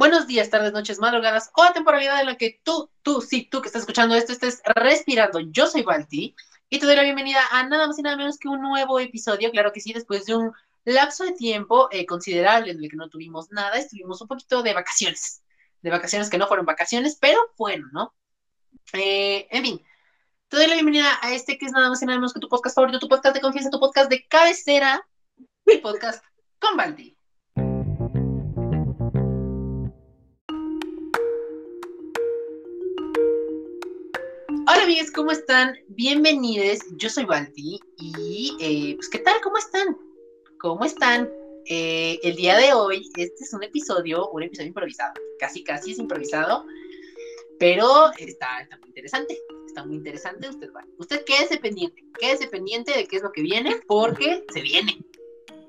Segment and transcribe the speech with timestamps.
[0.00, 3.60] buenos días, tardes, noches, madrugadas o la temporalidad en la que tú, tú, sí, tú
[3.60, 5.40] que estás escuchando esto, estés respirando.
[5.40, 6.34] Yo soy Balti
[6.70, 9.50] y te doy la bienvenida a nada más y nada menos que un nuevo episodio.
[9.50, 10.52] Claro que sí, después de un
[10.84, 14.72] lapso de tiempo eh, considerable en el que no tuvimos nada, estuvimos un poquito de
[14.72, 15.42] vacaciones.
[15.82, 18.14] De vacaciones que no fueron vacaciones, pero fueron, ¿no?
[18.94, 19.86] Eh, en fin,
[20.48, 22.48] te doy la bienvenida a este que es nada más y nada menos que tu
[22.48, 25.06] podcast favorito, tu podcast de confianza, tu podcast de cabecera,
[25.66, 26.24] mi podcast
[26.58, 27.19] con Balti.
[35.14, 35.78] ¿Cómo están?
[35.86, 39.40] Bienvenidos, yo soy Balti y eh, pues ¿qué tal?
[39.40, 39.96] ¿Cómo están?
[40.58, 41.30] ¿Cómo están?
[41.66, 45.98] Eh, el día de hoy, este es un episodio, un episodio improvisado, casi casi es
[45.98, 46.64] improvisado,
[47.60, 52.92] pero está, está muy interesante, está muy interesante, usted va, usted quédese pendiente, quédese pendiente
[52.92, 54.98] de qué es lo que viene, porque se viene.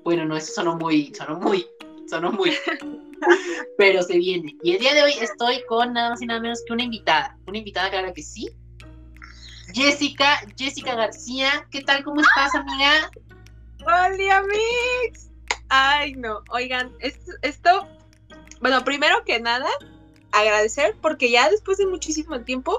[0.02, 1.64] Bueno, no, eso sonó muy, sonó muy,
[2.10, 2.50] sonó muy,
[3.78, 4.56] pero se viene.
[4.64, 7.38] Y el día de hoy estoy con nada más y nada menos que una invitada,
[7.46, 8.48] una invitada claro que sí,
[9.72, 11.66] Jessica, Jessica García.
[11.70, 12.04] ¿Qué tal?
[12.04, 13.10] ¿Cómo estás, amiga?
[13.80, 15.30] Hola, amigos.
[15.68, 16.42] Ay, no.
[16.50, 17.88] Oigan, esto,
[18.60, 19.68] bueno, primero que nada,
[20.30, 22.78] agradecer porque ya después de muchísimo tiempo,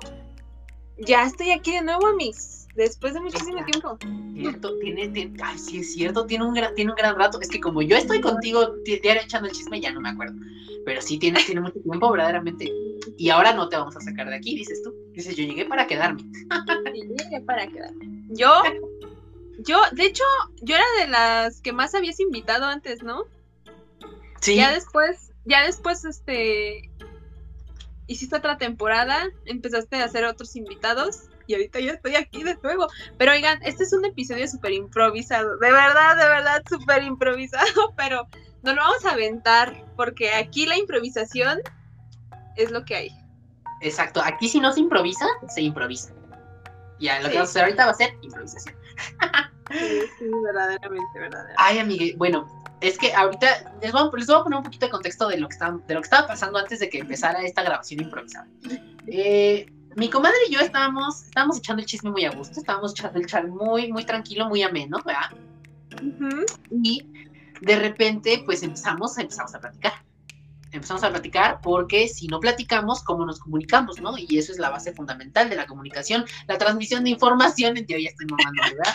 [0.98, 2.63] ya estoy aquí de nuevo, amigos.
[2.76, 3.98] Después de muchísimo tiempo.
[4.34, 7.40] Cierto, tiene, tiene, ay, sí es cierto, tiene un gran, tiene un gran rato.
[7.40, 10.36] Es que como yo estoy contigo diario echando el chisme, ya no me acuerdo.
[10.84, 12.72] Pero sí tiene, tiene mucho tiempo, verdaderamente.
[13.18, 14.94] Y ahora no te vamos a sacar de aquí, dices tú.
[15.12, 16.24] Dices, yo llegué para quedarme.
[16.94, 18.24] llegué para quedarme.
[18.30, 18.64] Yo,
[19.60, 20.24] yo, de hecho,
[20.62, 23.26] yo era de las que más habías invitado antes, ¿no?
[24.42, 24.56] Sí.
[24.56, 26.90] Ya después, ya después, este,
[28.08, 32.88] hiciste otra temporada, empezaste a hacer otros invitados y ahorita ya estoy aquí de nuevo.
[33.18, 38.28] Pero oigan, este es un episodio súper improvisado, de verdad, de verdad, súper improvisado, pero
[38.64, 41.60] no lo vamos a aventar porque aquí la improvisación
[42.56, 43.10] es lo que hay.
[43.82, 46.14] Exacto, aquí si no se improvisa, se improvisa.
[47.00, 48.76] Ya, lo que vamos a hacer ahorita va a ser improvisación.
[49.72, 51.56] sí, sí, verdaderamente, verdaderamente.
[51.58, 52.48] Ay, amigue, bueno,
[52.84, 55.38] es que ahorita les voy, a, les voy, a, poner un poquito de contexto de
[55.38, 58.48] lo, que estaba, de lo que estaba pasando antes de que empezara esta grabación improvisada.
[59.08, 59.66] Eh,
[59.96, 63.26] mi comadre y yo estábamos, estábamos echando el chisme muy a gusto, estábamos echando el
[63.26, 65.32] chat muy, muy tranquilo, muy ameno, ¿verdad?
[66.72, 67.32] Y
[67.62, 69.94] de repente, pues empezamos, empezamos a platicar
[70.74, 74.16] empezamos a platicar porque si no platicamos, ¿cómo nos comunicamos, no?
[74.18, 78.10] Y eso es la base fundamental de la comunicación, la transmisión de información, en teoría
[78.10, 78.94] estoy mamando, ¿verdad?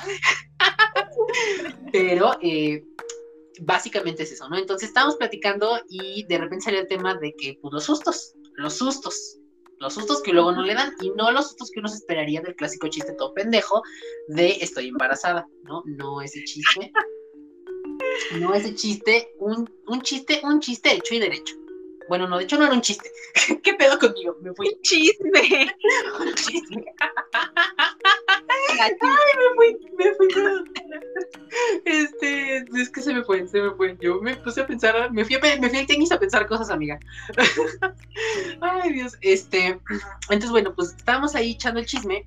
[1.93, 2.85] Pero eh,
[3.61, 4.59] básicamente es eso, ¿no?
[4.59, 8.75] Entonces estábamos platicando y de repente salió el tema de que, pues los sustos, los
[8.77, 9.39] sustos,
[9.81, 12.41] los sustos que luego no le dan y no los sustos que uno se esperaría
[12.41, 13.83] del clásico chiste todo pendejo
[14.29, 15.83] de estoy embarazada, ¿no?
[15.87, 16.93] No ese chiste.
[18.41, 21.55] No ese chiste, un, un chiste, un chiste hecho y derecho.
[22.09, 23.11] Bueno, no, de hecho no era un chiste.
[23.63, 24.37] ¿Qué pedo conmigo?
[24.41, 24.69] Me fui.
[24.69, 25.77] Un chisme.
[26.21, 26.85] un chisme.
[28.81, 28.93] Ay,
[29.39, 30.29] me fui, me fui.
[31.85, 33.97] Este, es que se me fue, se me fue.
[34.01, 36.99] Yo me puse a pensar, me fui, me fui al tenis a pensar cosas, amiga.
[38.61, 39.17] Ay, Dios.
[39.21, 39.79] Este,
[40.29, 42.27] entonces, bueno, pues estábamos ahí echando el chisme.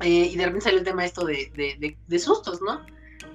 [0.00, 2.84] Eh, y de repente salió el tema esto de, de, de, de sustos, ¿no?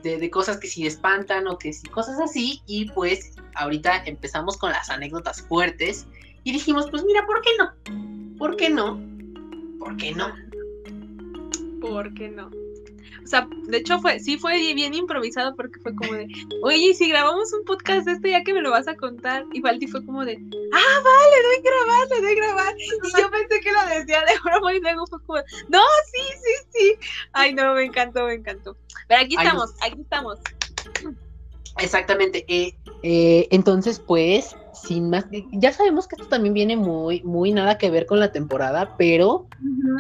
[0.04, 2.62] de, cosas que sí espantan o que sí cosas así.
[2.66, 6.08] Y pues ahorita empezamos con las anécdotas fuertes
[6.44, 8.38] y dijimos, pues mira, ¿por qué no?
[8.38, 9.00] ¿Por qué no?
[9.80, 10.34] ¿Por qué no?
[11.82, 12.50] ¿Por qué no?
[13.24, 16.28] O sea, de hecho fue, sí fue bien improvisado porque fue como de,
[16.64, 19.46] oye, si grabamos un podcast de esto ya que me lo vas a contar.
[19.54, 20.34] Y Valdi fue como de,
[20.74, 22.76] ah, vale, doy grabar, le doy grabar.
[22.78, 25.82] Y yo pensé que lo decía de broma y luego fue como, no,
[26.12, 27.10] sí, sí, sí.
[27.34, 28.76] Ay, no, me encantó, me encantó.
[29.08, 30.40] Pero aquí estamos, aquí estamos.
[31.78, 32.44] Exactamente.
[32.48, 37.78] Eh, eh, entonces, pues, sin más, ya sabemos que esto también viene muy, muy nada
[37.78, 39.48] que ver con la temporada, pero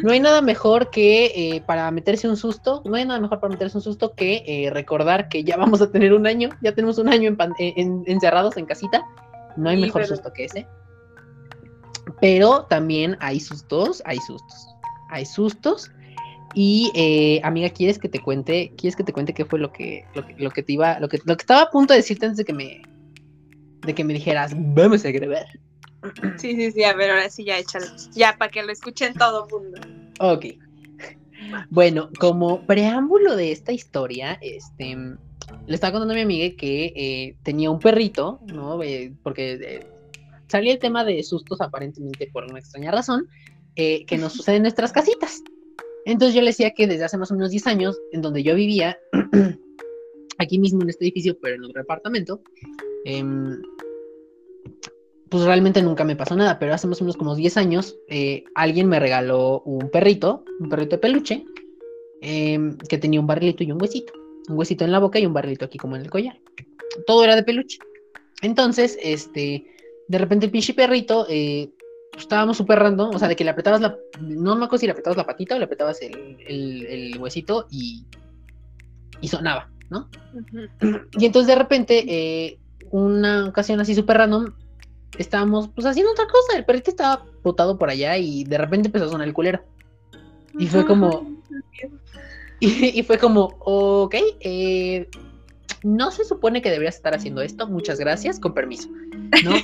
[0.04, 3.52] no hay nada mejor que eh, para meterse un susto, no hay nada mejor para
[3.52, 6.98] meterse un susto que eh, recordar que ya vamos a tener un año, ya tenemos
[6.98, 9.06] un año en, encerrados en casita,
[9.58, 10.68] no hay mejor susto que ese.
[12.20, 14.68] Pero también hay sustos, hay sustos,
[15.10, 15.92] hay sustos.
[16.54, 20.06] Y eh, amiga, ¿quieres que te cuente, quieres que te cuente qué fue lo que,
[20.14, 22.26] lo que, lo que te iba, lo que, lo que estaba a punto de decirte
[22.26, 22.82] antes de que me,
[23.86, 25.48] de que me dijeras, vamos a grabar.
[26.38, 27.86] Sí, sí, sí, a ver, ahora sí ya échalo.
[28.14, 29.82] Ya, para que lo escuchen todo el mundo.
[30.20, 30.46] Ok.
[31.70, 37.36] Bueno, como preámbulo de esta historia, este, le estaba contando a mi amiga que eh,
[37.44, 38.82] tenía un perrito, ¿no?
[38.84, 39.88] Eh, porque eh,
[40.48, 43.28] salía el tema de sustos aparentemente por una extraña razón,
[43.74, 45.42] que nos sucede en nuestras casitas.
[46.06, 48.54] Entonces yo le decía que desde hace más o menos 10 años, en donde yo
[48.54, 49.00] vivía,
[50.38, 52.44] aquí mismo en este edificio, pero en otro departamento,
[53.06, 53.62] Em,
[55.30, 58.44] pues realmente nunca me pasó nada, pero hace más o menos como 10 años, eh,
[58.54, 61.46] alguien me regaló un perrito, un perrito de peluche,
[62.22, 64.14] em, que tenía un barrilito y un huesito.
[64.50, 66.38] Un huesito en la boca y un barrilito aquí como en el collar.
[67.08, 67.80] Todo era de peluche.
[68.42, 69.66] Entonces, este,
[70.08, 71.72] de repente el pinche perrito, eh,
[72.12, 74.86] pues, estábamos súper random, o sea, de que le apretabas la, no me acuerdo si
[74.86, 78.06] le apretabas la patita o le apretabas el, el, huesito y,
[79.22, 80.10] y sonaba, ¿no?
[81.18, 82.60] Y entonces de repente, eh,
[82.92, 84.54] una ocasión así súper random,
[85.18, 89.06] estábamos pues haciendo otra cosa, el perrito estaba botado por allá y de repente empezó
[89.06, 89.62] a sonar el culero.
[90.58, 91.28] Y fue como...
[92.64, 95.10] Y, fue como, ok, eh,
[95.82, 98.88] no se supone que deberías estar haciendo esto, muchas gracias, con permiso,
[99.44, 99.56] ¿no?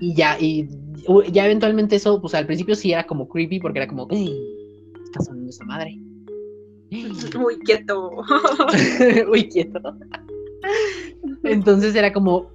[0.00, 0.68] y, ya, y
[1.32, 5.50] ya eventualmente eso, pues al principio sí era como creepy porque era como, está sonando
[5.50, 5.98] esa madre.
[7.36, 8.22] Muy quieto.
[9.28, 9.80] Muy quieto.
[11.44, 12.50] Entonces era como,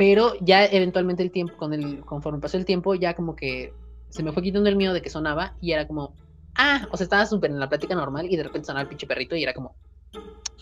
[0.00, 3.74] pero ya eventualmente el tiempo, con el, conforme pasó el tiempo, ya como que
[4.08, 6.14] se me fue quitando el miedo de que sonaba y era como,
[6.56, 9.06] ah, o sea, estaba súper en la plática normal y de repente sonaba el pinche
[9.06, 9.74] perrito y era como,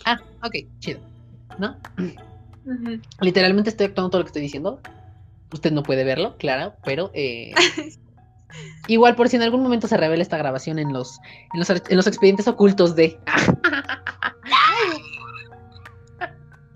[0.05, 0.99] ah, ok, chido,
[1.59, 1.77] ¿no?
[3.21, 4.81] Literalmente estoy actuando todo lo que estoy diciendo.
[5.53, 7.55] Usted no puede verlo, claro, pero eh,
[8.89, 11.21] igual por si en algún momento se revela esta grabación en los,
[11.55, 13.19] en los, en los expedientes ocultos de...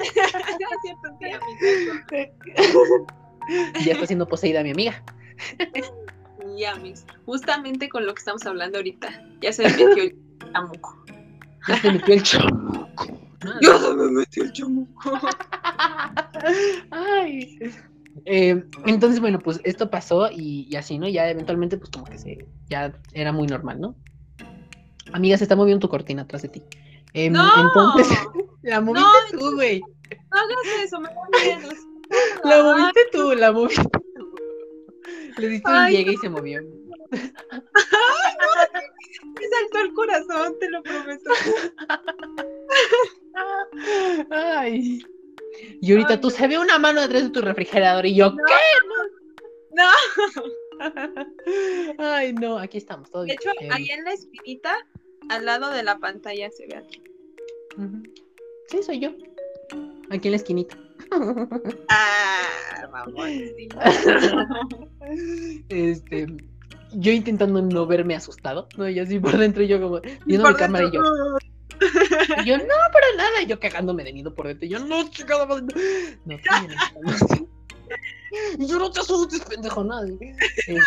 [3.84, 5.02] ya está siendo poseída mi amiga.
[6.56, 7.04] Ya, mis.
[7.24, 9.08] Justamente con lo que estamos hablando ahorita.
[9.40, 10.16] Ya se metió el
[10.52, 11.04] chamuco.
[11.68, 13.06] Ya se metió el chamuco.
[13.60, 15.18] Ya se me metió el chamuco.
[16.90, 17.58] Ay.
[18.24, 21.08] Eh, entonces, bueno, pues esto pasó y, así, ¿no?
[21.08, 23.96] Ya eventualmente, pues como que se, ya era muy normal, ¿no?
[25.12, 26.62] Amiga, se está moviendo tu cortina atrás de ti.
[27.14, 27.48] Em, no.
[27.60, 28.18] Entonces,
[28.62, 29.80] la moviste tú, güey.
[29.80, 31.26] No hagas eso, me voy
[32.44, 34.34] La moviste tú, la moviste tú.
[35.38, 36.60] Le diste un llegue y se movió.
[36.60, 37.22] Ay,
[38.40, 38.48] no,
[39.34, 41.30] me saltó el corazón, te lo prometo.
[44.30, 45.04] Ay.
[45.80, 48.54] Y ahorita tú se ve una mano detrás de tu refrigerador y yo, ¿qué?
[49.74, 49.88] No.
[51.98, 54.76] Ay, no, aquí estamos, todo De hecho, ahí en la esquinita,
[55.28, 57.02] al lado de la pantalla se ve aquí.
[58.72, 59.10] Sí, soy yo.
[60.10, 60.76] Aquí en la esquinita.
[61.88, 62.48] Ah,
[65.68, 66.26] este,
[66.92, 68.88] yo intentando no verme asustado, ¿no?
[68.88, 71.02] Y así por dentro yo como viendo mi cámara y yo.
[72.38, 73.42] Y yo, no, para nada.
[73.42, 74.66] Y yo cagándome de miedo por dentro.
[74.66, 75.66] Y yo, no, chingada No, no,
[78.66, 80.34] yo no te asustes, pendejo, nadie.
[80.66, 80.80] Este...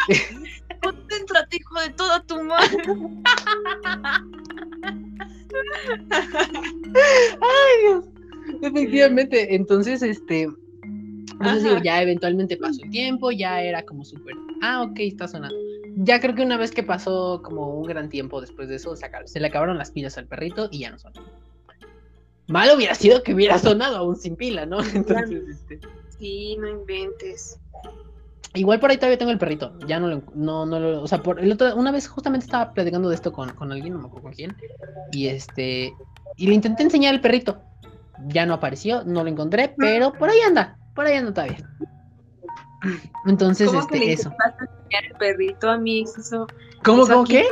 [0.82, 2.78] Concéntrate, hijo de toda tu madre.
[7.42, 8.06] Ay, Dios.
[8.62, 10.48] Efectivamente, entonces, este,
[11.40, 15.56] entonces digo, ya eventualmente pasó el tiempo, ya era como súper, ah, ok, está sonando.
[15.98, 19.40] Ya creo que una vez que pasó como un gran tiempo después de eso, se,
[19.40, 21.22] le acabaron las pilas al perrito y ya no sonó.
[22.48, 24.80] Mal hubiera sido que hubiera sonado aún sin pila, ¿no?
[24.94, 25.80] Entonces, este...
[26.20, 27.60] Sí, no inventes.
[28.56, 29.78] Igual por ahí todavía tengo el perrito.
[29.86, 32.74] Ya no lo, no, no lo, o sea, por el otro, una vez justamente estaba
[32.74, 34.56] platicando de esto con, con alguien, no me acuerdo con quién,
[35.12, 35.94] y este,
[36.38, 37.62] y le intenté enseñar el perrito
[38.28, 41.70] ya no apareció, no lo encontré, pero por ahí anda, por ahí anda todavía.
[43.26, 44.32] Entonces, este, eso.
[44.90, 46.48] el perrito a mí, eso.
[46.84, 47.46] ¿Cómo, cómo, qué?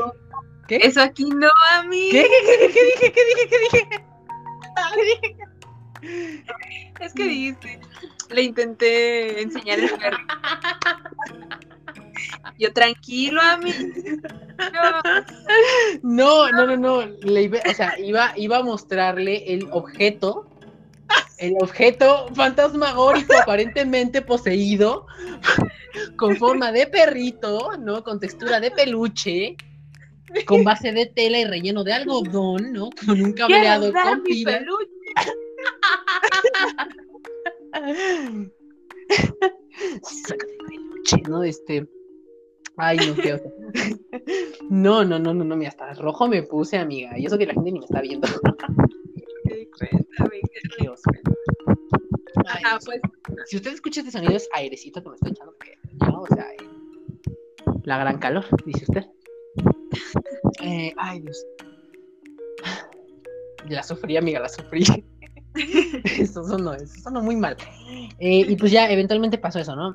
[0.67, 0.77] ¿Qué?
[0.77, 2.09] Eso aquí no, a mí.
[2.11, 3.11] ¿Qué, qué, qué, qué dije?
[3.11, 3.49] ¿Qué dije?
[3.49, 3.87] ¿Qué dije?
[4.95, 5.37] ¿Qué dije?
[6.99, 7.79] Es que dijiste,
[8.29, 10.33] le intenté enseñar el perrito.
[12.59, 13.71] Yo tranquilo a mí.
[16.03, 17.05] No, no, no, no.
[17.23, 20.47] Le iba, o sea, iba, iba a mostrarle el objeto
[21.37, 25.07] el objeto fantasmagórico aparentemente poseído
[26.15, 28.03] con forma de perrito, ¿no?
[28.03, 29.57] Con textura de peluche,
[30.45, 32.89] con base de tela y relleno de algodón, ¿no?
[33.05, 34.23] Con un cableado con
[40.67, 41.43] peluche, ¿no?
[41.43, 41.87] Este.
[42.77, 43.39] Ay, no, qué
[44.69, 47.17] No, no, no, no, no, mira, hasta rojo me puse, amiga.
[47.17, 48.27] Y eso que la gente ni me está viendo.
[52.85, 53.01] pues.
[53.45, 56.45] Si usted escucha este sonido es airecito que me estoy echando, porque no, o sea,
[56.51, 56.57] eh,
[57.83, 59.05] la gran calor, dice usted.
[60.61, 61.45] Eh, ay, Dios.
[63.69, 64.83] La sufrí, amiga, la sufrí.
[66.19, 67.55] eso sonó, eso sonó muy mal.
[68.19, 69.91] Eh, y pues ya, eventualmente pasó eso, ¿no?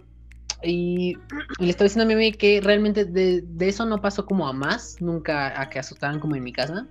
[0.62, 1.16] Y,
[1.60, 4.52] le estoy diciendo a mi amiga que realmente de, de, eso no pasó como a
[4.52, 6.86] más, nunca a que asustaran como en mi casa.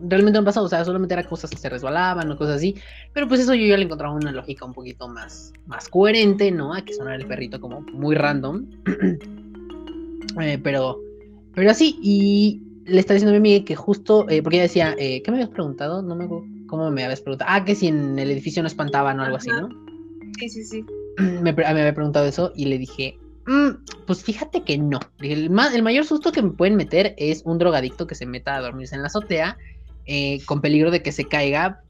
[0.00, 2.74] realmente no pasó, o sea, solamente eran cosas que se resbalaban o cosas así,
[3.12, 6.72] pero pues eso yo ya le encontraba una lógica un poquito más, más coherente, ¿no?
[6.72, 8.66] A que sonara el perrito como muy random.
[10.38, 11.00] Eh, pero,
[11.54, 14.94] pero así, y le está diciendo a mi amiga que justo, eh, porque ella decía,
[14.94, 16.02] ¿qué me habías preguntado?
[16.02, 16.26] No me
[16.66, 17.50] ¿cómo me habías preguntado?
[17.52, 19.68] Ah, que si en el edificio no espantaban o algo así, ¿no?
[20.38, 20.84] Sí, sí, sí.
[21.18, 25.00] Me, me había preguntado eso y le dije, mm, pues fíjate que no.
[25.20, 28.60] El, el mayor susto que me pueden meter es un drogadicto que se meta a
[28.60, 29.56] dormirse en la azotea
[30.04, 31.80] eh, con peligro de que se caiga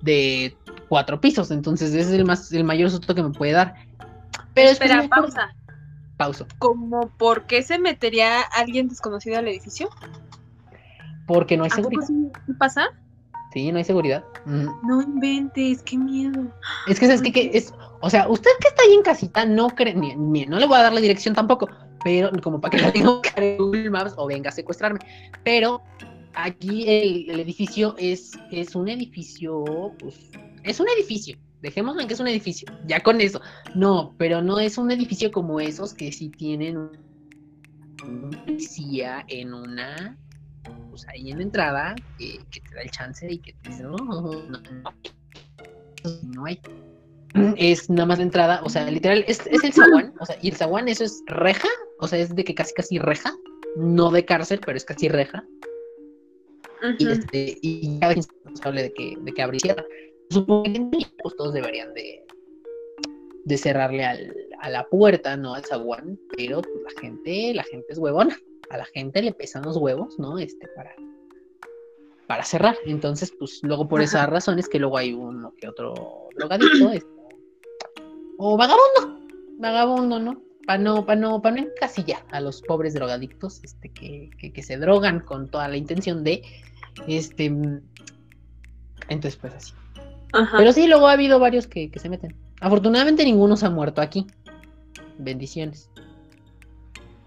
[0.00, 0.56] de
[0.88, 1.50] cuatro pisos.
[1.50, 3.74] Entonces, ese es el, más, el mayor susto que me puede dar.
[4.54, 5.54] Pero Espera, pausa.
[6.16, 6.46] Pausa.
[6.58, 9.88] ¿Cómo por qué se metería alguien desconocido al edificio?
[11.26, 12.06] Porque no hay seguridad.
[12.46, 12.88] ¿Qué pasa?
[13.54, 14.24] Sí, no hay seguridad.
[14.46, 16.52] No inventes, qué miedo.
[16.88, 17.52] Es que, ¿sabes qué?
[17.54, 20.76] es, o sea, usted que está ahí en casita, no cree, ni, no le voy
[20.76, 21.68] a dar la dirección tampoco,
[22.02, 24.98] pero como para que la tenga en Google Maps o venga a secuestrarme.
[25.44, 25.80] Pero
[26.34, 26.82] aquí
[27.30, 29.64] el, edificio es, es un edificio,
[30.00, 30.32] pues,
[30.64, 31.38] es un edificio.
[31.62, 33.40] Dejémoslo en que es un edificio, ya con eso.
[33.76, 40.18] No, pero no es un edificio como esos que sí tienen un policía en una,
[40.90, 43.96] pues ahí en la entrada, que, te da el chance y que te dice, no,
[43.96, 44.60] no, no,
[46.22, 46.60] no hay.
[47.56, 50.50] Es nada más la entrada, o sea, literal, es, es el zaguán, o sea, y
[50.50, 51.68] el zaguán eso es reja,
[51.98, 53.34] o sea, es de que casi casi reja,
[53.76, 55.44] no de cárcel, pero es casi reja
[56.98, 59.58] y, este, y cada vez responsable de que, de que abre
[60.30, 62.24] Supongo que pues, todos deberían de,
[63.44, 65.54] de cerrarle al, a la puerta, ¿no?
[65.54, 68.36] Al zaguán, pero pues, la gente, la gente es huevona.
[68.70, 70.38] A la gente le pesan los huevos, ¿no?
[70.38, 70.94] Este, para,
[72.26, 72.76] para cerrar.
[72.86, 77.08] Entonces, pues luego por esas razones que luego hay uno que otro drogadito, este,
[78.38, 79.20] o vagabundo,
[79.58, 80.42] vagabundo, ¿no?
[80.66, 84.62] Para no, para no, para no encasillar a los pobres drogadictos, este, que, que, que
[84.62, 86.42] se drogan con toda la intención de
[87.06, 87.46] este.
[89.08, 89.74] Entonces, pues así.
[90.56, 92.34] Pero sí, luego ha habido varios que, se meten.
[92.60, 94.26] Afortunadamente ninguno se ha muerto aquí.
[95.18, 95.90] Bendiciones.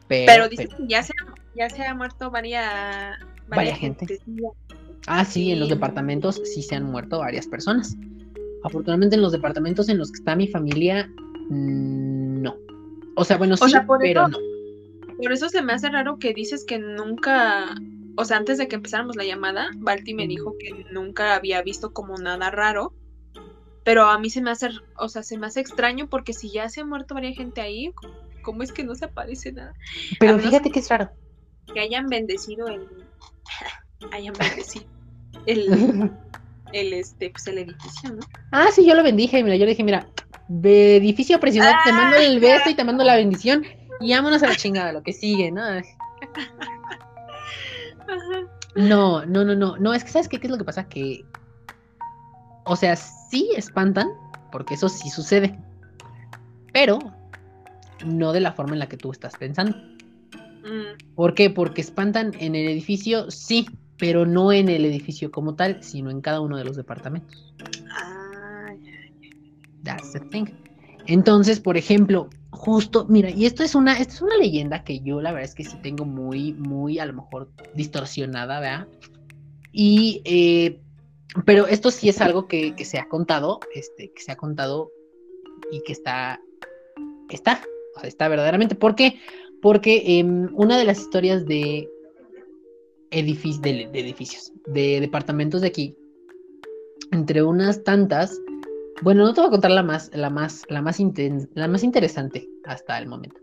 [0.08, 1.14] Pero, dice que ya se,
[1.56, 4.20] ya se ha muerto varias, varias gente.
[5.08, 7.96] Ah, sí, en los departamentos sí se han muerto varias personas.
[8.64, 11.10] Afortunadamente en los departamentos en los que está mi familia,
[11.50, 12.56] mm, no.
[13.16, 14.38] O sea, bueno, sí, pero no.
[15.22, 17.76] Por eso se me hace raro que dices que nunca
[18.18, 21.94] o sea, antes de que empezáramos la llamada, Balti me dijo que nunca había visto
[21.94, 22.94] como nada raro,
[23.84, 26.68] pero a mí se me hace, o sea, se me hace extraño porque si ya
[26.68, 27.94] se ha muerto varias gente ahí,
[28.48, 29.74] ¿cómo es que no se aparece nada?
[30.22, 31.12] Pero fíjate que es raro.
[31.74, 32.88] Que hayan bendecido el,
[34.14, 34.86] hayan bendecido
[35.46, 36.10] el,
[36.72, 38.22] el, este, pues el edificio, ¿no?
[38.54, 40.08] Ah, sí, yo lo bendije, mira, yo le dije, mira,
[40.64, 43.66] edificio precioso, te mando el beso y te mando la bendición
[44.00, 45.64] y vámonos a la chingada, lo que sigue, ¿no?
[48.76, 49.76] No, no, no, no.
[49.76, 50.88] No, es que ¿sabes qué, qué es lo que pasa?
[50.88, 51.26] Que.
[52.64, 54.08] O sea, sí espantan,
[54.54, 55.60] porque eso sí sucede.
[56.72, 57.17] Pero
[58.06, 59.78] no de la forma en la que tú estás pensando.
[59.78, 61.16] Mm.
[61.16, 61.50] ¿Por qué?
[61.50, 66.22] Porque espantan en el edificio, sí, pero no en el edificio como tal, sino en
[66.22, 67.54] cada uno de los departamentos.
[67.92, 68.74] Ah,
[69.84, 70.46] That's the thing.
[71.08, 75.22] Entonces, por ejemplo, justo, mira, y esto es una, esto es una leyenda que yo
[75.22, 78.88] la verdad es que sí tengo muy, muy a lo mejor distorsionada, ¿verdad?
[79.72, 80.82] Y, eh,
[81.46, 84.92] pero esto sí es algo que, se ha contado, este, que se ha contado
[85.72, 86.42] y que está,
[87.30, 87.62] está,
[88.04, 88.76] está verdaderamente.
[88.76, 89.20] ¿Por qué?
[89.62, 91.90] Porque em, una de las historias de,
[93.12, 95.96] edificios, de, edificios, de departamentos de aquí,
[97.12, 98.40] entre unas tantas,
[99.02, 101.00] bueno, no te voy a contar la más, la más, la más,
[101.54, 103.40] la más interesante hasta el momento.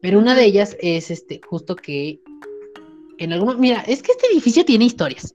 [0.00, 2.20] Pero una de ellas es este, justo que
[3.18, 3.58] en algunos.
[3.58, 5.34] Mira, es que este edificio tiene historias.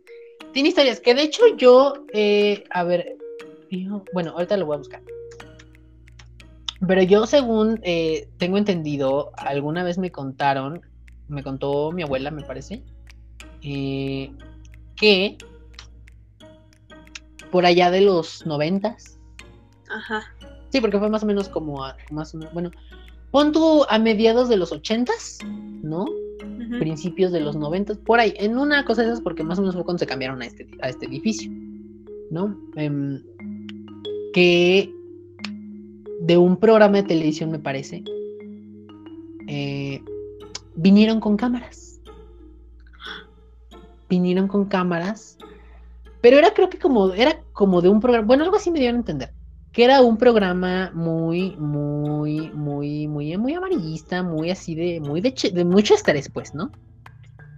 [0.53, 2.05] Tiene historias que de hecho yo.
[2.13, 3.17] Eh, a ver.
[4.13, 5.01] bueno, ahorita lo voy a buscar.
[6.88, 10.81] Pero yo, según eh, tengo entendido, alguna vez me contaron,
[11.27, 12.83] me contó mi abuela, me parece,
[13.61, 14.31] eh,
[14.95, 15.38] que
[17.51, 19.19] por allá de los noventas,
[19.91, 20.23] Ajá.
[20.69, 22.71] Sí, porque fue más o menos como a, más o menos, bueno,
[23.31, 25.39] pon tú a mediados de los ochentas,
[25.83, 26.05] ¿no?
[26.79, 29.75] Principios de los noventas, por ahí, en una cosa de esas, porque más o menos
[29.75, 31.51] fue cuando se cambiaron a este, a este edificio,
[32.29, 32.57] ¿no?
[32.75, 33.21] Em,
[34.33, 34.93] que
[36.21, 38.03] de un programa de televisión, me parece,
[39.47, 40.01] eh,
[40.75, 41.99] vinieron con cámaras.
[44.09, 45.37] Vinieron con cámaras,
[46.21, 48.97] pero era creo que como, era como de un programa, bueno, algo así me dieron
[48.97, 49.33] a entender
[49.71, 55.33] que era un programa muy, muy, muy, muy, muy amarillista, muy así de, muy de,
[55.53, 56.71] de mucho estrés, pues, ¿no?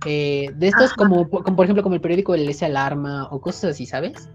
[0.06, 3.72] Eh, de estos como, como, por ejemplo, como el periódico El S Alarma o cosas
[3.72, 4.30] así, ¿sabes?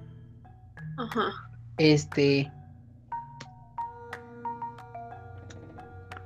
[0.97, 1.30] Ajá.
[1.76, 2.50] Este.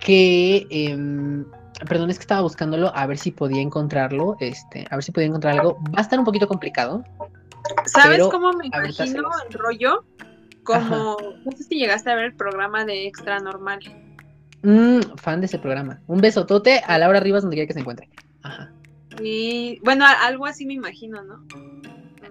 [0.05, 0.67] Que.
[0.71, 1.45] Em,
[1.89, 4.37] perdón, es que estaba buscándolo a ver si podía encontrarlo.
[4.41, 5.79] Este, a ver si podía encontrar algo.
[5.95, 7.05] Va a estar un poquito complicado.
[7.87, 10.05] ¿Sabes cómo me imagino el rollo?
[10.65, 13.81] Como, no sé si llegaste a ver el programa de Extra Normal.
[14.63, 16.01] Mm, fan de ese programa.
[16.07, 18.09] Un besotote a Laura Rivas donde quiera que se encuentre.
[18.43, 18.73] Ajá.
[19.21, 21.39] Y bueno, algo así me imagino, ¿no?
[21.39, 22.29] No,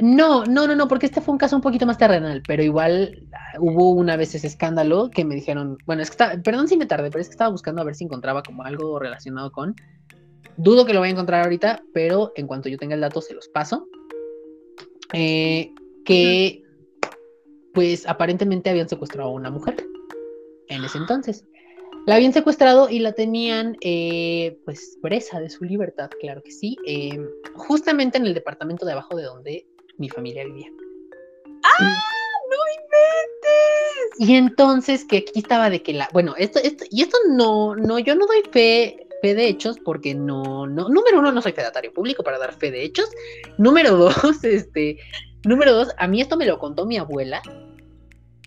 [0.00, 3.58] no, no, no, porque este fue un caso un poquito más terrenal, pero igual ah,
[3.58, 6.86] hubo una vez ese escándalo que me dijeron, bueno, es que estaba, perdón si me
[6.86, 9.74] tardé, pero es que estaba buscando a ver si encontraba como algo relacionado con.
[10.56, 13.34] Dudo que lo voy a encontrar ahorita, pero en cuanto yo tenga el dato se
[13.34, 13.86] los paso.
[15.12, 15.72] Eh,
[16.04, 16.62] que
[17.72, 19.86] pues aparentemente habían secuestrado a una mujer
[20.68, 21.44] en ese entonces.
[22.06, 26.76] La habían secuestrado y la tenían eh, pues presa de su libertad, claro que sí,
[26.86, 29.66] em, justamente en el departamento de abajo de donde
[29.98, 30.68] mi familia vivía.
[31.64, 32.02] ¡Ah!
[32.50, 34.20] ¡No inventes!
[34.20, 37.98] Y entonces que aquí estaba de que la, bueno, esto, esto, y esto no, no,
[37.98, 41.92] yo no doy fe, fe de hechos porque no, no, número uno, no soy fedatario
[41.92, 43.10] público para dar fe de hechos.
[43.58, 44.98] Número dos, este,
[45.44, 47.42] número dos, a mí esto me lo contó mi abuela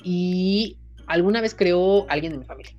[0.04, 0.78] y
[1.08, 2.76] alguna vez creó alguien de mi familia.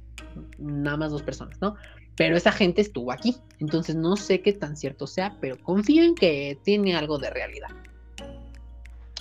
[0.58, 1.76] Nada más dos personas, ¿no?
[2.16, 3.36] Pero esa gente estuvo aquí.
[3.58, 7.68] Entonces no sé qué tan cierto sea, pero confío en que tiene algo de realidad.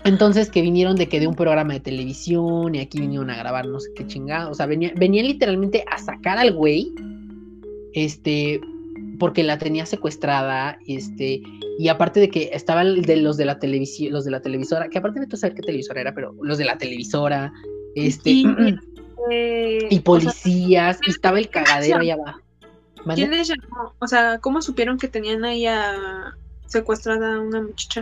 [0.03, 3.67] Entonces que vinieron de que de un programa de televisión y aquí vinieron a grabar
[3.67, 4.49] no sé qué chingada.
[4.49, 6.93] O sea, venían literalmente a sacar al güey.
[7.93, 8.61] Este,
[9.21, 11.43] porque la tenía secuestrada, este,
[11.77, 14.97] y aparte de que estaban de los de la televisión, los de la televisora, que
[14.97, 17.53] aparte de tú saber qué televisora era, pero los de la televisora,
[17.93, 18.45] este, y,
[19.29, 22.39] eh, policías, y estaba el cagadero allá abajo.
[23.13, 23.93] ¿Quién les llamó?
[23.99, 28.01] O sea, ¿cómo supieron que tenían ahí a secuestrada a una muchacha?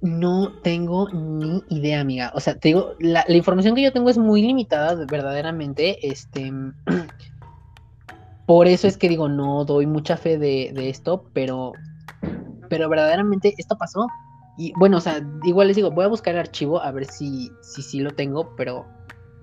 [0.00, 2.32] No tengo ni idea, amiga.
[2.34, 6.06] O sea, te digo, la, información que yo tengo es muy limitada, verdaderamente.
[6.08, 6.52] Este,
[8.48, 11.72] Por eso es que digo, no doy mucha fe de, esto, pero,
[12.70, 14.06] pero verdaderamente esto pasó.
[14.56, 17.50] Y bueno, o sea, igual les digo, voy a buscar el archivo a ver si
[17.60, 18.86] sí si, lo tengo, pero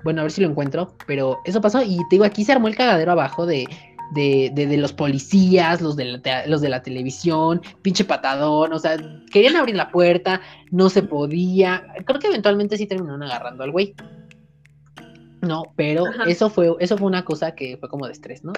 [0.04, 0.96] bueno, a ver si lo encuentro.
[1.06, 3.68] Pero eso pasó y te digo, aquí se armó el cagadero abajo de,
[4.14, 8.98] de, de, los policías, los de, la, los de la televisión, pinche patadón, o sea,
[9.32, 10.42] querían abrir la puerta,
[10.72, 11.86] no se podía.
[12.06, 13.96] Creo que eventualmente sí terminaron agarrando al güey.
[15.42, 18.54] No, pero eso fue, eso fue una cosa que fue como de estrés, ¿no?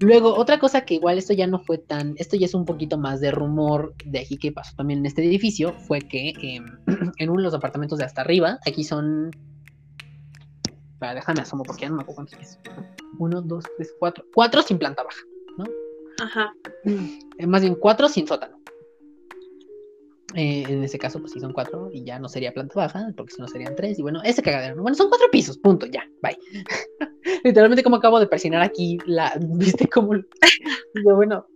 [0.00, 2.98] Luego, otra cosa que igual esto ya no fue tan, esto ya es un poquito
[2.98, 6.66] más de rumor de aquí que pasó también en este edificio, fue que em,
[7.16, 9.30] en uno de los apartamentos de hasta arriba, aquí son,
[10.98, 12.58] para, déjame asomo porque ya no me acuerdo cuántos es.
[13.18, 15.22] Uno, dos, tres, cuatro, cuatro sin planta baja,
[15.58, 15.64] ¿no?
[16.22, 16.52] Ajá.
[16.84, 18.56] Eh, más bien cuatro sin sótano.
[20.34, 23.34] Eh, en ese caso, pues sí son cuatro y ya no sería planta baja, porque
[23.34, 23.98] si no serían tres.
[23.98, 24.80] Y bueno, ese cagadero.
[24.82, 26.36] Bueno, son cuatro pisos, punto, ya, bye.
[27.44, 30.12] Literalmente como acabo de presionar aquí la, viste como
[31.04, 31.46] bueno.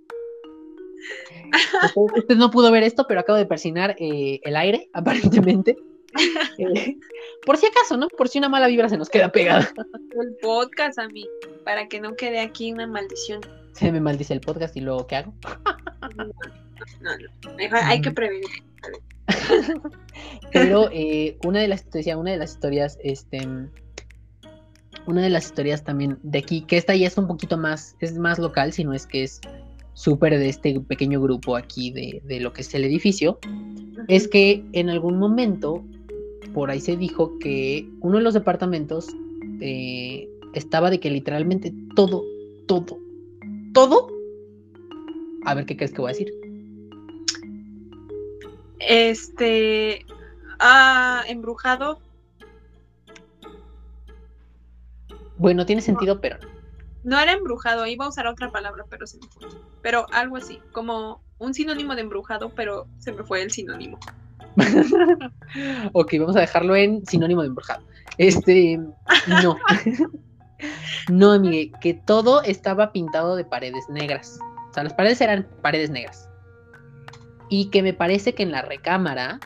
[1.96, 5.76] Usted no pudo ver esto, pero acabo de persinar eh, el aire, aparentemente.
[6.58, 6.96] Eh,
[7.46, 8.08] por si acaso, ¿no?
[8.08, 9.72] Por si una mala vibra se nos queda pegada.
[10.20, 11.26] El podcast a mí,
[11.64, 13.40] para que no quede aquí una maldición.
[13.72, 15.34] Se me maldice el podcast y luego ¿qué hago?
[17.00, 18.48] No, no, hay que prevenir.
[20.52, 23.46] Pero eh, una de las decía, una de las historias, este,
[25.06, 28.18] una de las historias también de aquí, que esta ya es un poquito más, es
[28.18, 29.40] más local, sino es que es
[29.94, 33.38] súper de este pequeño grupo aquí de, lo que es el edificio,
[34.08, 35.84] es que en algún momento
[36.54, 39.08] por ahí se dijo que uno de los departamentos
[39.60, 42.24] eh, estaba de que literalmente todo,
[42.66, 42.98] todo,
[43.72, 44.08] todo,
[45.44, 46.32] a ver qué crees que voy a decir,
[48.80, 50.04] este.
[50.58, 52.00] Ah, embrujado.
[55.38, 56.38] Bueno, tiene sentido, pero
[57.04, 57.18] no.
[57.18, 59.48] era embrujado, iba a usar otra palabra, pero se me fue.
[59.80, 63.98] Pero algo así, como un sinónimo de embrujado, pero se me fue el sinónimo.
[65.92, 67.82] ok, vamos a dejarlo en sinónimo de embrujado.
[68.18, 68.78] Este,
[69.42, 69.56] no.
[71.10, 74.38] no, amigue, que todo estaba pintado de paredes negras.
[74.70, 76.28] O sea, las paredes eran paredes negras.
[77.48, 79.40] Y que me parece que en la recámara,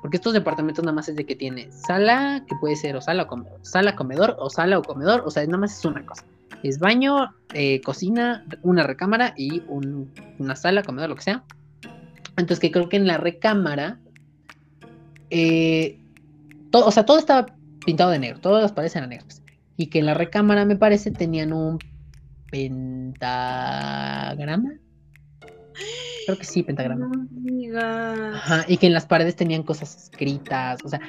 [0.00, 3.24] porque estos departamentos nada más es de que tiene sala, que puede ser o sala
[3.24, 6.24] o comedor, sala, comedor o sala o comedor, o sea, nada más es una cosa.
[6.62, 11.44] Es baño, eh, cocina, una recámara y una sala, comedor, lo que sea.
[12.36, 13.98] Entonces que creo que en la recámara,
[15.30, 15.98] eh,
[16.70, 17.46] todo, o sea, todo estaba
[17.84, 19.42] pintado de negro, todas las paredes eran negras.
[19.76, 21.78] Y que en la recámara, me parece, tenían un
[22.50, 23.60] pentagrama
[26.26, 27.10] creo que sí, pentagrama.
[28.34, 31.00] Ajá, y que en las paredes tenían cosas escritas, o sea,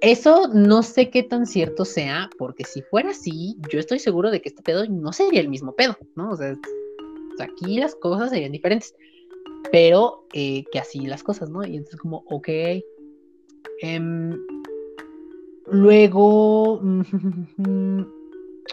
[0.00, 4.40] eso no sé qué tan cierto sea, porque si fuera así, yo estoy seguro de
[4.40, 6.30] que este pedo no sería el mismo pedo, ¿no?
[6.30, 6.54] O sea,
[7.40, 8.94] aquí las cosas serían diferentes,
[9.72, 11.64] pero eh, que así las cosas, ¿no?
[11.64, 12.48] Y entonces como, ok.
[13.82, 14.36] Em,
[15.66, 16.80] luego...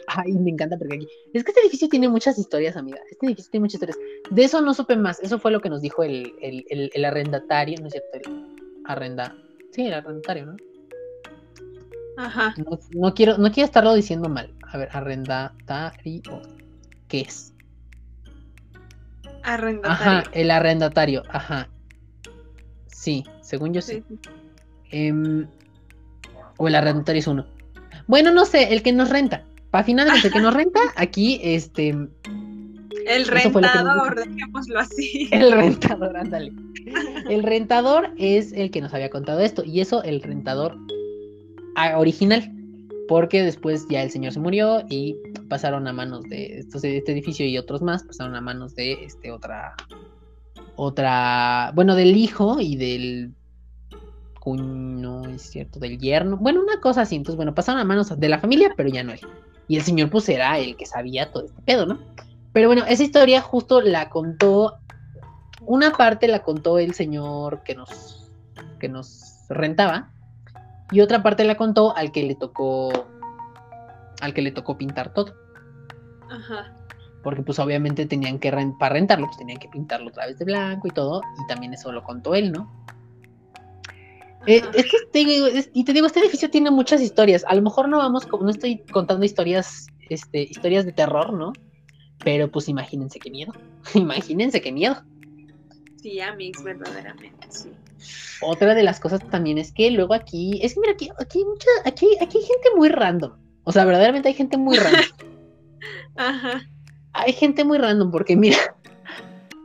[0.08, 1.08] Ay, me encanta porque aquí.
[1.34, 3.00] Es que este edificio tiene muchas historias, amiga.
[3.10, 3.98] Este edificio tiene muchas historias.
[4.30, 5.20] De eso no supe más.
[5.22, 8.10] Eso fue lo que nos dijo el, el arrendatario, ¿no es cierto?
[8.13, 9.36] El arrenda.
[9.72, 10.56] Sí, el arrendatario, ¿no?
[12.18, 12.56] Ajá.
[12.94, 14.54] No, quiero, no quiero estarlo diciendo mal.
[14.72, 16.41] A ver, arrendatario.
[17.08, 17.54] ¿Qué es?
[19.44, 20.20] Arrendatario.
[20.20, 21.24] Ajá, el arrendatario.
[21.30, 21.70] Ajá.
[22.88, 24.04] Sí, según yo sí.
[24.91, 25.48] Em,
[26.58, 27.45] o el arrendatario es uno.
[28.08, 29.43] Bueno, no sé, el que nos renta.
[29.71, 31.89] Para final, el que nos renta, aquí, este.
[33.08, 35.30] El rentador, dejémoslo así.
[35.32, 36.52] El rentador, ándale.
[37.30, 39.63] El rentador es el que nos había contado esto.
[39.63, 40.78] Y eso, el rentador
[41.95, 42.52] original,
[43.08, 45.15] porque después ya el señor se murió y
[45.50, 49.76] pasaron a manos de este edificio y otros más, pasaron a manos de este otra,
[50.76, 53.34] otra, bueno, del hijo y del
[54.45, 58.29] cuño, es cierto, del yerno, bueno, una cosa así, entonces, bueno, pasaron a manos de
[58.29, 59.19] la familia, pero ya no él.
[59.67, 61.97] Y el señor pues era el que sabía todo este pedo, ¿no?
[62.53, 64.77] Pero bueno, esa historia justo la contó,
[65.62, 68.29] una parte la contó el señor que nos,
[68.79, 70.12] que nos rentaba,
[70.91, 72.91] y otra parte la contó al que le tocó
[74.21, 75.34] al que le tocó pintar todo.
[76.29, 76.71] Ajá.
[77.23, 80.88] Porque pues obviamente tenían que para rentarlo, pues tenían que pintarlo otra vez de blanco
[80.88, 82.86] y todo, y también eso lo contó él, ¿no?
[84.47, 87.43] Eh, es que te digo, y te digo, este edificio tiene muchas historias.
[87.47, 91.53] A lo mejor no vamos, como no estoy contando historias, este, historias de terror, ¿no?
[92.23, 93.53] Pero pues imagínense qué miedo.
[93.93, 95.03] imagínense qué miedo.
[96.01, 97.71] Sí, Amix, verdaderamente, sí.
[98.41, 101.45] Otra de las cosas también es que luego aquí, es que mira, aquí, aquí, hay
[101.45, 103.31] mucha, aquí, aquí hay gente muy random.
[103.63, 105.01] O sea, verdaderamente hay gente muy random.
[106.15, 106.62] Ajá.
[107.13, 108.75] Hay gente muy random porque mira,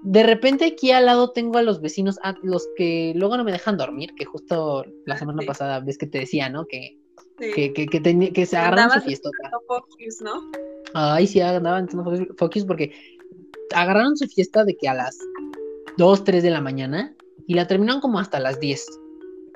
[0.03, 3.53] de repente aquí al lado tengo a los vecinos, a los que luego no me
[3.53, 6.67] dejan dormir, que justo la semana pasada ves que te decía, ¿no?
[6.67, 6.99] Que,
[7.39, 9.11] que, que, que, que se agarran su.
[9.67, 10.51] Focus, ¿no?
[10.95, 11.89] Ay, sí, andaban
[12.37, 12.93] focus porque
[13.75, 15.19] agarraron su fiesta de que a las
[15.97, 17.15] 2, 3 de la mañana
[17.47, 18.87] y la terminaron como hasta las 10.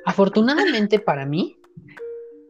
[0.04, 1.56] Afortunadamente para mí,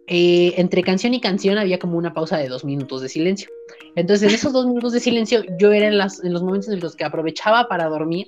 [0.07, 3.49] eh, entre canción y canción había como una pausa de dos minutos de silencio.
[3.97, 6.81] Entonces, en esos dos minutos de silencio, yo era en, las, en los momentos en
[6.81, 8.27] los que aprovechaba para dormir,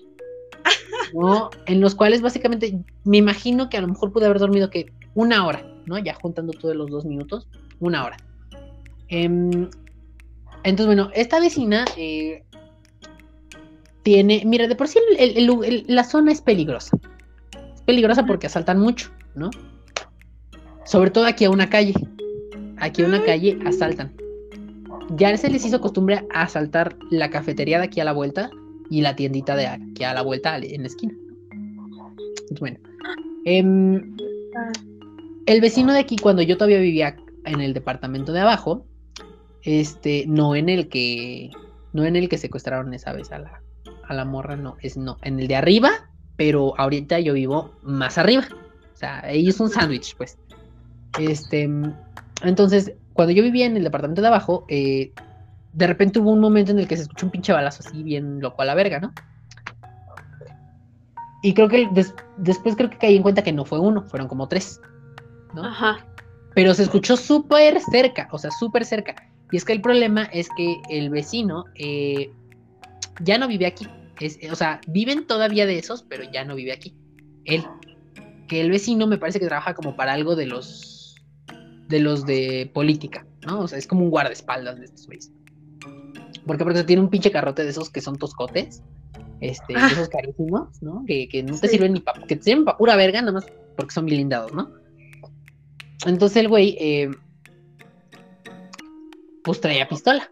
[1.12, 1.50] ¿no?
[1.66, 5.46] En los cuales básicamente me imagino que a lo mejor pude haber dormido que una
[5.46, 5.98] hora, ¿no?
[5.98, 7.46] Ya juntando todos los dos minutos,
[7.78, 8.16] una hora.
[9.08, 9.68] Em,
[10.64, 12.42] entonces, bueno, esta vecina eh,
[14.02, 14.98] tiene, mira, de por sí
[15.86, 16.96] la zona es peligrosa.
[17.74, 19.50] Es peligrosa porque asaltan mucho, ¿no?
[20.86, 21.94] Sobre todo aquí a una calle.
[22.78, 24.14] Aquí a una calle asaltan.
[25.16, 28.50] Ya se les hizo costumbre asaltar la cafetería de aquí a la vuelta
[28.90, 31.14] y la tiendita de aquí a la vuelta en la esquina.
[32.60, 32.78] Bueno.
[33.44, 34.16] Em,
[35.46, 38.84] el vecino de aquí, cuando yo todavía vivía en el departamento de abajo,
[39.62, 41.50] este, no en el que,
[41.92, 43.62] no en el que secuestraron esa vez a la,
[44.04, 45.90] a la morra no, es no, en el de arriba,
[46.36, 48.46] pero ahorita yo vivo más arriba.
[48.92, 50.38] O sea, ahí es un sándwich, pues.
[51.18, 51.68] Este,
[52.42, 55.12] entonces, cuando yo vivía en el departamento de abajo, eh,
[55.72, 58.40] de repente hubo un momento en el que se escuchó un pinche balazo así, bien
[58.40, 59.12] loco a la verga, ¿no?
[61.42, 61.88] Y creo que
[62.38, 64.80] después creo que caí en cuenta que no fue uno, fueron como tres,
[65.54, 65.64] ¿no?
[65.64, 66.04] Ajá.
[66.54, 69.14] Pero se escuchó súper cerca, o sea, súper cerca.
[69.52, 72.32] Y es que el problema es que el vecino eh,
[73.20, 73.86] ya no vive aquí.
[74.18, 76.96] Es, o sea, viven todavía de esos, pero ya no vive aquí.
[77.44, 77.64] Él.
[78.48, 80.95] Que el vecino me parece que trabaja como para algo de los.
[81.88, 83.60] De los de política, ¿no?
[83.60, 85.32] O sea, es como un guardaespaldas de estos güeyes.
[86.46, 86.64] ¿Por qué?
[86.64, 88.82] Porque tiene un pinche carrote de esos que son toscotes.
[89.40, 91.04] Este, de esos carísimos, ¿no?
[91.06, 92.26] Que, no te sirven ni para.
[92.26, 93.46] que te sirven para pura verga, nada más
[93.76, 94.72] porque son blindados, ¿no?
[96.06, 96.76] Entonces el güey.
[96.80, 97.10] Eh,
[99.42, 100.30] pues traía pistola.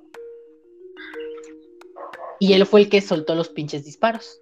[2.41, 4.41] Y él fue el que soltó los pinches disparos.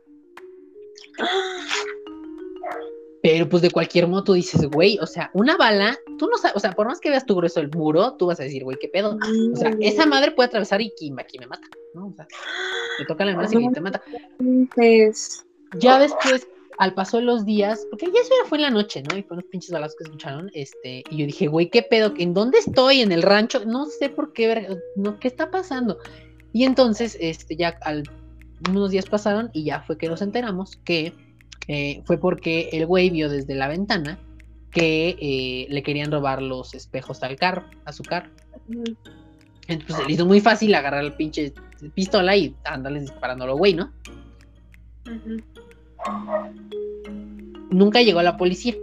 [3.22, 6.56] Pero pues de cualquier modo tú dices, güey, o sea, una bala, tú no sabes,
[6.56, 8.78] o sea, por más que veas tu grueso el muro, tú vas a decir, güey,
[8.80, 9.18] ¿qué pedo?
[9.52, 10.86] O sea, esa madre puede atravesar y
[11.18, 12.06] aquí, me mata, ¿no?
[12.06, 12.28] O sea,
[12.96, 14.00] te toca la mano y te mata.
[15.76, 16.46] Ya después,
[16.78, 19.18] al paso de los días, porque ya eso ya fue en la noche, ¿no?
[19.18, 22.14] Y fueron los pinches balazos que escucharon, este, y yo dije, güey, ¿qué pedo?
[22.16, 23.00] ¿En dónde estoy?
[23.00, 23.64] ¿En el rancho?
[23.64, 25.98] No sé por qué, no, ¿qué está pasando?
[26.52, 28.04] Y entonces, este, ya al
[28.70, 31.14] unos días pasaron y ya fue que nos enteramos que
[31.66, 34.20] eh, fue porque el güey vio desde la ventana
[34.72, 38.30] que eh, le querían robar los espejos al carro, a su carro.
[39.68, 41.52] Entonces se le hizo muy fácil agarrar el pinche
[41.94, 43.92] pistola y andarles disparando a lo güey, ¿no?
[47.70, 48.74] Nunca llegó la policía,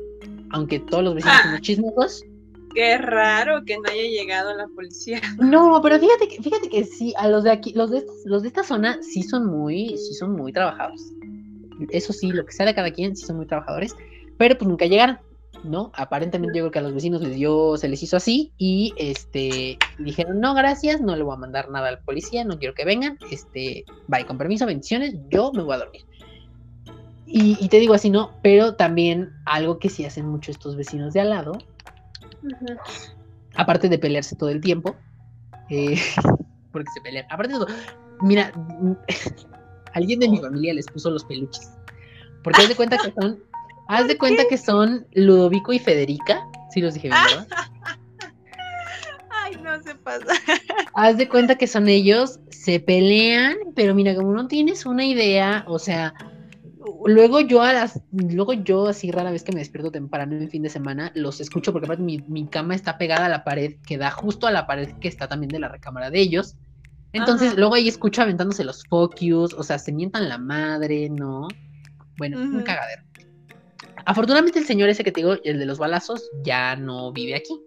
[0.51, 2.23] aunque todos los vecinos son chismosos.
[2.75, 5.19] Qué raro que no haya llegado la policía.
[5.39, 8.49] No, pero fíjate que, fíjate que sí, a los de aquí, los de, los de
[8.49, 11.01] esta zona sí son muy, sí son muy trabajados.
[11.89, 13.95] Eso sí, lo que sea de cada quien, sí son muy trabajadores,
[14.37, 15.17] pero pues nunca llegaron.
[15.63, 15.91] ¿No?
[15.95, 19.77] Aparentemente yo creo que a los vecinos les dio, se les hizo así y este
[19.97, 23.17] dijeron, no, gracias, no le voy a mandar nada al policía, no quiero que vengan,
[23.31, 26.05] este, bye, con permiso, bendiciones, yo me voy a dormir.
[27.31, 28.31] Y, te digo así, ¿no?
[28.41, 31.59] Pero también algo que sí hacen mucho estos vecinos de al lado,
[33.55, 34.95] aparte de pelearse todo el tiempo,
[35.69, 35.99] eh,
[36.71, 37.67] porque se pelean, aparte de eso,
[38.21, 38.51] mira,
[39.93, 41.71] alguien de mi familia les puso los peluches,
[42.43, 43.43] porque haz de cuenta que son
[43.89, 46.47] Haz de cuenta que son Ludovico y Federica.
[46.69, 47.47] Sí los dije bien, ¿verdad?
[49.31, 50.27] Ay, no se pasa.
[50.93, 55.65] Haz de cuenta que son ellos, se pelean, pero mira, como no tienes una idea,
[55.67, 56.13] o sea,
[57.03, 60.49] luego yo a las, luego yo así rara vez que me despierto temprano en el
[60.51, 63.77] fin de semana, los escucho porque aparte mi, mi, cama está pegada a la pared,
[63.87, 66.55] que da justo a la pared que está también de la recámara de ellos.
[67.11, 71.47] Entonces, luego ahí escucho aventándose los focus, o sea, se mientan la madre, ¿no?
[72.19, 73.08] Bueno, un cagadero.
[74.09, 77.61] Afortunadamente el señor ese que te digo, el de los balazos, ya no vive aquí.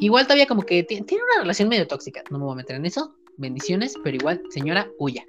[0.00, 2.86] Igual todavía como que tiene una relación medio tóxica, no me voy a meter en
[2.86, 5.24] eso, bendiciones, pero igual, señora, huya.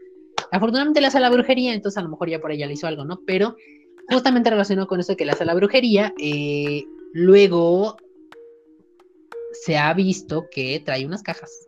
[0.51, 3.05] Afortunadamente le hace la brujería, entonces a lo mejor ya por ella le hizo algo,
[3.05, 3.21] ¿no?
[3.27, 3.55] Pero
[4.09, 7.95] justamente relacionado con eso de que le hace la brujería, eh, luego
[9.51, 11.67] se ha visto que trae unas cajas.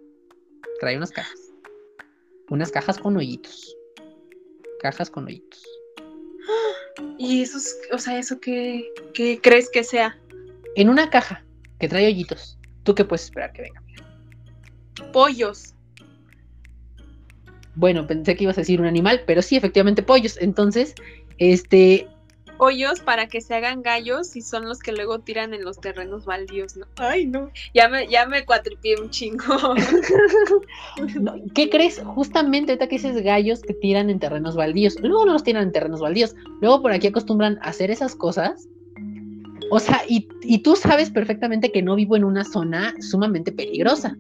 [0.80, 1.54] Trae unas cajas.
[2.50, 3.78] Unas cajas con hoyitos.
[4.82, 5.77] Cajas con hoyitos.
[7.18, 7.58] ¿Y eso,
[7.92, 8.92] o sea, eso qué,
[9.42, 10.18] crees que sea?
[10.76, 11.44] En una caja
[11.80, 12.58] que trae hoyitos.
[12.84, 13.84] ¿Tú qué puedes esperar que venga?
[15.12, 15.74] Pollos.
[17.76, 20.38] Bueno, pensé que ibas a decir un animal, pero sí, efectivamente pollos.
[20.42, 20.96] Entonces,
[21.38, 22.08] este,
[22.58, 26.26] hoyos para que se hagan gallos y son los que luego tiran en los terrenos
[26.26, 26.86] baldíos, ¿no?
[26.98, 27.52] Ay, no.
[27.74, 29.76] Ya me, ya me cuatripié un chingo.
[31.56, 32.02] ¿Qué crees?
[32.04, 35.00] Justamente ahorita que dices gallos que tiran en terrenos baldíos.
[35.02, 36.36] Luego no los tiran en terrenos baldíos.
[36.62, 38.67] Luego por aquí acostumbran a hacer esas cosas.
[39.70, 44.15] O sea, y, y tú sabes perfectamente que no vivo en una zona sumamente peligrosa.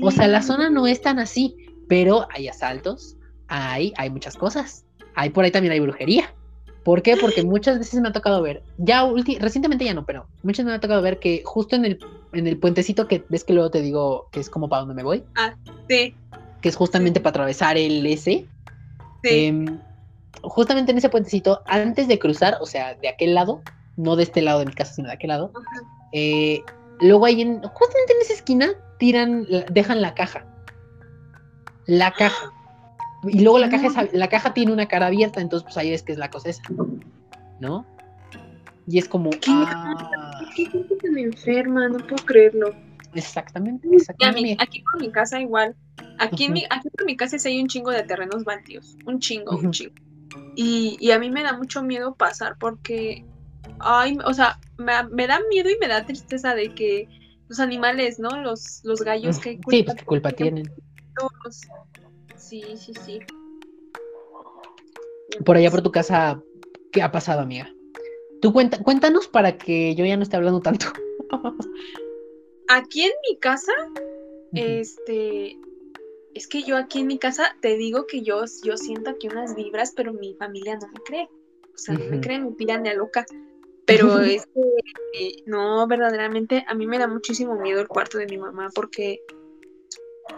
[0.00, 1.56] O sea, la zona no es tan así,
[1.88, 3.16] pero hay asaltos,
[3.48, 4.84] hay, hay muchas cosas.
[5.14, 6.32] Hay por ahí también hay brujería.
[6.84, 7.16] ¿Por qué?
[7.16, 9.08] Porque muchas veces me ha tocado ver, ya
[9.40, 11.98] recientemente ya no, pero muchas veces me ha tocado ver que justo en el,
[12.32, 15.04] en el puentecito que ves que luego te digo que es como para donde me
[15.04, 15.22] voy.
[15.36, 15.54] Ah,
[15.88, 16.14] sí.
[16.60, 18.22] Que es justamente para atravesar el S.
[18.22, 18.46] Sí.
[19.24, 19.78] Em,
[20.42, 23.62] justamente en ese puentecito, antes de cruzar, o sea, de aquel lado,
[23.96, 25.52] no de este lado de mi casa, sino de aquel lado,
[26.12, 26.62] eh,
[27.00, 30.44] luego ahí en, justamente en esa esquina, tiran, dejan la caja.
[31.86, 32.52] La caja.
[33.24, 34.08] Y luego la caja, ah.
[34.12, 36.62] la caja tiene una cara abierta, entonces pues ahí ves que es la cosa esa,
[37.60, 37.86] ¿no?
[38.86, 39.30] Y es como...
[39.30, 41.88] ¿Qué, ah, ¿Qué gente me enferma?
[41.88, 42.74] No puedo creerlo.
[43.14, 44.56] Exactamente, exactamente.
[44.58, 45.76] aquí por mi casa igual.
[46.18, 48.96] Aquí, en mi, aquí por mi casa sí hay un chingo de terrenos baldíos.
[49.06, 49.94] Un chingo, un chingo.
[50.56, 53.24] Y, y, a mí me da mucho miedo pasar porque...
[53.78, 57.08] Ay, o sea, me, me, da miedo y me da tristeza de que
[57.48, 58.30] los animales, ¿no?
[58.42, 59.60] Los, los gallos que...
[59.68, 60.70] Sí, pues qué culpa tienen.
[61.16, 61.60] Todos,
[62.52, 63.18] Sí, sí, sí.
[65.42, 66.42] Por allá por tu casa,
[66.90, 67.74] ¿qué ha pasado, amiga?
[68.42, 70.84] Tú cuenta, cuéntanos para que yo ya no esté hablando tanto.
[72.68, 73.72] aquí en mi casa,
[74.52, 75.56] este,
[76.34, 79.56] es que yo aquí en mi casa te digo que yo, yo siento aquí unas
[79.56, 81.30] vibras, pero mi familia no me cree.
[81.74, 83.24] O sea, no me creen, me tiran de loca.
[83.86, 84.60] Pero es que,
[85.18, 89.22] eh, no, verdaderamente, a mí me da muchísimo miedo el cuarto de mi mamá porque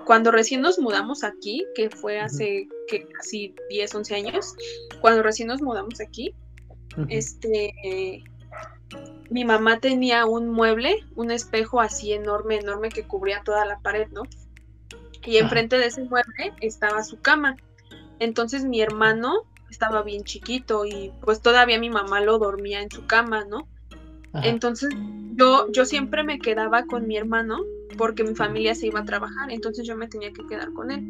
[0.07, 4.55] cuando recién nos mudamos aquí, que fue hace que casi 10, 11 años,
[5.01, 6.35] cuando recién nos mudamos aquí,
[7.09, 8.23] este,
[9.31, 14.09] mi mamá tenía un mueble, un espejo así enorme, enorme que cubría toda la pared,
[14.11, 14.23] ¿no?
[15.25, 17.57] Y enfrente de ese mueble estaba su cama.
[18.19, 23.07] Entonces mi hermano estaba bien chiquito y pues todavía mi mamá lo dormía en su
[23.07, 23.67] cama, ¿no?
[24.43, 24.91] Entonces
[25.37, 27.63] yo, yo siempre me quedaba con mi hermano
[27.97, 31.03] porque mi familia se iba a trabajar, entonces yo me tenía que quedar con él.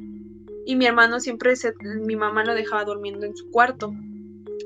[0.67, 3.93] Y mi hermano siempre, se, mi mamá lo dejaba durmiendo en su cuarto.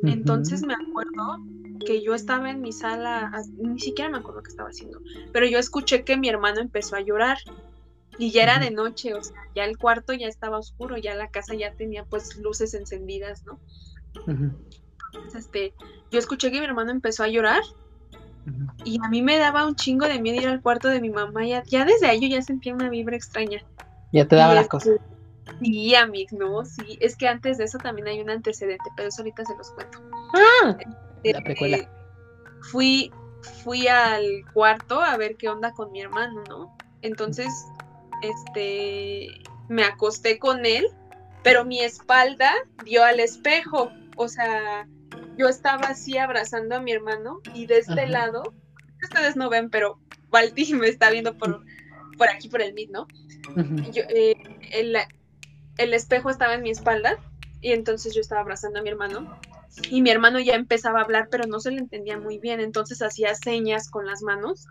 [0.03, 1.39] Entonces me acuerdo
[1.85, 5.01] que yo estaba en mi sala, ni siquiera me acuerdo qué estaba haciendo,
[5.33, 7.39] pero yo escuché que mi hermano empezó a llorar.
[8.21, 11.29] Y ya era de noche, o sea, ya el cuarto ya estaba oscuro, ya la
[11.29, 13.61] casa ya tenía pues luces encendidas, ¿no?
[15.37, 15.73] este,
[16.11, 17.63] yo escuché que mi hermano empezó a llorar
[18.85, 21.47] y a mí me daba un chingo de miedo ir al cuarto de mi mamá.
[21.47, 23.63] Ya, ya desde ahí yo ya sentía una vibra extraña.
[24.13, 24.99] Ya te daba las cosas.
[25.61, 26.99] Sí, amig, no, sí.
[27.01, 29.99] Es que antes de eso también hay un antecedente, pero eso ahorita se los cuento.
[30.35, 31.91] Ah, este, la precuela.
[32.63, 33.11] fui,
[33.65, 36.77] fui al cuarto a ver qué onda con mi hermano, ¿no?
[37.03, 37.49] Entonces,
[38.23, 39.29] este,
[39.69, 40.87] me acosté con él,
[41.43, 42.53] pero mi espalda
[42.85, 43.91] dio al espejo.
[44.17, 44.87] O sea,
[45.39, 48.43] yo estaba así abrazando a mi hermano y de este lado,
[49.03, 51.65] ustedes no ven, pero Balti me está viendo por,
[52.19, 53.07] por aquí, por el mid, ¿no?
[53.95, 54.35] Eh,
[54.73, 57.19] el, espejo estaba en mi espalda
[57.61, 59.39] y entonces yo estaba abrazando a mi hermano
[59.89, 63.01] y mi hermano ya empezaba a hablar, pero no se le entendía muy bien, entonces
[63.01, 64.67] hacía señas con las manos.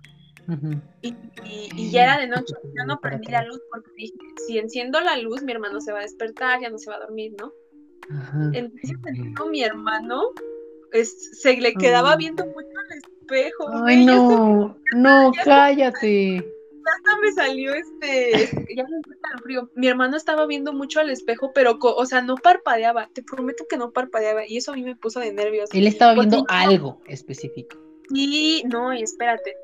[1.01, 4.13] y, ya era de noche, yo no prendí la luz porque dije,
[4.45, 6.99] si enciendo la luz, mi hermano se va a despertar, ya no se va a
[6.99, 7.51] dormir, ¿no?
[8.53, 8.97] Entonces
[9.49, 10.21] mi hermano
[10.91, 13.69] se le quedaba viendo mucho al espejo.
[13.85, 16.37] Ay, no, no, cállate.
[16.37, 19.69] Hasta me salió este, ya me el frío.
[19.75, 23.09] Mi hermano estaba viendo mucho al espejo, pero, o sea, no parpadeaba.
[23.13, 24.47] Te prometo que no parpadeaba.
[24.47, 25.69] Y eso a mí me puso de nervios.
[25.73, 27.77] Él estaba viendo algo específico.
[28.13, 29.57] Y no, y espérate.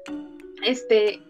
[0.65, 1.21] Este,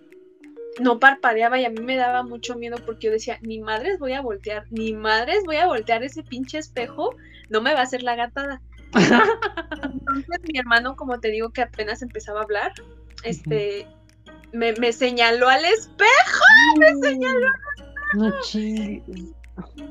[0.80, 4.14] no parpadeaba y a mí me daba mucho miedo porque yo decía, ni madres voy
[4.14, 7.16] a voltear, ni madres voy a voltear ese pinche espejo,
[7.50, 8.62] no me va a hacer la gatada.
[8.96, 12.72] Entonces mi hermano, como te digo que apenas empezaba a hablar,
[13.24, 13.88] este,
[14.52, 16.44] me, me, señaló al espejo,
[16.78, 19.36] me señaló al espejo.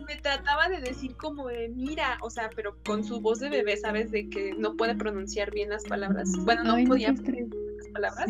[0.06, 3.76] me trataba de decir como de mira, o sea, pero con su voz de bebé,
[3.76, 4.10] ¿sabes?
[4.10, 6.28] De que no puede pronunciar bien las palabras.
[6.44, 8.26] Bueno, no podía pronunciar las palabras.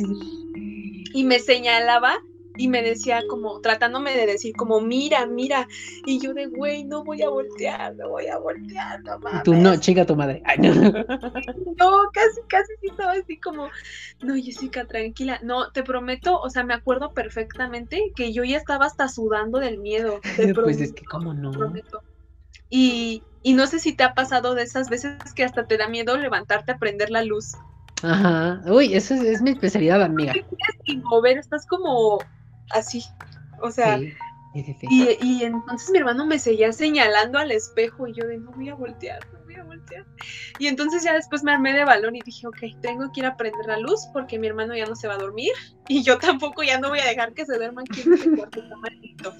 [1.15, 2.19] Y me señalaba
[2.57, 5.69] y me decía como, tratándome de decir como, mira, mira,
[6.05, 9.43] y yo de, güey, no voy a voltear, no voy a voltear, no mames.
[9.43, 10.43] Tú no, chica tu madre.
[10.59, 12.11] no.
[12.13, 13.69] casi, casi sí estaba así como,
[14.21, 18.87] no, Jessica, tranquila, no, te prometo, o sea, me acuerdo perfectamente que yo ya estaba
[18.87, 20.21] hasta sudando del miedo.
[20.55, 21.53] pues es que, ¿cómo no?
[22.69, 25.89] Y, y no sé si te ha pasado de esas veces que hasta te da
[25.89, 27.53] miedo levantarte a prender la luz.
[28.03, 30.33] Ajá, uy, eso es, es mi especialidad, amiga.
[30.85, 32.19] Y mover, estás como
[32.71, 33.05] así.
[33.61, 33.99] O sea,
[34.91, 38.75] Y, entonces mi hermano me seguía señalando al espejo y yo de no voy a
[38.75, 40.05] voltear, no voy a voltear.
[40.59, 43.37] Y entonces ya después me armé de balón y dije, ok, tengo que ir a
[43.37, 45.53] prender la luz porque mi hermano ya no se va a dormir
[45.89, 48.63] y yo tampoco ya no voy a dejar que se duerma aquí en este cuarto
[48.77, 49.35] maldito.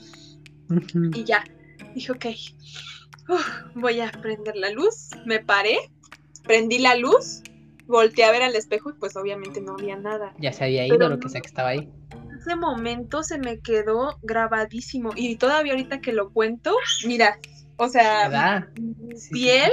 [1.15, 1.45] Y ya,
[1.95, 2.27] dije, ok,
[3.75, 5.77] voy a prender la luz, me paré,
[6.45, 7.43] prendí la luz,
[7.87, 10.33] volteé a ver al espejo y pues obviamente no había nada.
[10.39, 11.93] Ya se había ido lo que sea que estaba ahí
[12.43, 15.13] ese momento se me quedó grabadísimo.
[15.17, 16.77] Y todavía ahorita que lo cuento,
[17.07, 17.39] mira,
[17.77, 18.69] o sea,
[19.31, 19.71] piel.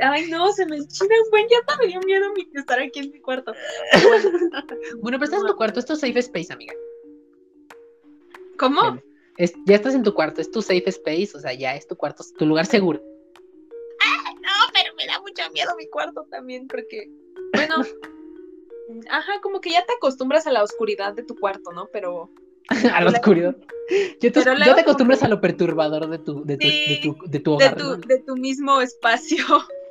[0.00, 1.46] Ay, no, se me enchina un buen.
[1.48, 3.52] Ya me dio miedo estar aquí en mi cuarto.
[5.00, 6.74] bueno, pero estás en tu cuarto, esto es safe space, amiga.
[8.58, 9.00] ¿Cómo?
[9.66, 12.22] ya estás en tu cuarto, es tu safe space, o sea, ya es tu cuarto,
[12.38, 13.02] tu lugar seguro.
[14.04, 17.10] Ah, no, pero me da mucho miedo mi cuarto también, porque,
[17.54, 17.76] bueno,
[19.10, 21.88] Ajá, como que ya te acostumbras a la oscuridad de tu cuarto, ¿no?
[21.92, 22.30] Pero.
[22.92, 23.56] a la oscuridad.
[24.20, 27.52] Ya te, te acostumbras a lo perturbador de tu, de tu, de tu, de tu
[27.52, 27.76] hogar.
[28.06, 29.44] De tu, mismo espacio.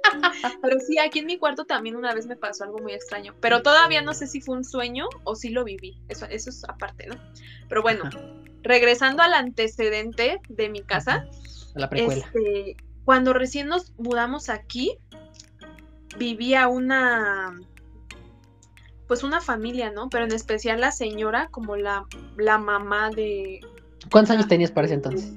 [0.62, 3.36] pero sí, aquí en mi cuarto también una vez me pasó algo muy extraño.
[3.39, 5.97] Pero todavía no sé si fue un sueño o si lo viví.
[6.08, 7.15] Eso, eso es aparte, ¿no?
[7.67, 8.10] Pero bueno,
[8.63, 11.27] regresando al antecedente de mi casa.
[11.75, 12.25] la precuela.
[12.25, 14.97] Este, cuando recién nos mudamos aquí,
[16.17, 17.60] vivía una
[19.12, 20.10] pues una familia, ¿no?
[20.10, 22.06] Pero en especial la señora como la,
[22.38, 23.60] la mamá de...
[24.10, 25.34] ¿Cuántos años tenías para ese entonces?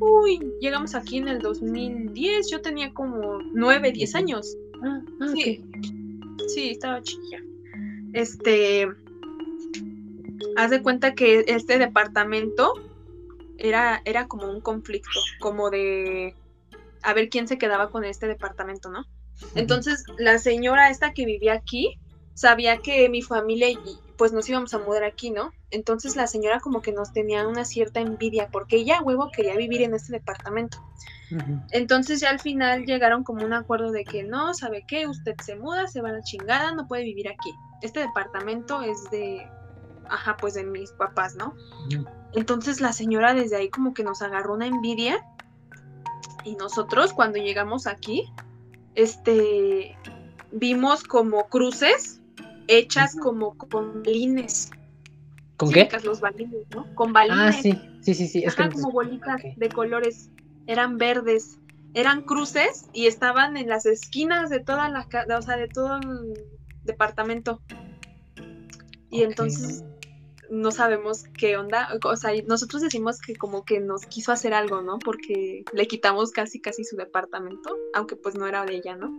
[0.00, 4.56] Uy, llegamos aquí en el 2010, yo tenía como 9, 10 años.
[4.82, 5.64] Ah, ah, sí.
[6.48, 7.44] Sí, estaba chiquilla.
[8.12, 8.88] Este,
[10.56, 12.72] haz de cuenta que este departamento
[13.56, 16.34] era, era como un conflicto, como de
[17.04, 19.06] a ver quién se quedaba con este departamento, ¿no?
[19.54, 22.00] Entonces, la señora esta que vivía aquí,
[22.34, 23.78] sabía que mi familia y
[24.16, 25.52] pues nos íbamos a mudar aquí, ¿no?
[25.70, 29.82] Entonces la señora como que nos tenía una cierta envidia porque ella huevo quería vivir
[29.82, 30.78] en este departamento.
[31.70, 35.08] Entonces ya al final llegaron como un acuerdo de que no, ¿sabe qué?
[35.08, 37.52] Usted se muda, se va a la chingada, no puede vivir aquí.
[37.82, 39.48] Este departamento es de,
[40.08, 41.54] ajá, pues de mis papás, ¿no?
[42.34, 45.26] Entonces la señora desde ahí como que nos agarró una envidia
[46.44, 48.30] y nosotros cuando llegamos aquí,
[48.94, 49.96] este,
[50.52, 52.20] vimos como cruces
[52.68, 54.70] hechas como con lines.
[55.56, 55.88] ¿Con qué?
[56.02, 56.92] Los balines, ¿no?
[56.94, 57.38] Con balines.
[57.38, 58.42] Ah, sí, sí, sí, sí.
[58.44, 60.30] Es como bolitas de colores,
[60.66, 61.58] eran verdes,
[61.94, 65.06] eran cruces y estaban en las esquinas de toda la,
[65.38, 66.34] o sea, de todo el
[66.82, 67.60] departamento.
[69.10, 69.84] Y entonces
[70.50, 74.82] no sabemos qué onda, o sea, nosotros decimos que como que nos quiso hacer algo,
[74.82, 74.98] ¿no?
[74.98, 79.12] Porque le quitamos casi casi su departamento, aunque pues no era de ella, ¿no?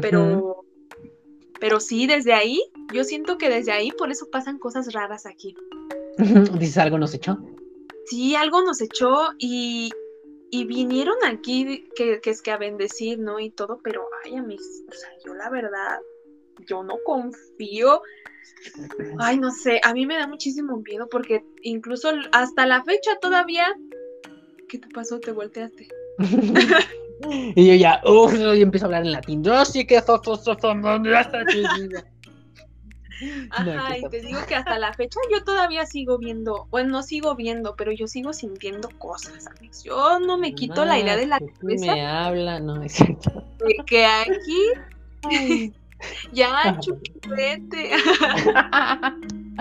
[0.00, 0.64] Pero
[1.60, 5.54] pero sí, desde ahí, yo siento que desde ahí por eso pasan cosas raras aquí.
[6.18, 7.38] ¿Dices algo nos echó?
[8.06, 9.90] Sí, algo nos echó y,
[10.50, 13.40] y vinieron aquí que, que, es que a bendecir, ¿no?
[13.40, 15.98] Y todo, pero ay, a mis, o sea, yo la verdad,
[16.66, 18.00] yo no confío
[19.18, 23.74] Ay, no sé, a mí me da muchísimo miedo porque incluso hasta la fecha todavía...
[24.68, 25.20] ¿Qué te pasó?
[25.20, 25.88] ¿Te volteaste?
[27.54, 29.42] y yo ya, uff, y empiezo a hablar en latín.
[29.42, 29.96] Yo sí que
[33.50, 37.34] Ajá, y te digo que hasta la fecha yo todavía sigo viendo, bueno, no sigo
[37.34, 39.82] viendo, pero yo sigo sintiendo cosas, amigos.
[39.84, 41.94] Yo no me quito la idea de la cabeza.
[41.94, 43.42] Me habla, no es cierto.
[43.64, 44.72] De que aquí
[46.32, 47.90] ya, chupete.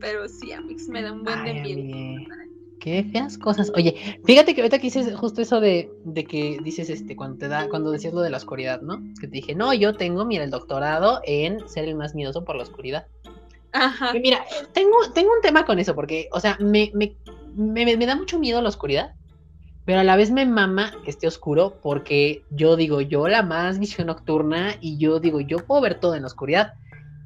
[0.00, 2.45] Pero sí, a mí me da un buen de.
[2.86, 3.72] Qué feas cosas.
[3.74, 7.48] Oye, fíjate que ahorita que dices justo eso de, de, que dices este, cuando te
[7.48, 9.02] da, cuando decías lo de la oscuridad, ¿no?
[9.20, 12.54] Que te dije, no, yo tengo, mira, el doctorado en ser el más miedoso por
[12.54, 13.08] la oscuridad.
[13.72, 14.12] Ajá.
[14.12, 17.16] mira, tengo, tengo un tema con eso, porque, o sea, me, me,
[17.56, 19.16] me, me da mucho miedo la oscuridad
[19.84, 23.80] pero a la vez me mama que esté oscuro porque yo digo, yo la más
[23.80, 26.74] visión nocturna y yo digo, yo puedo ver todo en la oscuridad.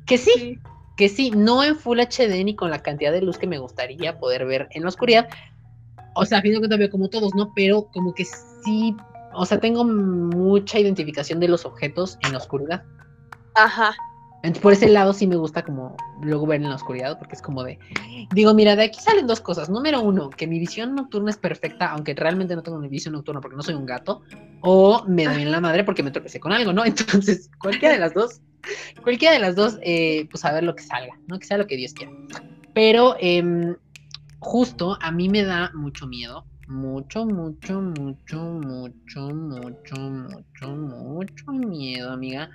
[0.06, 0.58] Que sí,
[1.00, 4.18] que sí, no en Full HD ni con la cantidad de luz que me gustaría
[4.18, 5.30] poder ver en la oscuridad.
[6.14, 7.54] O sea, a fin de cuentas veo como todos, ¿no?
[7.54, 8.94] Pero como que sí,
[9.32, 12.84] o sea, tengo mucha identificación de los objetos en la oscuridad.
[13.54, 13.94] Ajá.
[14.42, 17.40] Entonces, por ese lado sí me gusta como luego ver en la oscuridad, porque es
[17.40, 17.78] como de,
[18.34, 19.70] digo, mira, de aquí salen dos cosas.
[19.70, 23.40] Número uno, que mi visión nocturna es perfecta, aunque realmente no tengo mi visión nocturna
[23.40, 24.20] porque no soy un gato,
[24.60, 26.84] o me doy en la madre porque me tropecé con algo, ¿no?
[26.84, 28.42] Entonces, cualquiera de las dos,
[29.02, 31.38] cualquiera de las dos, eh, pues a ver lo que salga, ¿no?
[31.38, 32.12] Que sea lo que Dios quiera.
[32.74, 33.76] Pero em,
[34.38, 42.10] justo a mí me da mucho miedo, mucho, mucho, mucho, mucho, mucho, mucho, mucho miedo,
[42.12, 42.50] amiga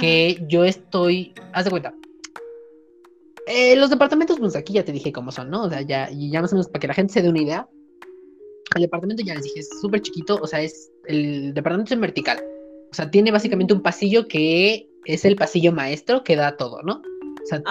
[0.00, 1.94] que yo estoy, haz de cuenta,
[3.46, 5.64] eh, los departamentos, pues aquí ya te dije cómo son, ¿no?
[5.64, 7.68] O sea, ya, ya más o menos para que la gente se dé una idea.
[8.74, 12.00] El departamento ya les dije, es súper chiquito, o sea, es el departamento es en
[12.00, 12.42] vertical.
[12.90, 17.02] O sea, tiene básicamente un pasillo que es el pasillo maestro que da todo, ¿no?
[17.42, 17.62] O sea,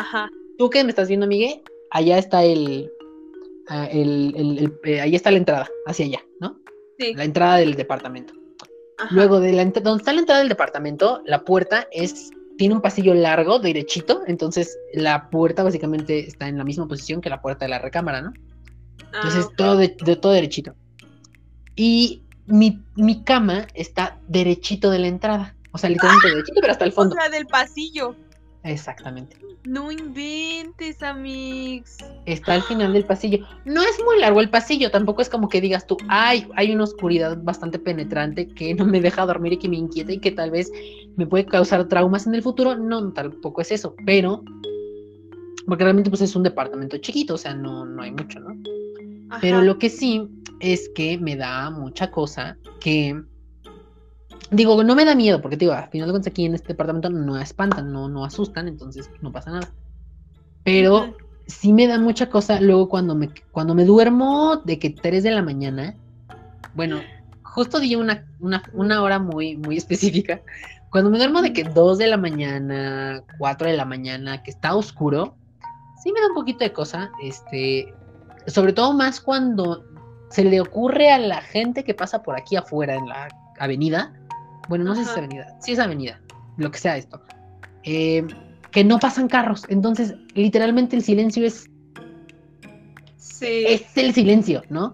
[0.58, 1.62] tú que me estás viendo, Miguel,
[1.92, 2.90] allá está el,
[3.68, 6.58] ah, el, el, eh, ahí está la entrada, hacia allá, ¿no?
[7.00, 7.14] Sí.
[7.14, 8.34] La entrada del departamento.
[9.12, 13.14] Luego, de la, donde está la entrada del departamento, la puerta es tiene un pasillo
[13.14, 17.70] largo, derechito, entonces la puerta básicamente está en la misma posición que la puerta de
[17.70, 18.34] la recámara, ¿no?
[19.14, 20.74] Entonces, ah, todo de, todo derechito.
[21.76, 25.55] Y mi, mi, cama está derechito de la entrada.
[25.76, 27.16] O sea, literalmente derechito, pero hasta el fondo.
[27.16, 28.16] O sea, del pasillo.
[28.64, 29.38] Exactamente.
[29.66, 31.98] No inventes, amigos.
[32.26, 33.46] Está al final del pasillo.
[33.66, 36.86] No es muy largo el pasillo, tampoco es como que digas tú, ay, hay una
[36.86, 40.50] oscuridad bastante penetrante que no me deja dormir y que me inquieta y que tal
[40.50, 40.72] vez
[41.18, 42.78] me puede causar traumas en el futuro.
[42.78, 44.44] No, tampoco es eso, pero
[45.68, 48.56] porque realmente pues es un departamento chiquito, o sea, no, no hay mucho, ¿no?
[49.42, 50.26] Pero lo que sí
[50.62, 53.22] es que me da mucha cosa que
[54.52, 57.10] Digo, no me da miedo, porque digo, al final de cuentas aquí en este departamento
[57.10, 59.70] no espantan, no, no asustan, entonces no pasa nada.
[60.64, 61.16] Pero
[61.48, 65.32] sí me da mucha cosa luego cuando me, cuando me duermo de que 3 de
[65.32, 65.96] la mañana,
[66.76, 67.00] bueno,
[67.43, 70.41] justo di una, una, hora muy, muy específica.
[70.91, 74.76] Cuando me duermo de que 2 de la mañana, 4 de la mañana, que está
[74.76, 75.36] oscuro,
[76.04, 77.93] sí me da un poquito de cosa, este,
[78.48, 79.86] sobre todo más cuando
[80.30, 83.28] se le ocurre a la gente que pasa por aquí afuera en la
[83.60, 84.14] avenida,
[84.68, 86.22] bueno, no sé si es avenida, sí es avenida,
[86.57, 87.22] lo que sea esto,
[87.84, 88.26] eh,
[88.72, 89.63] que no pasan carros.
[89.70, 91.70] Entonces, literalmente el silencio es.
[93.18, 93.63] Sí.
[93.68, 94.93] Es el silencio, ¿no?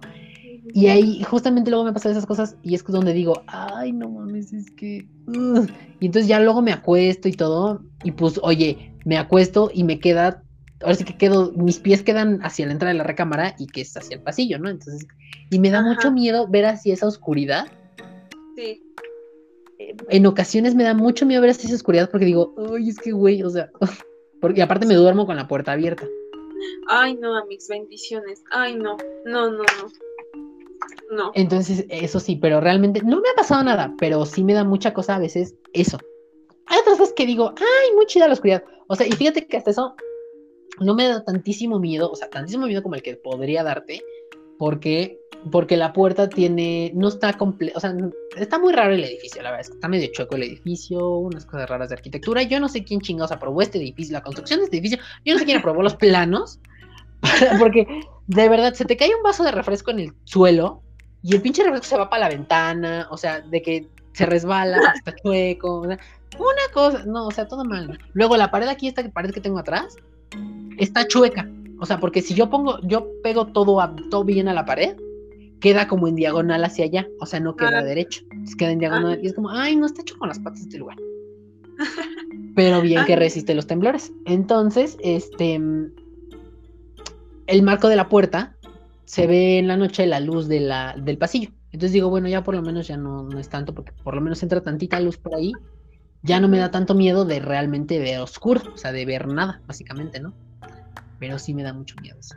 [0.74, 4.53] Y ahí justamente luego me pasan esas cosas y es donde digo, ay, no mames,
[4.53, 5.07] es que...
[5.99, 9.99] Y entonces ya luego me acuesto y todo, y pues, oye, me acuesto y me
[9.99, 10.43] queda,
[10.82, 13.82] ahora sí que quedo, mis pies quedan hacia la entrada de la recámara y que
[13.82, 14.69] es hacia el pasillo, ¿no?
[14.69, 15.07] Entonces,
[15.49, 17.65] y me da mucho miedo ver así esa oscuridad.
[18.55, 18.82] Sí
[20.10, 23.44] en ocasiones me da mucho miedo ver esa oscuridad porque digo, ay, es que güey,
[23.44, 23.72] o sea,
[24.42, 26.08] porque aparte me duermo con la puerta abierta.
[26.88, 28.44] Ay, no, mis bendiciones.
[28.52, 29.92] Ay, no, no, no, no.
[31.12, 31.32] No.
[31.36, 34.94] Entonces, eso sí, pero realmente no me ha pasado nada, pero sí me da mucha
[34.94, 36.00] cosa a veces eso.
[36.68, 38.64] Hay otras cosas que digo, ay, muy chida la oscuridad.
[38.88, 39.96] O sea, y fíjate que hasta eso,
[40.80, 44.02] no me da tantísimo miedo, o sea, tantísimo miedo como el que podría darte,
[44.62, 47.95] porque, porque la puerta tiene, no está completo, o sea,
[48.38, 51.89] está muy raro el edificio, la verdad, está medio chueco el edificio, unas cosas raras
[51.89, 55.03] de arquitectura, yo no sé quién chingados aprobó este edificio, la construcción de este edificio,
[55.26, 56.59] yo no sé quién aprobó los planos,
[57.59, 57.88] porque
[58.28, 60.84] de verdad se te cae un vaso de refresco en el suelo
[61.24, 64.78] y el pinche refresco se va para la ventana, o sea, de que se resbala,
[64.95, 65.97] está chueco, una
[66.72, 67.97] cosa, no, o sea, todo mal.
[68.14, 69.95] Luego la pared aquí, esta pared que tengo atrás,
[70.78, 71.49] está chueca.
[71.82, 74.96] O sea, porque si yo pongo, yo pego todo, a, todo bien a la pared,
[75.60, 77.08] queda como en diagonal hacia allá.
[77.20, 77.84] O sea, no queda ah.
[77.84, 78.22] derecho.
[78.56, 79.20] queda en diagonal.
[79.24, 80.98] Y es como, ay, no está hecho con las patas este lugar.
[82.56, 84.14] Pero bien que resiste los temblores.
[84.26, 85.60] Entonces, este.
[87.48, 88.56] El marco de la puerta
[89.06, 91.50] se ve en la noche la luz de la, del pasillo.
[91.72, 94.22] Entonces digo, bueno, ya por lo menos ya no, no es tanto, porque por lo
[94.22, 95.52] menos entra tantita luz por ahí.
[96.22, 99.64] Ya no me da tanto miedo de realmente ver oscuro, o sea, de ver nada,
[99.66, 100.36] básicamente, ¿no?
[101.22, 102.36] Pero sí me da mucho miedo eso.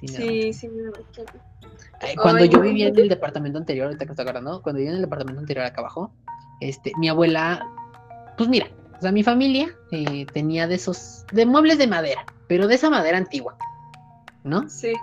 [0.00, 1.22] Sí, sí, me da mucho
[2.20, 5.02] Cuando yo vivía en el departamento anterior, ahorita que estoy acordando, cuando vivía en el
[5.02, 6.14] departamento anterior acá abajo,
[6.60, 7.64] este, mi abuela,
[8.38, 12.66] pues mira, o sea, mi familia eh, tenía de esos, de muebles de madera, pero
[12.66, 13.54] de esa madera antigua,
[14.44, 14.66] ¿no?
[14.70, 14.94] Sí.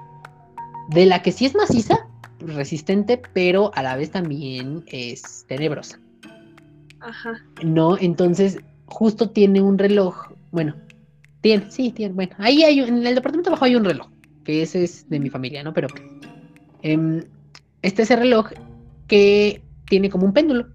[0.89, 2.07] De la que sí es maciza,
[2.39, 5.99] resistente, pero a la vez también es tenebrosa.
[6.99, 7.45] Ajá.
[7.63, 10.75] No, entonces justo tiene un reloj, bueno,
[11.41, 12.13] tiene, sí, tiene.
[12.13, 14.09] Bueno, ahí hay, en el departamento abajo hay un reloj,
[14.43, 15.73] que ese es de mi familia, ¿no?
[15.73, 15.87] Pero
[16.81, 17.23] eh,
[17.81, 18.51] este es el reloj
[19.07, 20.67] que tiene como un péndulo.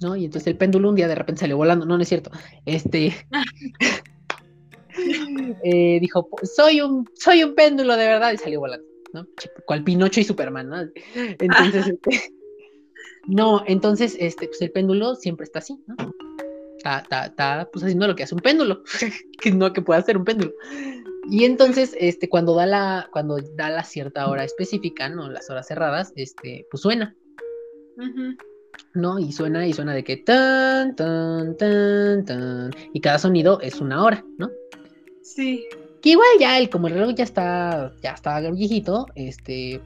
[0.00, 0.16] ¿No?
[0.16, 1.86] Y entonces el péndulo un día de repente salió volando.
[1.86, 2.30] No, no es cierto.
[2.66, 3.14] Este.
[5.64, 8.32] eh, dijo, soy un, soy un péndulo de verdad.
[8.32, 9.26] Y salió volando, ¿no?
[9.66, 10.76] Cual Pinocho y Superman, ¿no?
[11.14, 12.34] Entonces, este,
[13.26, 15.96] no, entonces, este, pues el péndulo siempre está así, ¿no?
[16.84, 18.82] Está, pues haciendo lo que hace un péndulo,
[19.40, 20.52] que no que pueda hacer un péndulo.
[21.30, 25.30] Y entonces, este, cuando da la, cuando da la cierta hora específica, ¿no?
[25.30, 27.14] Las horas cerradas, este, pues suena.
[28.92, 29.18] ¿No?
[29.18, 32.70] Y suena, y suena de que tan, tan, tan, tan.
[32.92, 34.50] Y cada sonido es una hora, ¿no?
[35.22, 35.64] Sí.
[36.02, 39.80] Que igual ya el, como el reloj ya está, ya está viejito, este,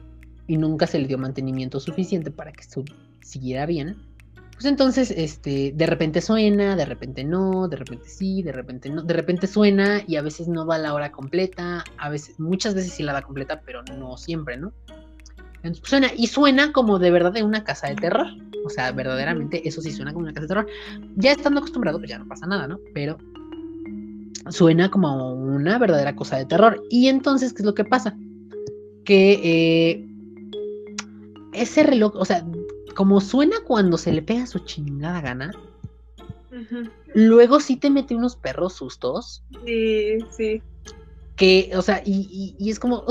[0.47, 2.63] y nunca se le dio mantenimiento suficiente para que
[3.21, 4.08] siguiera bien
[4.59, 9.01] pues entonces, este, de repente suena, de repente no, de repente sí, de repente no,
[9.03, 12.91] de repente suena y a veces no da la hora completa, a veces, muchas veces
[12.91, 14.73] sí la da completa, pero no siempre, ¿no?
[15.63, 18.27] Entonces pues, suena, y suena como de verdad de una casa de terror.
[18.65, 20.67] O sea, verdaderamente eso sí suena como una casa de terror.
[21.15, 22.81] Ya estando acostumbrado, pues ya no pasa nada, ¿no?
[22.93, 23.17] Pero
[24.49, 26.83] suena como una verdadera cosa de terror.
[26.89, 28.13] Y entonces, ¿qué es lo que pasa?
[29.05, 30.05] Que eh,
[31.53, 32.45] ese reloj, o sea,
[32.95, 35.51] como suena cuando se le pega su chingada gana,
[37.13, 39.43] luego sí te mete unos perros sustos.
[39.65, 40.61] Sí, sí.
[41.35, 43.05] Que, o sea, y, es como.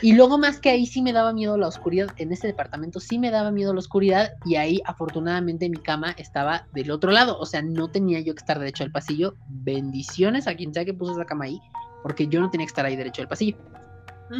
[0.00, 2.08] Y luego, más que ahí sí me daba miedo la oscuridad.
[2.16, 4.32] En ese departamento sí me daba miedo la oscuridad.
[4.46, 7.38] Y ahí, afortunadamente, mi cama estaba del otro lado.
[7.38, 9.34] O sea, no tenía yo que estar derecho al pasillo.
[9.48, 11.60] Bendiciones a quien sea que puso esa cama ahí.
[12.02, 13.58] Porque yo no tenía que estar ahí derecho al pasillo.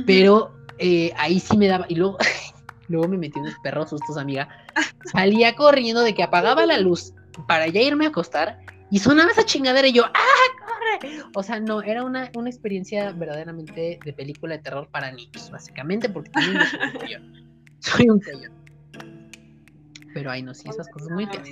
[0.07, 2.19] Pero eh, ahí sí me daba, y luego,
[2.89, 4.49] luego me metí unos perros sustos, amiga.
[5.13, 7.15] Salía corriendo de que apagaba la luz
[7.47, 8.59] para ya irme a acostar
[8.91, 11.23] y sonaba esa chingadera y yo, ¡ah, corre!
[11.35, 16.09] O sea, no, era una, una experiencia verdaderamente de película de terror para niños, básicamente,
[16.09, 16.59] porque también
[17.01, 17.47] soy un
[17.81, 18.53] Soy un cañón.
[20.15, 21.49] Pero ay, no, sí, esas cosas muy feas.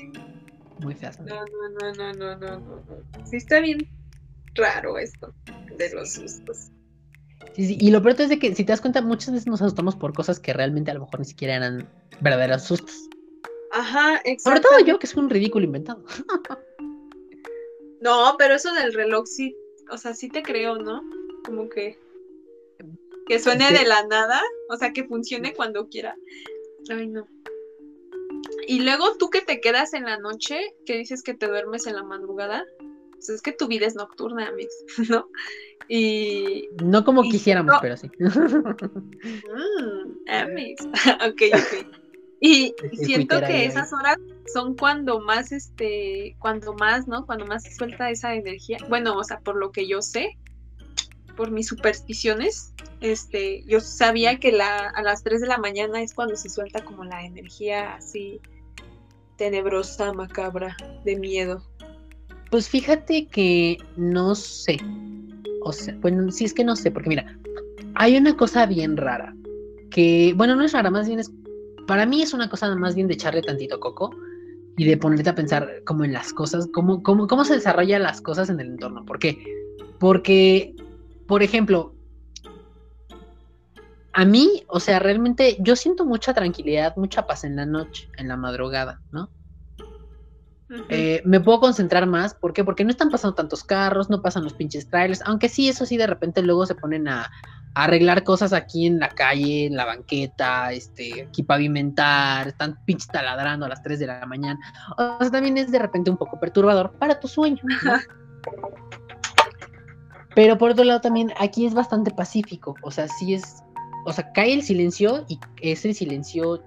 [0.78, 1.20] Muy feas.
[1.20, 2.84] No, no, no, no, no, no, no.
[3.24, 3.86] Sí está bien
[4.54, 5.34] raro esto
[5.76, 6.70] de los sustos.
[7.56, 10.12] Y lo peor es de que, si te das cuenta, muchas veces nos asustamos por
[10.12, 11.88] cosas que realmente a lo mejor ni siquiera eran
[12.20, 13.08] verdaderos sustos.
[13.70, 14.42] Ajá, exacto.
[14.42, 16.04] Sobre todo yo, que es un ridículo inventado.
[18.00, 19.56] no, pero eso del reloj sí,
[19.90, 21.02] o sea, sí te creo, ¿no?
[21.44, 21.98] Como que
[23.26, 26.16] que suene de la nada, o sea, que funcione cuando quiera.
[26.90, 27.26] Ay, no.
[28.66, 31.96] Y luego tú que te quedas en la noche, que dices que te duermes en
[31.96, 32.64] la madrugada,
[33.26, 35.28] pues es que tu vida es nocturna, Mix, ¿no?
[35.88, 36.68] Y.
[36.82, 38.10] No como quisiéramos, pero sí.
[38.18, 38.30] Mm,
[41.28, 41.86] ok, ok.
[42.40, 44.18] Y siento que esas horas
[44.52, 47.24] son cuando más, este, cuando más, ¿no?
[47.24, 48.76] Cuando más se suelta esa energía.
[48.88, 50.36] Bueno, o sea, por lo que yo sé,
[51.36, 56.12] por mis supersticiones, este, yo sabía que la, a las 3 de la mañana es
[56.12, 58.40] cuando se suelta como la energía así
[59.36, 61.62] tenebrosa, macabra, de miedo.
[62.54, 64.78] Pues fíjate que no sé.
[65.64, 67.36] O sea, bueno, sí es que no sé, porque mira,
[67.96, 69.34] hay una cosa bien rara.
[69.90, 71.32] Que, bueno, no es rara, más bien es.
[71.88, 74.14] Para mí es una cosa más bien de echarle tantito coco.
[74.76, 78.20] y de ponerte a pensar como en las cosas, cómo, cómo, cómo se desarrollan las
[78.20, 79.04] cosas en el entorno.
[79.04, 79.36] ¿Por qué?
[79.98, 80.76] Porque,
[81.26, 81.92] por ejemplo,
[84.12, 88.28] a mí, o sea, realmente yo siento mucha tranquilidad, mucha paz en la noche, en
[88.28, 89.28] la madrugada, ¿no?
[90.88, 92.64] Eh, me puedo concentrar más, ¿por qué?
[92.64, 95.96] Porque no están pasando tantos carros, no pasan los pinches trailers, aunque sí, eso sí,
[95.96, 97.30] de repente luego se ponen a,
[97.74, 103.66] arreglar cosas aquí en la calle, en la banqueta, este, aquí pavimentar, están pinches taladrando
[103.66, 104.60] a las 3 de la mañana.
[104.96, 107.62] O sea, también es de repente un poco perturbador para tu sueño.
[110.34, 113.62] Pero por otro lado también aquí es bastante pacífico, o sea, sí es,
[114.04, 116.62] o sea, cae el silencio y es el silencio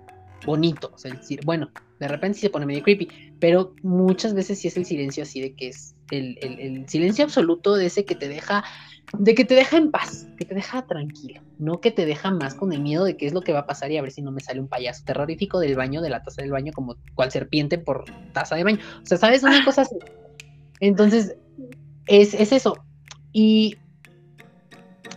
[0.46, 1.70] bonito, o sea, bueno,
[2.00, 5.42] de repente sí se pone medio creepy, pero muchas veces sí es el silencio así
[5.42, 8.64] de que es el, el silencio absoluto de ese que te deja
[9.18, 12.56] de que te deja en paz, que te deja tranquilo, no que te deja más
[12.56, 14.22] con el miedo de qué es lo que va a pasar y a ver si
[14.22, 17.32] no me sale un payaso terrorífico del baño, de la taza del baño, como cual
[17.32, 18.80] serpiente por taza de baño.
[19.02, 19.44] O sea, ¿sabes?
[19.44, 19.96] Una cosa así.
[20.82, 21.38] Entonces,
[22.08, 22.84] es, eso.
[23.32, 23.78] Y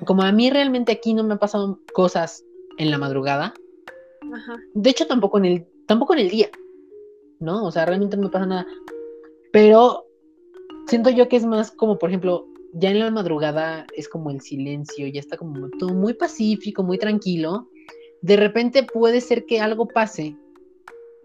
[0.04, 2.44] como a mí realmente aquí no me han pasado cosas
[2.78, 3.54] en la madrugada,
[4.74, 6.48] de hecho tampoco en el, tampoco en el día,
[7.40, 7.64] ¿no?
[7.64, 8.66] O sea, realmente no pasa nada.
[9.52, 10.06] Pero
[10.86, 14.40] siento yo que es más como, por ejemplo, ya en la madrugada es como el
[14.40, 17.68] silencio, ya está como todo muy pacífico, muy tranquilo.
[18.22, 20.36] De repente puede ser que algo pase,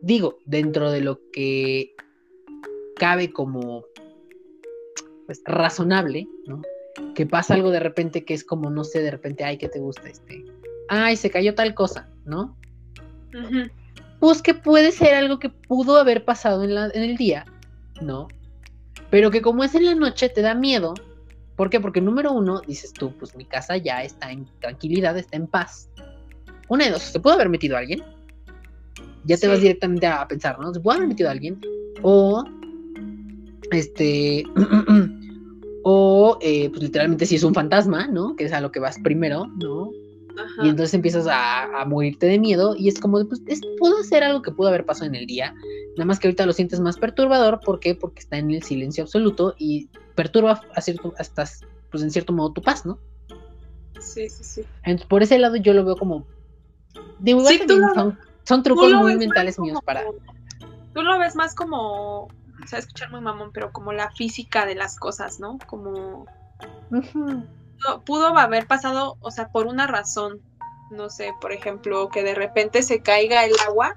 [0.02, 1.94] digo, dentro de lo que
[2.96, 3.86] cabe como
[5.26, 6.62] pues razonable, ¿no?
[7.14, 9.80] Que pasa algo de repente que es como, no sé, de repente, ay, ¿qué te
[9.80, 10.08] gusta?
[10.08, 10.46] Este,
[10.88, 12.56] ay, se cayó tal cosa, ¿no?
[14.26, 17.46] Pues que puede ser algo que pudo haber pasado en, la, en el día,
[18.02, 18.28] ¿no?
[19.12, 20.96] Pero que como es en la noche te da miedo
[21.56, 21.80] ¿Por qué?
[21.80, 25.92] Porque número uno, dices tú, pues mi casa ya está en tranquilidad, está en paz.
[26.70, 28.02] Una de dos, ¿se puede haber metido a alguien?
[29.26, 30.74] Ya te vas directamente a pensar, ¿no?
[30.74, 31.62] ¿Se puede haber metido a alguien?
[32.02, 32.44] O,
[33.70, 34.44] este,
[35.84, 38.36] o, eh, pues literalmente si es un fantasma, ¿no?
[38.36, 39.92] Que es a lo que vas primero, ¿no?
[40.64, 44.42] Y entonces empiezas a, morirte de miedo y es como, pues, es, pudo ser algo
[44.42, 45.54] que pudo haber pasado en el día,
[45.98, 47.96] nada más que ahorita lo sientes más perturbador, ¿por qué?
[47.96, 51.46] Porque está en el silencio absoluto y perturba a cierto, hasta,
[51.92, 53.00] pues en cierto modo tu paz, ¿no?
[54.00, 54.62] Sí, sí, sí.
[54.84, 56.26] Entonces, por ese lado yo lo veo como,
[57.20, 57.32] de
[58.44, 60.04] son, trucos muy mentales míos para...
[60.94, 64.76] Tú lo ves más como, o sea, escuchar muy mamón, pero como la física de
[64.76, 65.58] las cosas, ¿no?
[65.68, 66.26] Como
[68.06, 70.42] pudo haber pasado, o sea, por una razón.
[70.92, 73.96] No sé, por ejemplo, que de repente se caiga el agua.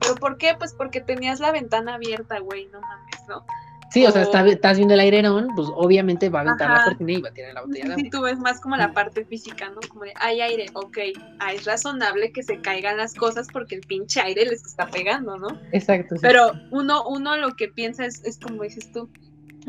[0.00, 0.54] ¿Pero por qué?
[0.58, 3.44] Pues porque tenías la ventana abierta, güey, no mames, ¿no?
[3.90, 7.20] Sí, o, sea, estás viendo el airerón, pues obviamente va a aventar la cortina y
[7.20, 9.80] va a tirar la botella Sí, tú ves más como la parte física, ¿no?
[9.88, 10.98] Como de, hay aire, ok,
[11.40, 15.38] ah, es razonable que se caigan las cosas porque el pinche aire les está pegando,
[15.38, 15.48] ¿no?
[15.72, 16.14] Exacto.
[16.22, 19.10] Pero uno, uno lo que piensa es, es como dices tú,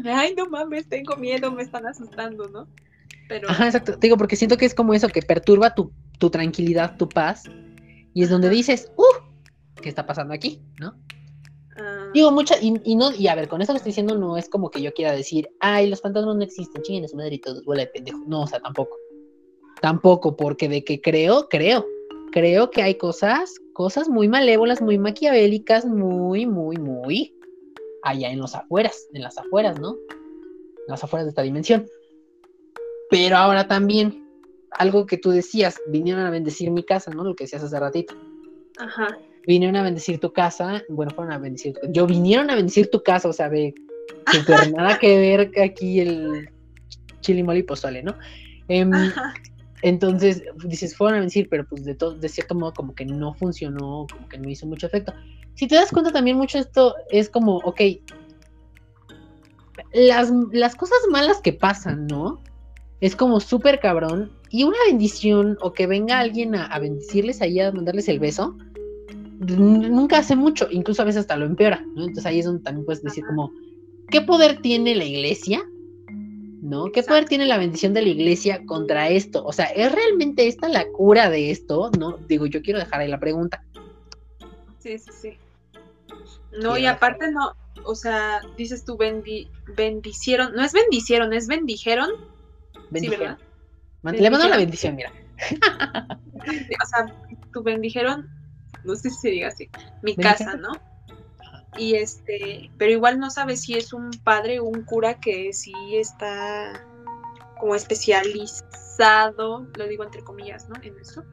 [0.06, 2.68] ay, no mames, tengo miedo, me están asustando, ¿no?
[3.48, 3.96] Ajá, exacto.
[3.98, 5.92] digo, porque siento que es como eso, que perturba tu,
[6.30, 7.44] tranquilidad, tu paz.
[8.14, 9.82] Y es donde dices, ¡uh!
[9.82, 10.62] ¿Qué está pasando aquí?
[10.80, 10.94] ¿No?
[11.78, 12.10] Ah.
[12.14, 14.70] Digo, mucha, y, no, y a ver, con eso que estoy diciendo no es como
[14.70, 17.86] que yo quiera decir, ay, los fantasmas no existen, chinguen su madre y todo, huele
[17.86, 18.20] de pendejo.
[18.28, 18.98] No, o sea, tampoco.
[19.82, 21.86] Tampoco, porque de que creo, creo.
[22.32, 27.34] Creo que hay cosas, cosas muy malévolas, muy maquiavélicas, muy, muy, muy
[28.04, 29.98] allá en los afueras, en las afueras, ¿no?
[30.10, 31.86] En las afueras de esta dimensión.
[33.12, 34.26] Pero ahora también,
[34.72, 37.26] algo que tú decías, vinieron a bendecir mi casa, ¿no?
[37.26, 38.16] Lo que decías hace ratito.
[38.80, 39.20] Ajá.
[39.46, 43.04] Vinieron a bendecir tu casa, bueno, fueron a bendecir tu Yo vinieron a bendecir tu
[43.04, 43.76] casa, o sea, ve,
[44.76, 46.50] nada que ver aquí el
[47.20, 48.16] chilimoli pozole, ¿no?
[48.70, 48.90] Em,
[49.82, 53.34] entonces, dices, fueron a bendecir, pero pues de, todo, de cierto modo como que no
[53.34, 55.14] funcionó, como que no hizo mucho efecto.
[55.56, 57.82] Si te das cuenta también mucho esto es como, ok,
[59.92, 62.42] las, las cosas malas que pasan, ¿no?
[63.02, 64.32] Es como súper cabrón.
[64.50, 68.58] Y una bendición, o que venga alguien a, bendecirles ahí, a mandarles el beso,
[69.40, 72.02] nunca hace mucho, incluso a veces hasta lo empeora, ¿no?
[72.02, 73.52] Entonces ahí es donde también puedes decir como,
[74.10, 75.64] ¿qué poder tiene la iglesia?
[76.62, 76.92] ¿No?
[76.92, 79.44] ¿Qué poder tiene la bendición de la iglesia contra esto?
[79.44, 81.90] O sea, ¿es realmente esta la cura de esto?
[81.98, 82.18] ¿No?
[82.28, 83.64] Digo, yo quiero dejar ahí la pregunta.
[84.78, 85.38] Sí, sí, sí.
[86.62, 87.54] No, y aparte no,
[87.86, 92.12] o sea, dices tú bendi bendicieron, no es bendicieron, es bendijeron
[92.92, 93.38] bendijeron.
[94.04, 95.12] Le mando la bendición, mira.
[95.50, 97.14] o sea,
[97.52, 98.30] tu bendijeron,
[98.84, 99.70] no sé si se diga así,
[100.02, 100.72] mi casa, ¿no?
[101.78, 105.74] Y este, pero igual no sabes si es un padre o un cura que sí
[105.94, 106.86] está
[107.60, 110.76] como especializado, lo digo entre comillas, ¿no?
[110.82, 111.24] En eso.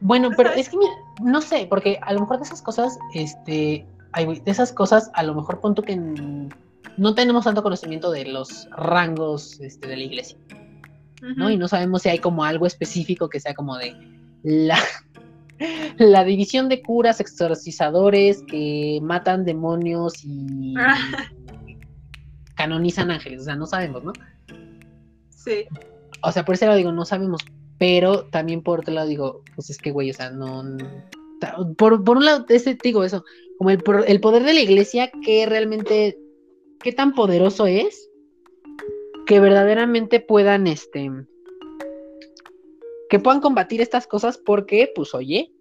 [0.00, 0.76] Bueno, pero es que
[1.22, 5.34] no sé, porque a lo mejor de esas cosas, este, de esas cosas, a lo
[5.34, 10.36] mejor punto que no tenemos tanto conocimiento de los rangos este, de la iglesia,
[11.20, 11.50] ¿no?
[11.50, 13.94] Y no sabemos si hay como algo específico que sea como de
[14.42, 14.78] la,
[15.98, 20.74] la división de curas exorcizadores que matan demonios y
[22.54, 24.12] canonizan ángeles, o sea, no sabemos, ¿no?
[25.30, 25.64] Sí.
[26.22, 27.42] O sea, por ese lado digo, no sabemos,
[27.78, 30.64] pero también por otro lado digo, pues es que, güey, o sea, no...
[31.76, 33.24] Por, por un lado, ese, digo eso,
[33.58, 36.18] como el, el poder de la iglesia, que realmente,
[36.80, 38.07] qué tan poderoso es,
[39.28, 41.10] que verdaderamente puedan, este,
[43.10, 45.52] que puedan combatir estas cosas porque, pues, oye,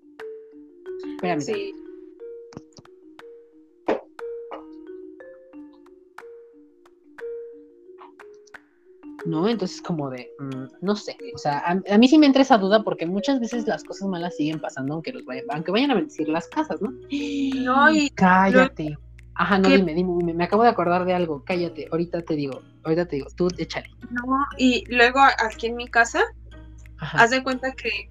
[1.15, 1.41] espérame.
[1.41, 1.73] Sí.
[9.25, 9.49] ¿no?
[9.49, 12.85] Entonces como de, mm, no sé, o sea, a, mí sí me entra esa duda
[12.85, 16.29] porque muchas veces las cosas malas siguen pasando aunque los vayan, aunque vayan a bendecir
[16.29, 16.91] las casas, ¿no?
[16.91, 18.09] No, y...
[18.11, 18.97] Cállate.
[19.35, 23.05] Ajá, no, dime, dime, me acabo de acordar de algo, cállate, ahorita te digo, ahorita
[23.05, 23.89] te digo, tú échale.
[24.09, 24.23] No,
[24.57, 26.23] y luego aquí en mi casa,
[26.97, 28.09] haz de cuenta que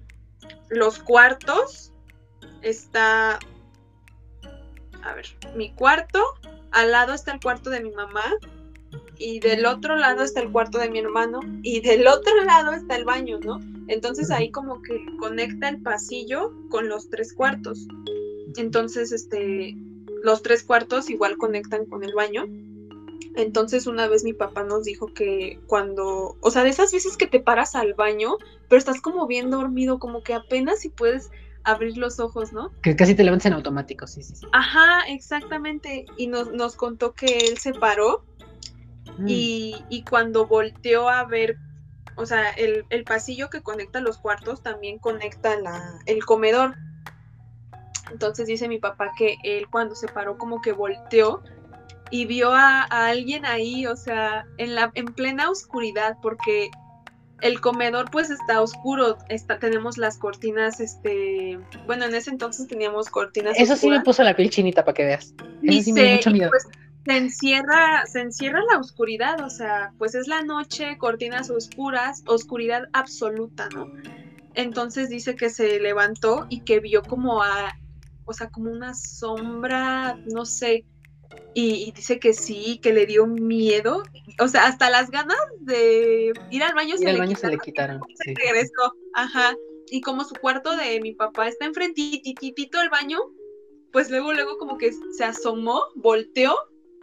[0.69, 1.93] los cuartos
[2.61, 3.39] está,
[5.03, 5.25] a ver,
[5.55, 6.23] mi cuarto,
[6.71, 8.23] al lado está el cuarto de mi mamá,
[9.19, 12.95] y del otro lado está el cuarto de mi hermano y del otro lado está
[12.95, 13.59] el baño, ¿no?
[13.87, 17.87] Entonces ahí como que conecta el pasillo con los tres cuartos.
[18.57, 19.75] Entonces, este,
[20.23, 22.45] los tres cuartos igual conectan con el baño.
[23.35, 27.27] Entonces una vez mi papá nos dijo que cuando, o sea, de esas veces que
[27.27, 28.37] te paras al baño,
[28.67, 31.29] pero estás como bien dormido, como que apenas si puedes
[31.63, 32.71] abrir los ojos, ¿no?
[32.81, 34.47] Que casi te levantas en automático, sí, sí, sí.
[34.53, 36.05] Ajá, exactamente.
[36.15, 38.23] Y nos, nos contó que él se paró
[39.17, 39.25] Mm.
[39.27, 41.57] Y, cuando volteó a ver,
[42.15, 46.75] o sea, el, pasillo que conecta los cuartos también conecta la, el comedor.
[48.11, 51.43] Entonces dice mi papá que él cuando se paró como que volteó
[52.11, 56.69] y vio a, alguien ahí, o sea, en la en plena oscuridad, porque
[57.41, 63.09] el comedor pues está oscuro, está, tenemos las cortinas, este, bueno, en ese entonces teníamos
[63.09, 63.55] cortinas.
[63.57, 65.33] Eso sí me puso la piel chinita para que veas.
[65.63, 66.49] Eso sí me dio mucho miedo.
[66.49, 66.67] Pues,
[67.07, 72.83] se encierra, se encierra la oscuridad, o sea, pues es la noche, cortinas oscuras, oscuridad
[72.91, 73.89] absoluta, ¿no?
[74.55, 77.79] Entonces dice que se levantó y que vio como a,
[78.25, 80.83] o sea, como una sombra, no sé,
[81.59, 84.03] y, dice que sí, que le dio miedo,
[84.39, 87.99] o sea, hasta las ganas de ir al baño, se, le baño se, le quitaron.
[88.13, 89.55] Se regresó, ajá,
[89.89, 93.19] y como su cuarto de mi papá está enfrentitito el baño,
[93.91, 96.55] pues luego, luego como que se asomó, volteó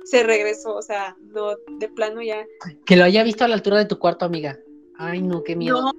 [0.05, 2.47] se regresó, o sea, no, de plano ya.
[2.85, 4.61] Que lo haya visto a la altura de tu cuarto, amiga.
[4.99, 5.81] Ay, no, qué miedo.
[5.81, 5.93] No,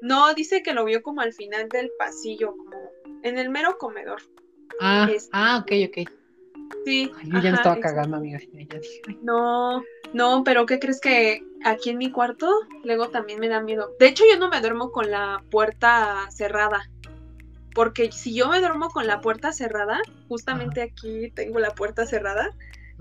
[0.00, 4.22] no, dice que lo vio como al final del pasillo, como en el mero comedor.
[4.80, 6.21] Ah, este, ah, ok, ok.
[6.84, 7.12] Sí.
[7.24, 8.38] yo ya me estaba cagando, amiga.
[9.22, 12.48] No, no, pero ¿qué crees que aquí en mi cuarto
[12.84, 13.90] luego también me da miedo?
[13.98, 16.88] De hecho, yo no me duermo con la puerta cerrada.
[17.74, 19.98] Porque si yo me duermo con la puerta cerrada,
[20.28, 22.50] justamente aquí tengo la puerta cerrada,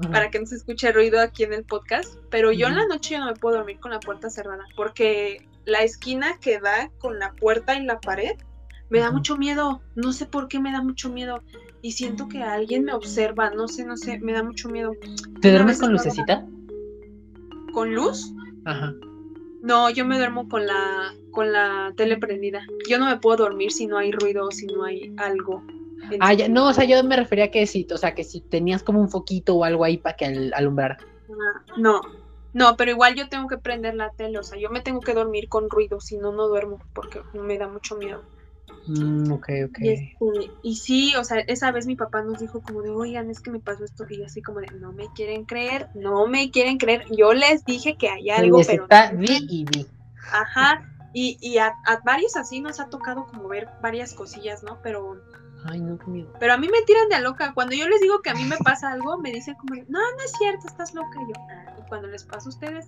[0.10, 3.18] para que no se escuche ruido aquí en el podcast, pero yo en la noche
[3.20, 7.34] no me puedo dormir con la puerta cerrada, porque la esquina que da con la
[7.34, 8.36] puerta en la pared
[8.92, 11.42] me da mucho miedo, no sé por qué me da mucho miedo
[11.82, 14.92] y siento que alguien me observa, no sé, no sé, me da mucho miedo.
[15.42, 16.46] ¿Te duermes con lucecita?
[17.74, 18.34] ¿Con luz?
[18.66, 18.94] Ajá.
[19.62, 22.62] No, yo me duermo con la con la tele prendida.
[22.90, 25.64] Yo no me puedo dormir si no hay ruido, si no hay algo.
[26.20, 28.42] Ah, ya, no, o sea, yo me refería a que si, o sea, que si
[28.42, 30.98] tenías como un foquito o algo ahí para que alumbrara.
[31.30, 32.02] Ah, no,
[32.52, 35.14] no, pero igual yo tengo que prender la tele, o sea, yo me tengo que
[35.14, 38.22] dormir con ruido, si no, no duermo, porque me da mucho miedo.
[38.88, 39.80] Mm, ok, ok.
[39.80, 43.30] Y, este, y, sí, o sea, esa vez mi papá nos dijo como de, oigan,
[43.30, 46.52] es que me pasó esto, y así como de, no me quieren creer, no me
[46.52, 48.88] quieren creer, yo les dije que hay algo, pero...
[49.14, 49.88] vi y vi.
[50.32, 54.80] Ajá, y, y a, a, varios así nos ha tocado como ver varias cosillas, ¿no?
[54.82, 55.22] Pero
[55.66, 56.34] Ay, no, qué miedo.
[56.40, 57.54] Pero a mí me tiran de loca.
[57.54, 60.24] Cuando yo les digo que a mí me pasa algo, me dicen como, no, no
[60.26, 61.12] es cierto, estás loca.
[61.14, 62.88] Y yo, ah, y cuando les pasa a ustedes.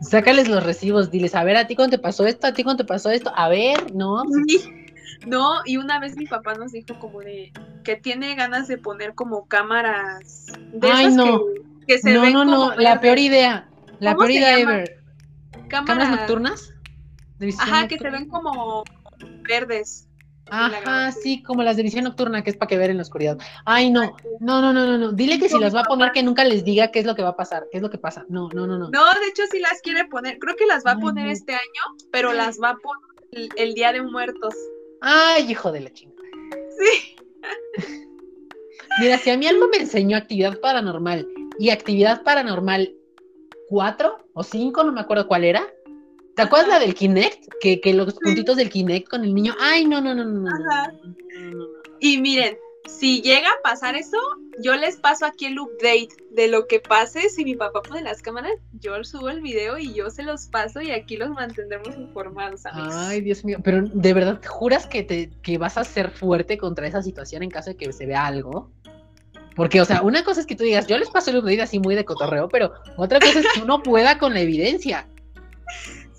[0.00, 2.84] Sácales los recibos, diles, a ver, a ti cuando te pasó esto, a ti cuando
[2.84, 4.24] te pasó esto, a ver, no.
[4.46, 4.85] Sí.
[5.26, 7.52] No, y una vez mi papá nos dijo como de
[7.84, 11.40] que tiene ganas de poner como cámaras de Ay, no.
[11.86, 13.68] que, se no, ven no, no, la peor idea,
[14.00, 15.02] la peor idea ever.
[15.68, 16.72] ¿Cámaras, nocturnas?
[17.58, 18.84] Ajá, que se ven como
[19.48, 20.08] verdes.
[20.48, 23.36] Ajá, sí, como las de visión nocturna, que es para que ver en la oscuridad.
[23.64, 25.12] Ay, no, no, no, no, no, no.
[25.12, 27.22] Dile que si las va a poner, que nunca les diga qué es lo que
[27.22, 28.24] va a pasar, qué es lo que pasa.
[28.28, 28.90] No, no, no, no.
[28.90, 30.38] No, de hecho sí las quiere poner.
[30.38, 33.92] Creo que las va a poner este año, pero las va a poner el, Día
[33.92, 34.54] de Muertos.
[35.00, 36.22] Ay, hijo de la chingada.
[36.78, 37.16] Sí.
[39.00, 41.28] Mira, si a mí algo me enseñó actividad paranormal
[41.58, 42.94] y actividad paranormal
[43.68, 45.66] 4 o 5, no me acuerdo cuál era.
[46.34, 47.46] ¿Te acuerdas la del Kinect?
[47.60, 49.54] Que, que los puntitos del Kinect con el niño.
[49.58, 50.40] Ay, no, no, no, no.
[50.40, 51.66] no.
[52.00, 54.18] Y miren, si llega a pasar eso,
[54.62, 57.28] yo les paso aquí el update de lo que pase.
[57.28, 60.80] Si mi papá pone las cámaras, yo subo el video y yo se los paso
[60.80, 62.62] y aquí los mantendremos informados.
[62.72, 66.86] Ay, Dios mío, pero de verdad, ¿juras que, te, que vas a ser fuerte contra
[66.86, 68.70] esa situación en caso de que se vea algo?
[69.54, 71.78] Porque, o sea, una cosa es que tú digas, yo les paso el update así
[71.78, 75.08] muy de cotorreo, pero otra cosa es que uno pueda con la evidencia.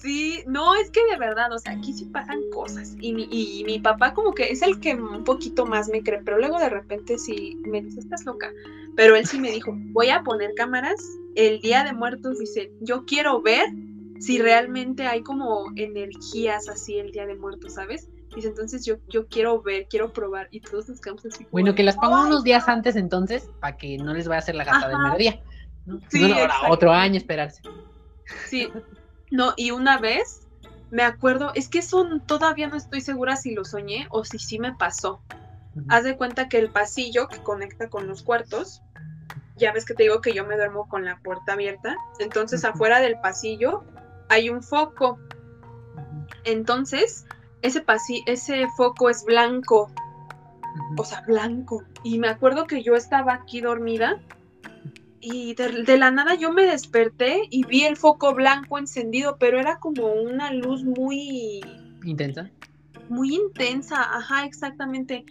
[0.08, 2.96] Sí, no, es que de verdad, o sea, aquí sí pasan cosas.
[3.02, 6.22] Y mi, y mi papá como que es el que un poquito más me cree,
[6.24, 8.50] pero luego de repente sí me dice, estás loca.
[8.96, 10.96] Pero él sí me dijo, voy a poner cámaras
[11.36, 13.68] el Día de Muertos, dice, yo quiero ver
[14.18, 18.08] si realmente hay como energías así el Día de Muertos, ¿sabes?
[18.34, 20.48] Dice, entonces yo, yo quiero ver, quiero probar.
[20.52, 21.46] Y todos nos quedamos así.
[21.52, 24.56] Bueno, que las pongo unos días antes entonces, para que no les vaya a hacer
[24.56, 25.42] la gata del mediodía.
[25.86, 26.00] ¿no?
[26.08, 26.34] Sí,
[26.70, 27.62] otro año esperarse.
[28.48, 28.70] Sí,
[29.32, 30.48] no, y una vez
[30.90, 34.60] me acuerdo, es que eso todavía no estoy segura si lo soñé o si sí
[34.60, 35.22] me pasó.
[35.90, 38.82] Haz de cuenta que el pasillo que conecta con los cuartos,
[39.58, 43.00] ya ves que te digo que yo me duermo con la puerta abierta, entonces afuera
[43.00, 43.84] del pasillo
[44.30, 45.20] hay un foco.
[46.46, 47.26] Entonces,
[47.62, 47.84] ese,
[48.26, 49.92] ese foco es blanco,
[50.98, 51.84] o sea, blanco.
[52.04, 54.20] Y me acuerdo que yo estaba aquí dormida
[55.30, 59.78] y de, la nada yo me desperté y vi el foco blanco encendido, pero era
[59.80, 61.60] como una luz muy...
[62.06, 62.50] Intensa.
[63.10, 65.26] Muy intensa, ajá, exactamente.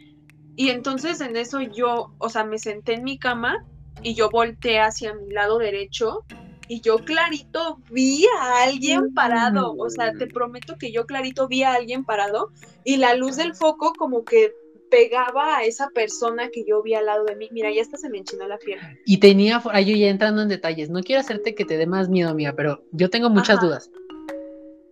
[0.55, 3.65] Y entonces en eso yo, o sea, me senté en mi cama
[4.03, 6.25] y yo volteé hacia mi lado derecho
[6.69, 11.63] y yo clarito vi a alguien parado, o sea, te prometo que yo clarito vi
[11.63, 12.51] a alguien parado
[12.85, 14.53] y la luz del foco como que
[14.91, 17.49] pegaba a esa persona que yo vi al lado de mí.
[17.53, 18.78] Mira, ya hasta se me enchinó la piel.
[19.05, 22.34] Y tenía, yo ya entrando en detalles, no quiero hacerte que te dé más miedo,
[22.34, 23.91] mía, pero yo tengo muchas dudas.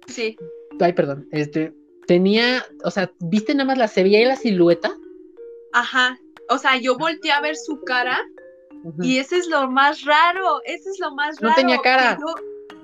[0.06, 0.36] Sí.
[0.80, 1.28] Ay, perdón.
[1.30, 1.72] Este,
[2.06, 4.92] tenía, o sea, ¿viste nada más la, se veía la silueta?
[5.72, 6.18] Ajá.
[6.48, 8.20] O sea, yo volteé a ver su cara
[9.00, 11.48] y ese es lo más raro, ese es lo más raro.
[11.48, 12.18] No tenía cara.
[12.20, 12.34] Yo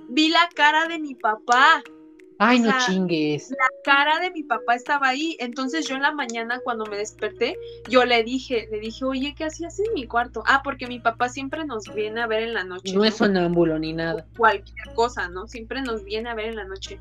[0.08, 1.82] vi la cara de mi papá.
[2.42, 3.50] Ay, no chingues.
[3.50, 5.36] La cara de mi papá estaba ahí.
[5.40, 9.44] Entonces yo en la mañana cuando me desperté, yo le dije, le dije, oye, ¿qué
[9.44, 10.42] hacías en mi cuarto?
[10.46, 12.94] Ah, porque mi papá siempre nos viene a ver en la noche.
[12.94, 14.26] No, es sonámbulo ni nada.
[14.38, 15.48] Cualquier cosa, ¿no?
[15.48, 16.98] Siempre nos viene a ver en la noche.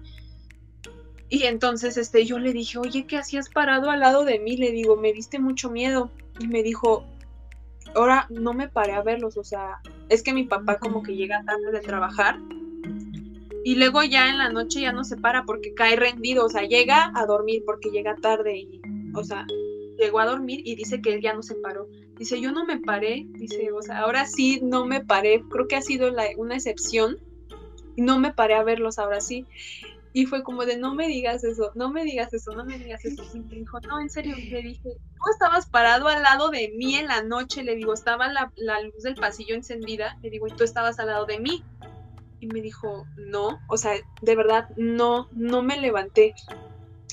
[1.30, 4.58] Y entonces este, yo le dije, oye, ¿qué hacías parado al lado de mí?
[4.58, 6.12] Le digo, me diste mucho miedo.
[6.42, 7.06] Y me dijo,
[7.96, 9.80] ahora no me paré a verlos, o sea,
[10.10, 12.38] es que mi papá como que llega tarde de trabajar
[13.70, 16.64] y luego ya en la noche ya no se para porque cae rendido, o sea,
[16.64, 18.82] llega a dormir porque llega tarde y,
[19.14, 19.46] o sea,
[20.00, 21.88] llegó a dormir y dice que él ya no se paró.
[22.18, 25.76] Dice, yo no me paré, dice, o sea, ahora sí no me paré, creo que
[25.76, 27.20] ha sido una excepción,
[27.96, 29.46] no me paré a verlos ahora sí.
[30.14, 33.06] Y fue como de, no me digas eso, no me digas eso, no me digas
[33.06, 33.24] eso.
[33.36, 36.96] Y me dijo, no, en serio, le dije, tú estabas parado al lado de mí
[36.96, 40.54] en la noche, le digo, estaba la, la luz del pasillo encendida, le digo, y
[40.54, 41.64] tú estabas al lado de mí
[42.40, 46.34] y me dijo, no, o sea, de verdad, no, no me levanté.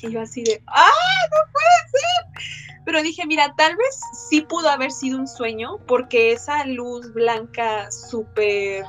[0.02, 0.90] Y yo así de, ¡ah,
[1.30, 2.82] no puede ser!
[2.84, 7.90] Pero dije, mira, tal vez sí pudo haber sido un sueño, porque esa luz blanca
[7.90, 8.84] súper...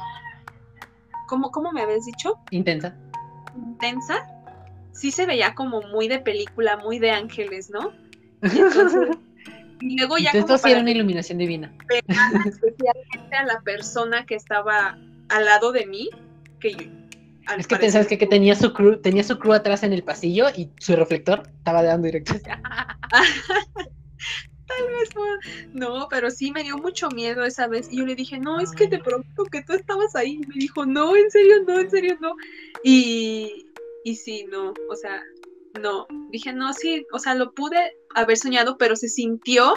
[1.27, 2.39] ¿Cómo, ¿Cómo me habías dicho?
[2.51, 2.95] Intensa.
[3.55, 4.27] Intensa.
[4.91, 7.91] Sí se veía como muy de película, muy de ángeles, ¿no?
[9.79, 10.31] Y luego ya...
[10.31, 11.71] Esto sí era una iluminación divina.
[11.89, 14.97] Especialmente a la persona que estaba
[15.29, 16.09] al lado de mí,
[16.59, 16.89] que
[17.57, 20.69] es que sabes que, tenía su crew, tenía su crew atrás en el pasillo y
[20.79, 22.33] su reflector estaba dando directo.
[24.67, 25.09] Tal vez
[25.73, 27.87] No, pero sí me dio mucho miedo esa vez.
[27.89, 30.41] Y yo le dije, no, es que te prometo que tú estabas ahí.
[30.41, 32.35] Y me dijo, no, en serio, no, en serio, no.
[32.83, 33.65] Y,
[34.03, 35.23] y sí, no, o sea,
[35.81, 36.05] no.
[36.31, 39.73] Dije, no, sí, o sea, lo pude haber soñado, pero se sintió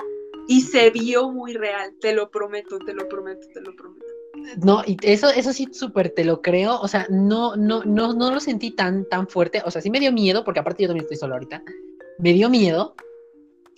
[0.49, 1.95] y se vio muy real.
[2.01, 4.20] Te lo prometo, te lo prometo, te lo prometo.
[4.63, 6.81] No, y eso, eso sí súper te lo creo.
[6.81, 9.63] O sea, no, no, no, no lo sentí tan, tan fuerte.
[9.65, 11.63] O sea, sí me dio miedo, porque aparte yo también estoy solo ahorita.
[12.19, 12.95] Me dio miedo.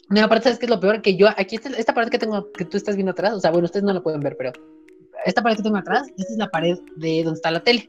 [0.08, 1.00] No, aparte, ¿sabes qué es lo peor?
[1.00, 3.50] Que yo, aquí, esta, esta pared que tengo, que tú estás viendo atrás, o sea,
[3.50, 4.52] bueno, ustedes no la pueden ver, pero
[5.24, 7.88] esta pared que tengo atrás, esta es la pared de donde está la tele.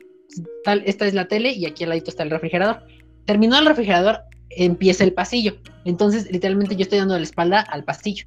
[0.63, 2.83] Tal, esta es la tele y aquí al ladito está el refrigerador.
[3.25, 5.57] Terminó el refrigerador, empieza el pasillo.
[5.85, 8.25] Entonces, literalmente yo estoy dando la espalda al pasillo.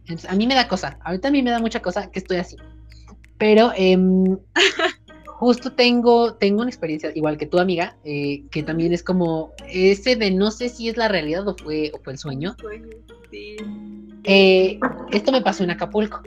[0.00, 0.98] Entonces, a mí me da cosa.
[1.02, 2.56] Ahorita a mí me da mucha cosa que estoy así.
[3.38, 4.38] Pero em,
[5.38, 10.16] justo tengo, tengo una experiencia, igual que tu amiga, eh, que también es como ese
[10.16, 12.56] de no sé si es la realidad o fue, o fue el sueño.
[13.30, 13.56] Sí.
[14.24, 14.80] Eh,
[15.12, 16.22] esto me pasó en Acapulco.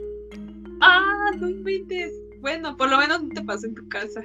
[0.80, 2.12] Ah, no inventes.
[2.40, 4.22] Bueno, por lo menos no te pasó en tu casa.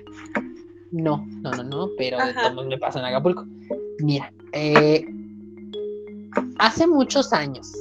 [0.92, 2.18] No, no, no, no, pero
[2.68, 3.46] me pasó en Acapulco.
[4.00, 5.06] Mira, eh,
[6.60, 7.74] hace muchos años,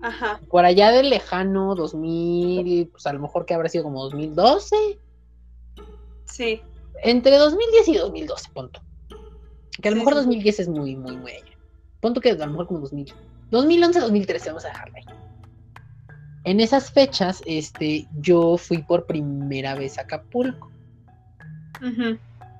[0.00, 0.40] Ajá.
[0.48, 4.76] por allá del lejano 2000, pues a lo mejor que habrá sido como 2012.
[6.26, 6.62] Sí.
[7.02, 8.80] Entre 2010 y 2012, punto.
[9.80, 11.56] Que a lo mejor 2010 es muy, muy, muy allá.
[12.00, 13.14] Punto que a lo mejor como 2000.
[13.50, 15.04] 2011, 2013, vamos a dejarla ahí.
[16.44, 20.70] En esas fechas, este, yo fui por primera vez a Acapulco.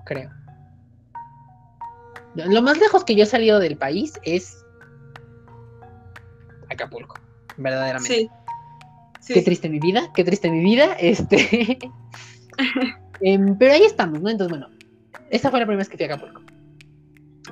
[0.05, 0.30] Creo.
[2.34, 4.64] Lo más lejos que yo he salido del país es
[6.70, 7.16] Acapulco,
[7.59, 8.31] verdaderamente.
[9.21, 9.35] Sí.
[9.35, 10.97] Qué triste mi vida, qué triste mi vida.
[11.01, 11.79] Este.
[13.21, 14.31] Em, pero ahí estamos, ¿no?
[14.31, 14.71] Entonces, bueno,
[15.29, 16.41] esta fue la primera vez que fui a Acapulco.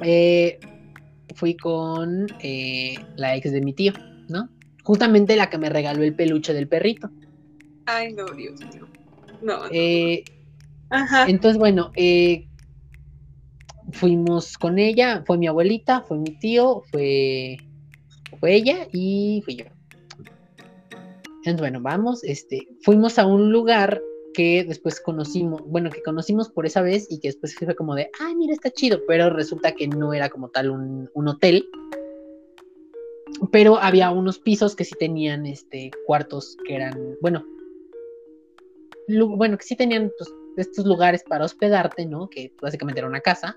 [0.00, 0.60] Eh,
[1.34, 3.92] fui con eh, la ex de mi tío,
[4.28, 4.48] ¿no?
[4.84, 7.10] Justamente la que me regaló el peluche del perrito.
[7.86, 8.86] Ay, no, Dios mío.
[9.42, 9.62] No.
[9.72, 10.22] Eh,
[10.90, 11.26] Ajá.
[11.28, 12.46] Entonces, bueno, eh,
[13.92, 17.56] fuimos con ella, fue mi abuelita, fue mi tío, fue,
[18.38, 19.64] fue ella y fui yo.
[21.46, 24.02] Entonces, bueno, vamos, este, fuimos a un lugar
[24.34, 28.10] que después conocimos, bueno, que conocimos por esa vez y que después fue como de,
[28.18, 31.68] ay, mira, está chido, pero resulta que no era como tal un, hotel,
[33.52, 37.46] pero había unos pisos que sí tenían, este, cuartos que eran, bueno,
[39.36, 42.28] bueno, que sí tenían pues, estos lugares para hospedarte, ¿no?
[42.28, 43.56] Que básicamente era una casa,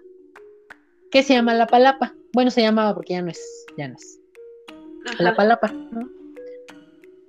[1.09, 2.13] que se llama La Palapa.
[2.33, 4.19] Bueno, se llamaba porque ya no es, ya no es.
[5.17, 6.18] La Palapa, ¿no?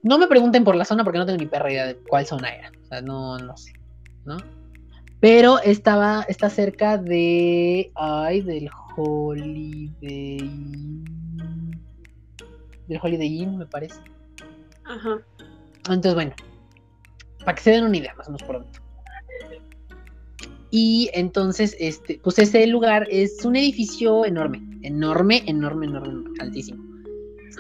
[0.03, 2.55] No me pregunten por la zona porque no tengo ni perra idea de cuál zona
[2.55, 2.71] era.
[2.83, 3.73] O sea, no, no sé,
[4.25, 4.39] ¿no?
[5.21, 10.39] Pero estaba, está cerca de, ay, del Holiday,
[12.89, 14.01] del Holiday Inn, me parece.
[14.85, 15.21] Ajá.
[15.77, 16.33] Entonces, bueno,
[17.45, 18.81] para que se den una idea, más o menos pronto.
[20.71, 26.90] Y entonces, este, pues ese lugar es un edificio enorme, enorme, enorme, enorme, altísimo.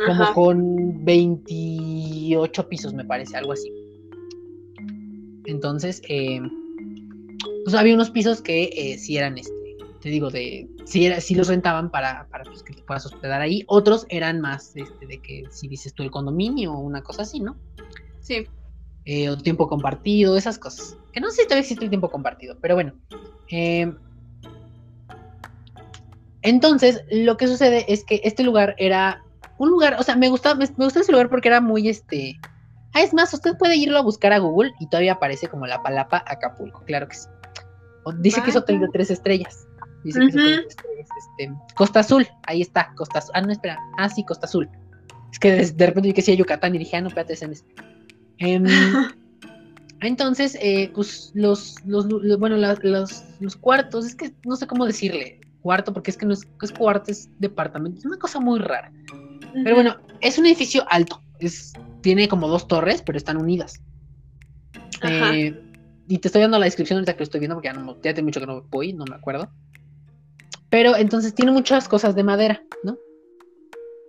[0.07, 3.72] Como con 28 pisos, me parece, algo así.
[5.44, 6.40] Entonces, eh,
[7.64, 11.34] pues había unos pisos que eh, sí eran, este, te digo, de, sí, era, sí
[11.34, 13.64] los rentaban para, para pues, que te puedas hospedar ahí.
[13.66, 17.40] Otros eran más, este, de que si dices tú el condominio o una cosa así,
[17.40, 17.57] ¿no?
[18.20, 18.46] Sí.
[19.05, 20.96] Eh, o tiempo compartido, esas cosas.
[21.12, 22.94] Que no sé si todavía existe el tiempo compartido, pero bueno.
[23.51, 23.92] Eh,
[26.42, 29.24] entonces, lo que sucede es que este lugar era
[29.61, 32.41] un lugar, o sea, me gustaba, me, gustaba ese lugar porque era muy este.
[32.95, 35.83] Ah, es más, usted puede irlo a buscar a Google y todavía aparece como la
[35.83, 37.29] Palapa Acapulco, claro que sí.
[38.21, 39.69] dice que es hotel de tres estrellas.
[40.03, 41.09] Dice que es hotel de tres estrellas.
[41.19, 43.33] Este, Costa Azul, ahí está, Costa Azul.
[43.35, 43.79] Ah, no, espera.
[43.99, 44.67] Ah, sí, Costa Azul.
[45.31, 47.53] Es que de, repente vi que decía Yucatán y dije, ah, no, espérate, es en
[47.53, 47.75] este.
[48.39, 48.65] Em,
[50.01, 52.09] entonces, eh, pues los, los,
[52.39, 56.33] bueno, los, los, cuartos, es que no sé cómo decirle cuarto, porque es que no
[56.33, 58.91] es, es cuarto, es departamento, es una cosa muy rara.
[59.53, 61.72] Pero bueno, es un edificio alto, es,
[62.03, 63.80] tiene como dos torres, pero están unidas.
[65.03, 65.59] Eh,
[66.09, 68.14] y te estoy dando la descripción ahorita que lo estoy viendo, porque ya, no, ya
[68.14, 69.51] tiene mucho que no voy, no me acuerdo.
[70.68, 72.99] Pero entonces tiene muchas cosas de madera, ¿no?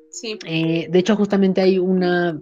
[0.10, 0.38] Sí.
[0.46, 2.40] Eh, de hecho, justamente hay una,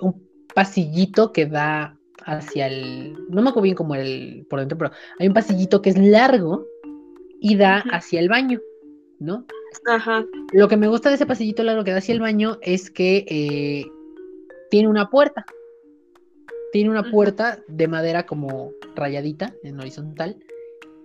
[0.00, 3.16] un pasillito que da hacia el.
[3.28, 6.66] No me acuerdo bien como el por dentro, pero hay un pasillito que es largo
[7.40, 8.60] y da hacia el baño,
[9.20, 9.46] ¿no?
[9.84, 10.24] Ajá.
[10.52, 13.24] Lo que me gusta de ese pasillito largo que da hacia el baño es que
[13.28, 13.86] eh,
[14.70, 15.44] tiene una puerta.
[16.72, 20.36] Tiene una puerta de madera como rayadita en horizontal.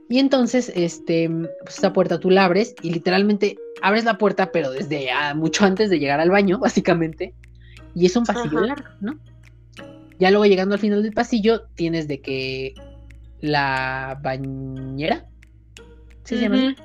[0.10, 1.30] Y entonces, este,
[1.64, 5.64] pues esa puerta tú la abres y literalmente abres la puerta, pero desde ah, mucho
[5.64, 7.34] antes de llegar al baño, básicamente.
[7.96, 9.20] Y es un pasillo largo, ¿no?
[10.20, 12.74] Ya luego llegando al final del pasillo, tienes de que
[13.40, 15.26] la bañera.
[16.24, 16.76] ¿Sí se llama?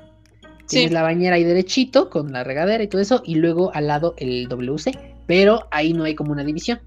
[0.67, 4.15] Tienes la bañera ahí derechito, con la regadera y todo eso, y luego al lado
[4.17, 5.15] el WC.
[5.25, 6.79] Pero ahí no hay como una división.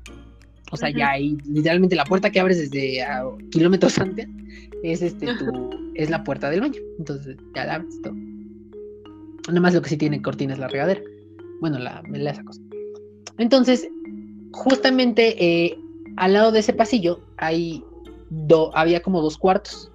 [0.71, 3.05] O sea, ya hay literalmente la puerta que abres desde
[3.51, 4.29] kilómetros antes
[4.83, 5.27] es este
[5.95, 6.81] es la puerta del baño.
[6.99, 8.15] Entonces ya la abres todo.
[9.49, 11.01] Nada más lo que sí tiene cortina es la regadera.
[11.61, 12.61] Bueno, la, esa cosa.
[13.39, 13.89] Entonces,
[14.53, 15.79] justamente eh,
[16.17, 17.85] al lado de ese pasillo hay
[18.31, 19.91] do, había como dos cuartos,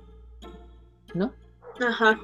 [1.13, 1.31] ¿no?
[1.79, 2.19] Ajá.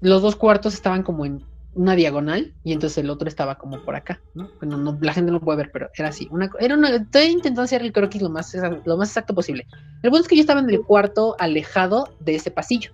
[0.00, 1.44] Los dos cuartos estaban como en
[1.74, 4.50] una diagonal y entonces el otro estaba como por acá, ¿no?
[4.60, 6.28] Bueno, no, la gente no puede ver, pero era así.
[6.30, 9.66] Una, era una, estoy intentando hacer el croquis lo más, lo más exacto posible.
[10.02, 12.92] El punto es que yo estaba en el cuarto alejado de ese pasillo.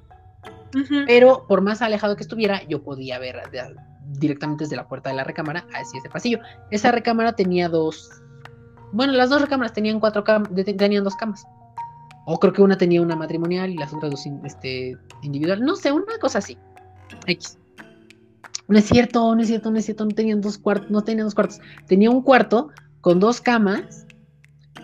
[1.07, 3.41] Pero por más alejado que estuviera, yo podía ver
[4.19, 6.41] directamente desde la puerta de la recámara hacia ese pasillo.
[6.71, 8.11] Esa recámara tenía dos,
[8.93, 11.47] bueno, las dos recámaras tenían cuatro camas, tenían dos camas.
[12.27, 15.63] O creo que una tenía una matrimonial y las otras dos este, individual.
[15.63, 16.59] No sé, una cosa así.
[17.27, 17.59] X.
[18.69, 20.05] No es cierto, no es cierto, no es cierto.
[20.05, 21.61] No tenían dos cuartos, no tenían dos cuartos.
[21.87, 24.07] Tenía un cuarto con dos camas,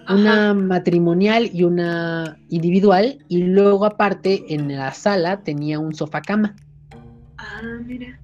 [0.08, 3.24] una matrimonial y una individual.
[3.28, 6.56] Y luego, aparte, en la sala tenía un sofá cama.
[7.38, 8.18] Ah, mira.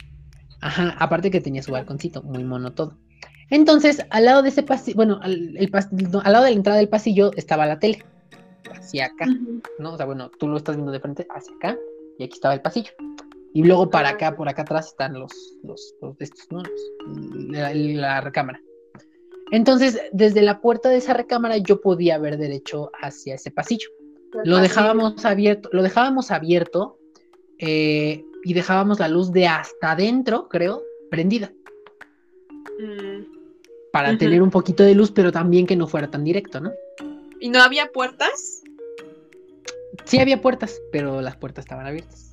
[0.61, 2.99] Ajá, aparte que tenía su balconcito, muy mono todo.
[3.51, 7.66] Entonces, al lado de ese pasillo, bueno, al, lado de la entrada del pasillo estaba
[7.66, 8.05] la tele,
[8.74, 9.26] hacia acá,
[9.78, 9.92] ¿no?
[9.92, 11.76] O sea, bueno, tú lo estás viendo de frente hacia acá,
[12.18, 12.90] y aquí estaba el pasillo.
[13.57, 15.32] Y luego para acá, por acá atrás están los,
[15.62, 16.62] los, los estos, ¿no?
[17.50, 18.61] la, recámara.
[19.50, 23.88] Entonces, desde la puerta de esa recámara yo podía ver derecho hacia ese pasillo.
[24.44, 26.98] Lo dejábamos abierto, lo dejábamos abierto
[27.59, 31.50] eh, y dejábamos la luz de hasta adentro, creo, prendida.
[32.78, 33.36] Mm
[33.96, 36.70] para tener un poquito de luz, pero también que no fuera tan directo, ¿no?
[37.40, 38.62] ¿Y no había puertas?
[40.04, 42.30] Sí había puertas, pero las puertas estaban abiertas.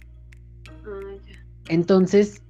[1.67, 2.41] Entonces,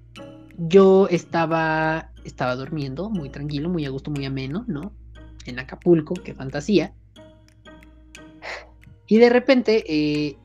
[0.58, 4.92] yo estaba, estaba durmiendo muy tranquilo, muy a gusto, muy ameno, ¿no?
[5.46, 6.94] En Acapulco, qué fantasía.
[9.08, 10.38] Y de repente, eh,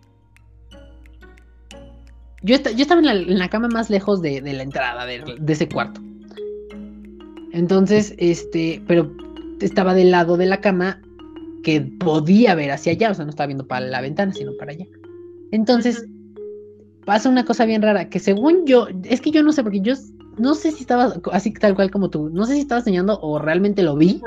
[2.43, 6.01] yo, yo, estaba en la, cama más lejos de, la entrada de, ese cuarto.
[7.53, 9.11] Entonces, este, pero
[9.61, 11.01] estaba del lado de la cama
[11.63, 14.73] que podía ver hacia allá, o sea, no estaba viendo para la ventana, sino para
[14.73, 14.87] allá.
[15.51, 16.07] Entonces,
[17.09, 19.95] pasa una cosa bien rara, que según yo, es que yo no sé, porque yo
[20.37, 23.39] no sé si estaba así tal cual como tú, no sé si estaba soñando o
[23.39, 24.21] realmente lo vi,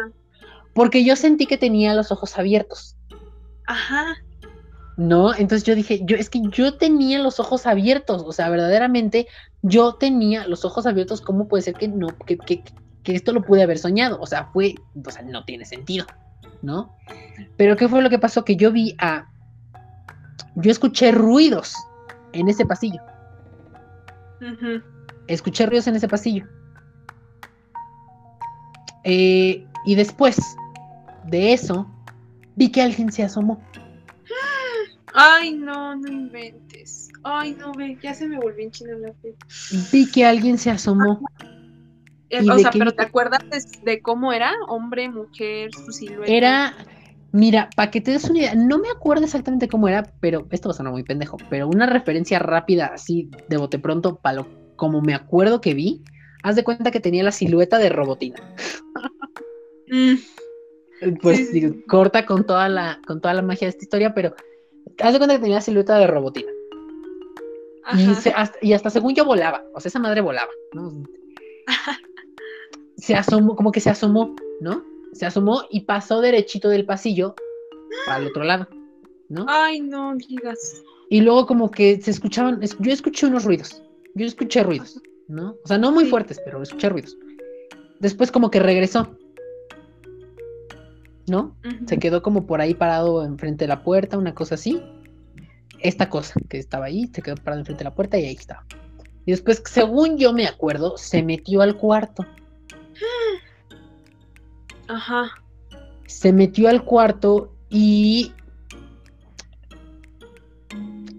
[0.73, 2.95] porque yo sentí que tenía los ojos abiertos.
[3.67, 4.15] Ajá.
[4.97, 5.31] ¿no?
[5.31, 9.27] Entonces yo dije, yo es que yo tenía los ojos abiertos, o sea, verdaderamente
[9.61, 12.63] yo tenía los ojos abiertos, ¿cómo puede ser que no, que, que,
[13.03, 14.73] que esto lo pude haber soñado, o sea, fue,
[15.05, 16.07] o sea, no tiene sentido,
[16.63, 16.95] ¿no?
[17.57, 18.43] Pero ¿qué fue lo que pasó?
[18.43, 19.29] Que yo vi a,
[20.55, 21.75] yo escuché ruidos
[22.33, 23.01] en ese pasillo.
[25.27, 26.47] Escuché ruidos en ese pasillo.
[29.03, 30.37] Eh, y después
[31.25, 31.89] de eso,
[32.55, 33.61] vi que alguien se asomó.
[35.13, 37.09] Ay, no, no inventes.
[37.23, 39.35] Ay, no, ve, ya se me volvió en chino la fe.
[39.91, 41.21] Vi que alguien se asomó.
[42.29, 43.43] Eh, o sea, pero ¿te acuerdas
[43.83, 44.53] de, cómo era?
[44.67, 46.31] Hombre, mujer, su silueta.
[46.31, 46.73] Era,
[47.31, 50.69] mira, para que te des una idea, no me acuerdo exactamente cómo era, pero esto
[50.69, 54.61] va a sonar muy pendejo, pero una referencia rápida así de bote pronto para lo
[54.75, 56.03] como me acuerdo que vi,
[56.41, 58.41] haz de cuenta que tenía la silueta de Robotina.
[59.87, 60.15] Mm.
[61.21, 61.51] Pues
[61.87, 64.35] corta con toda la con toda la magia de esta historia, pero
[64.99, 66.51] haz de cuenta que tenía la silueta de Robotina.
[67.95, 71.03] Y, hasta, y hasta según yo volaba, o sea, esa madre volaba, ¿no?
[72.97, 74.83] se asomó, como que se asomó, ¿no?
[75.13, 77.35] Se asomó y pasó derechito del pasillo
[78.07, 78.67] al otro lado,
[79.29, 79.45] ¿no?
[79.47, 80.83] Ay, no digas.
[81.09, 83.83] Y luego como que se escuchaban, yo escuché unos ruidos,
[84.15, 85.55] yo escuché ruidos, ¿no?
[85.63, 87.17] O sea, no muy fuertes, pero escuché ruidos.
[87.99, 89.17] Después como que regresó,
[91.27, 91.55] ¿no?
[91.85, 94.81] Se quedó como por ahí parado enfrente de la puerta, una cosa así.
[95.79, 98.65] Esta cosa que estaba ahí, se quedó parado enfrente de la puerta y ahí estaba.
[99.25, 102.25] Y después, según yo me acuerdo, se metió al cuarto.
[104.87, 105.31] Ajá.
[106.07, 108.33] Se metió al cuarto y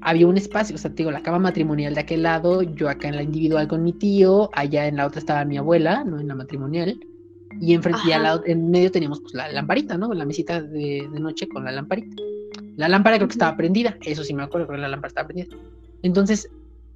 [0.02, 3.08] había un espacio, o sea, te digo, la cama matrimonial de aquel lado, yo acá
[3.08, 6.20] en la individual con mi tío, allá en la otra estaba mi abuela, ¿no?
[6.20, 6.98] En la matrimonial.
[7.60, 10.12] Y enfrente, y al lado, en medio teníamos pues la lamparita, ¿no?
[10.12, 12.16] La mesita de, noche con la lamparita.
[12.76, 15.56] La lámpara creo que estaba prendida, eso sí me acuerdo, que la lámpara estaba prendida.
[16.02, 16.50] Entonces,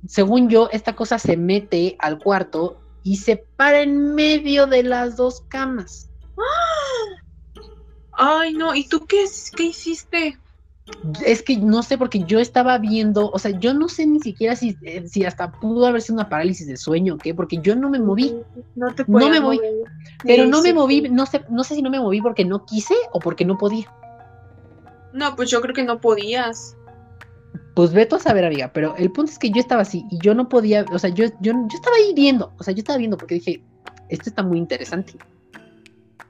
[0.06, 5.16] según yo, esta cosa se mete al cuarto y se para en medio de las
[5.16, 6.10] dos camas.
[8.12, 9.24] Ay, no, ¿y tú qué,
[9.56, 10.38] qué hiciste?
[11.24, 14.54] Es que no sé, porque yo estaba viendo, o sea, yo no sé ni siquiera
[14.54, 17.74] si, eh, si hasta pudo haber sido una parálisis de sueño o qué, porque yo
[17.74, 18.34] no me moví.
[18.74, 19.60] No te No me moví.
[20.22, 22.94] Pero no me moví, no sé, no sé si no me moví porque no quise
[23.12, 23.92] o porque no podía.
[25.12, 26.76] No, pues yo creo que no podías.
[27.74, 30.34] Pues veto a saber, amiga, pero el punto es que yo estaba así y yo
[30.34, 33.18] no podía, o sea, yo, yo, yo estaba ahí viendo, o sea, yo estaba viendo
[33.18, 33.62] porque dije,
[34.08, 35.14] esto está muy interesante.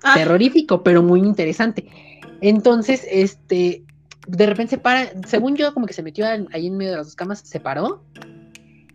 [0.03, 0.15] Ah.
[0.15, 1.89] Terrorífico, pero muy interesante.
[2.41, 3.85] Entonces, este,
[4.27, 7.07] de repente se para, según yo, como que se metió ahí en medio de las
[7.07, 8.03] dos camas, se paró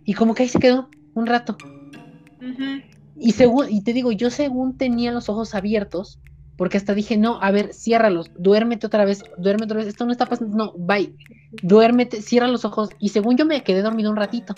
[0.06, 1.57] y como que ahí se quedó un rato.
[3.18, 6.19] Y según, y te digo, yo según tenía los ojos abiertos,
[6.57, 10.11] porque hasta dije, no, a ver, ciérralos, duérmete otra vez, duérmete otra vez, esto no
[10.11, 11.15] está pasando, no, bye,
[11.61, 12.90] duérmete, cierra los ojos.
[12.99, 14.53] Y según yo me quedé dormido un ratito.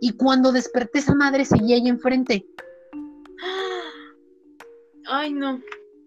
[0.00, 2.46] Y cuando desperté, esa madre seguía ahí enfrente.
[5.08, 5.60] Ay, no.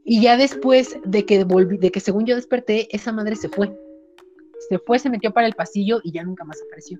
[0.03, 3.71] Y ya después de que volví, de que según yo desperté, esa madre se fue.
[4.69, 6.99] Se fue, se metió para el pasillo y ya nunca más apareció.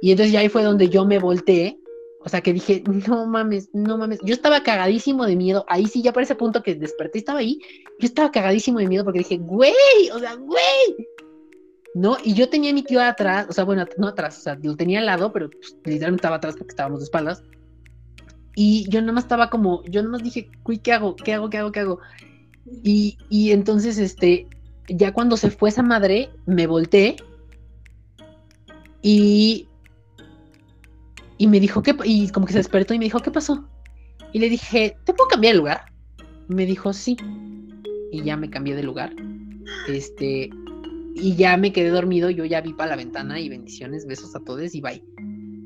[0.00, 1.78] Y entonces ya ahí fue donde yo me volteé.
[2.24, 4.20] O sea, que dije, no mames, no mames.
[4.22, 5.64] Yo estaba cagadísimo de miedo.
[5.68, 7.60] Ahí sí, ya para ese punto que desperté, estaba ahí.
[7.98, 9.72] Yo estaba cagadísimo de miedo porque dije, güey,
[10.12, 11.08] o sea, güey.
[11.94, 12.16] ¿No?
[12.24, 14.74] Y yo tenía a mi tío atrás, o sea, bueno, no atrás, o sea, lo
[14.76, 17.42] tenía al lado, pero pues, literalmente estaba atrás porque estábamos de espaldas.
[18.54, 21.16] Y yo nada más estaba como, yo nada más dije, uy, ¿qué hago?
[21.16, 21.48] ¿Qué hago?
[21.48, 21.72] ¿Qué hago?
[21.72, 22.00] ¿Qué hago?
[22.82, 24.46] Y, y entonces, este,
[24.88, 27.16] ya cuando se fue esa madre, me volteé
[29.00, 29.68] y,
[31.38, 31.96] y me dijo, ¿qué?
[32.04, 33.68] Y como que se despertó y me dijo, ¿qué pasó?
[34.32, 35.80] Y le dije, ¿te puedo cambiar de lugar?
[36.48, 37.16] Me dijo, sí.
[38.10, 39.12] Y ya me cambié de lugar.
[39.88, 40.50] Este,
[41.14, 44.40] y ya me quedé dormido, yo ya vi para la ventana y bendiciones, besos a
[44.40, 45.02] todos y bye.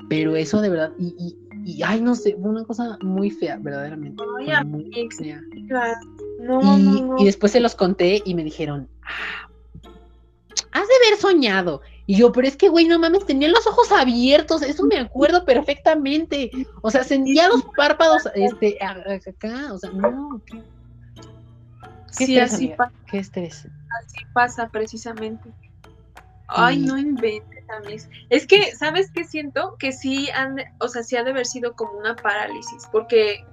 [0.08, 0.92] Pero eso de verdad,
[1.82, 4.22] ay, no sé, fue una cosa muy fea, verdaderamente.
[4.24, 4.47] muy
[5.18, 5.43] fea.
[5.59, 9.48] y, y, después se los conté y me dijeron, ah,
[10.72, 11.80] has de haber soñado.
[12.06, 15.44] Y yo, pero es que, güey, no mames, tenía los ojos abiertos, eso me acuerdo
[15.44, 16.51] perfectamente.
[16.82, 20.62] O sea, sentía los párpados, este, acá, o sea, no, ¿qué?
[22.10, 22.93] sí, así pasa.
[23.10, 23.66] ¿Qué estrés?
[24.01, 25.51] Así pasa, precisamente.
[26.48, 27.56] Ay, no inventes,
[28.30, 29.76] Es que, ¿sabes qué siento?
[29.78, 33.44] Que sí han, o sea, sí ha de haber sido como una parálisis, porque,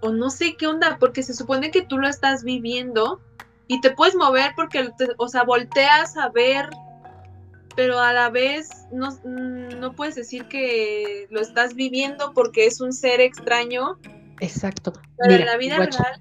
[0.00, 3.20] o no sé qué onda, porque se supone que tú lo estás viviendo
[3.66, 6.68] y te puedes mover porque, o sea, volteas a ver
[7.76, 12.92] pero a la vez no, no puedes decir que lo estás viviendo porque es un
[12.92, 13.98] ser extraño.
[14.40, 14.92] Exacto.
[15.18, 16.20] Pero en la vida real,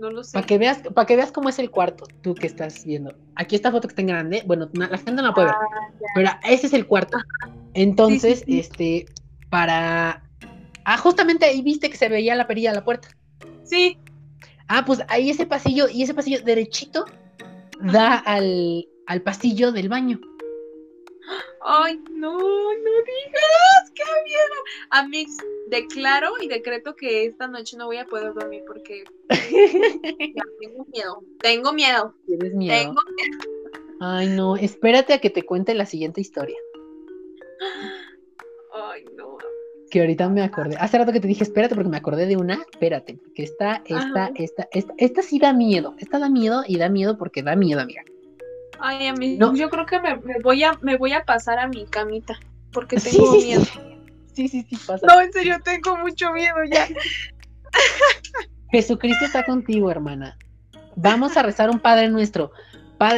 [0.00, 0.32] no lo sé.
[0.32, 3.14] Para que veas, para que veas cómo es el cuarto, tú que estás viendo.
[3.36, 5.92] Aquí esta foto que está en grande, bueno, la gente no la puede ver, ah,
[6.14, 7.18] pero ese es el cuarto.
[7.74, 9.06] Entonces, este,
[9.50, 10.22] para
[10.84, 13.08] Ah, justamente ahí viste que se veía la perilla de la puerta.
[13.62, 13.98] Sí.
[14.68, 17.04] Ah, pues ahí ese pasillo, y ese pasillo derechito
[17.80, 20.20] da al, al pasillo del baño.
[21.62, 24.54] Ay, no, no digas, qué miedo.
[24.90, 25.36] Amix,
[25.68, 29.04] declaro y decreto que esta noche no voy a poder dormir porque
[30.60, 31.22] tengo miedo.
[31.40, 32.14] Tengo miedo.
[32.26, 32.74] ¿Tienes miedo?
[32.74, 33.38] Tengo miedo.
[34.00, 36.56] Ay, no, espérate a que te cuente la siguiente historia.
[38.72, 39.36] Ay, no.
[39.90, 40.76] Que ahorita me acordé.
[40.78, 42.54] Hace rato que te dije, espérate, porque me acordé de una.
[42.70, 45.94] Espérate, porque esta, esta, esta, esta, esta sí da miedo.
[45.98, 48.02] Esta da miedo y da miedo porque da miedo, amiga.
[48.80, 51.86] Ay, a mí, yo creo que me, voy a, me voy a pasar a mi
[51.86, 52.38] camita
[52.72, 53.62] porque tengo miedo.
[54.32, 55.04] Sí, sí, sí, pasa.
[55.06, 56.86] No, en serio, tengo mucho miedo ya.
[58.70, 60.38] Jesucristo está contigo, hermana.
[60.94, 62.52] Vamos a rezar un Padre Nuestro.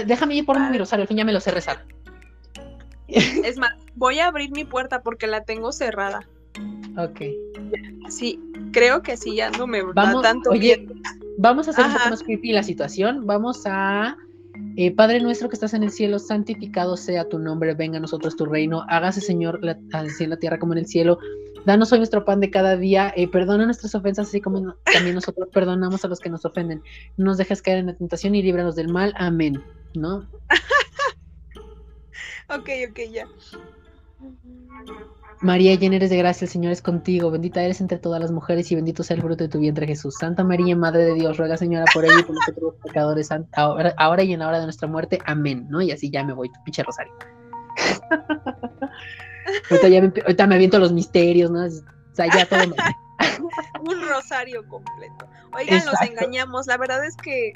[0.07, 1.85] déjame ir por mi rosario, al fin ya me lo sé rezar.
[3.09, 6.27] Es más, voy a abrir mi puerta porque la tengo cerrada.
[6.97, 7.21] Ok.
[8.09, 8.41] Sí,
[8.73, 10.89] creo que sí, ya no me va tanto oye,
[11.39, 13.27] Vamos a hacer un poco más creepy la situación.
[13.27, 14.17] Vamos a
[14.77, 18.37] eh, Padre nuestro que estás en el cielo, santificado sea tu nombre, venga a nosotros
[18.37, 19.61] tu reino, hágase Señor
[19.93, 21.19] así en la tierra como en el cielo.
[21.65, 25.49] Danos hoy nuestro pan de cada día, eh, perdona nuestras ofensas, así como también nosotros
[25.53, 26.83] perdonamos a los que nos ofenden.
[27.17, 29.15] No nos dejes caer en la tentación y líbranos del mal.
[29.17, 29.63] Amén.
[29.95, 30.27] ¿No?
[32.49, 33.29] ok, ok, ya.
[35.43, 38.71] María, llena eres de gracia, el Señor es contigo, bendita eres entre todas las mujeres
[38.71, 40.15] y bendito sea el fruto de tu vientre Jesús.
[40.19, 43.93] Santa María, Madre de Dios, ruega Señora por ella y por nosotros los pecadores, ahora,
[43.99, 45.19] ahora, y en la hora de nuestra muerte.
[45.27, 45.83] Amén, ¿no?
[45.83, 47.13] Y así ya me voy, tu pinche rosario.
[49.71, 51.65] ahorita, ya me, ahorita me aviento los misterios, ¿no?
[51.65, 52.77] O sea, ya todo me...
[53.81, 55.29] Un rosario completo.
[55.55, 57.55] Oigan, los engañamos, la verdad es que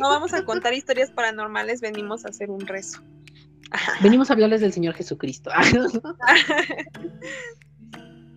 [0.00, 3.02] no vamos a contar historias paranormales, venimos a hacer un rezo.
[4.02, 5.50] Venimos a hablarles del Señor Jesucristo.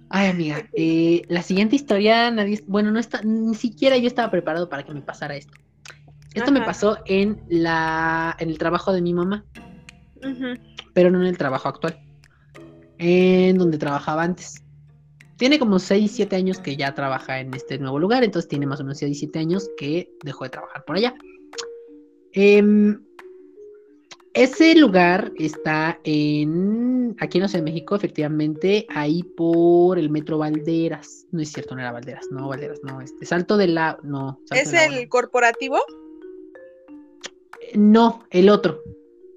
[0.10, 4.70] Ay, amiga, eh, la siguiente historia, nadie, bueno, no está, ni siquiera yo estaba preparado
[4.70, 5.54] para que me pasara esto.
[6.34, 9.44] Esto me pasó en la, en el trabajo de mi mamá,
[10.94, 11.99] pero no en el trabajo actual,
[12.99, 14.64] en donde trabajaba antes.
[15.36, 18.80] Tiene como 6, 7 años que ya trabaja en este nuevo lugar, entonces tiene más
[18.80, 21.16] o menos 6, 7 años que dejó de trabajar por allá.
[22.34, 22.98] Eh,
[24.38, 31.26] ese lugar está en, aquí en Ciudad de México, efectivamente, ahí por el metro Valderas.
[31.32, 34.40] No es cierto, no era Valderas, no, Valderas, no, este, Salto de la, no.
[34.52, 35.80] ¿Es el corporativo?
[37.74, 38.82] No, el otro.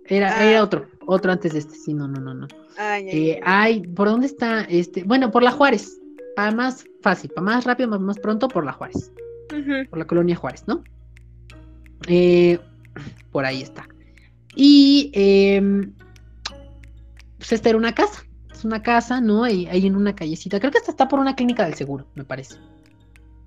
[0.07, 0.45] Era, ah.
[0.45, 2.49] era otro, otro antes de este, sí, no, no, no, no.
[2.79, 4.63] Eh, ay, ¿por dónde está?
[4.63, 6.01] Este, bueno, por la Juárez,
[6.37, 9.13] para más fácil, para más rápido, más, más pronto, por la Juárez.
[9.89, 10.85] Por la colonia Juárez, ¿no?
[12.07, 12.59] Eh,
[13.33, 13.87] por ahí está.
[14.57, 15.91] Y eh,
[17.39, 19.45] pues esta era una casa, es una casa, ¿no?
[19.45, 20.61] Ahí, ahí en una callecita.
[20.61, 22.57] Creo que hasta está por una clínica del seguro, me parece.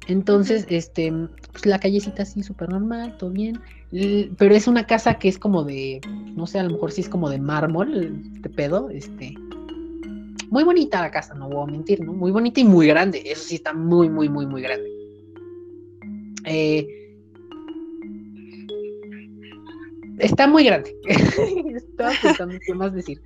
[0.07, 1.13] Entonces, este,
[1.51, 3.59] pues la callecita así súper normal, todo bien.
[4.37, 6.01] Pero es una casa que es como de,
[6.35, 9.35] no sé, a lo mejor sí es como de mármol, este pedo, este.
[10.49, 12.13] Muy bonita la casa, no voy a mentir, ¿no?
[12.13, 13.23] Muy bonita y muy grande.
[13.25, 14.89] Eso sí está muy, muy, muy, muy grande.
[16.45, 17.02] Eh,
[20.19, 20.95] está muy grande.
[21.75, 23.21] Estaba pensando qué más decir.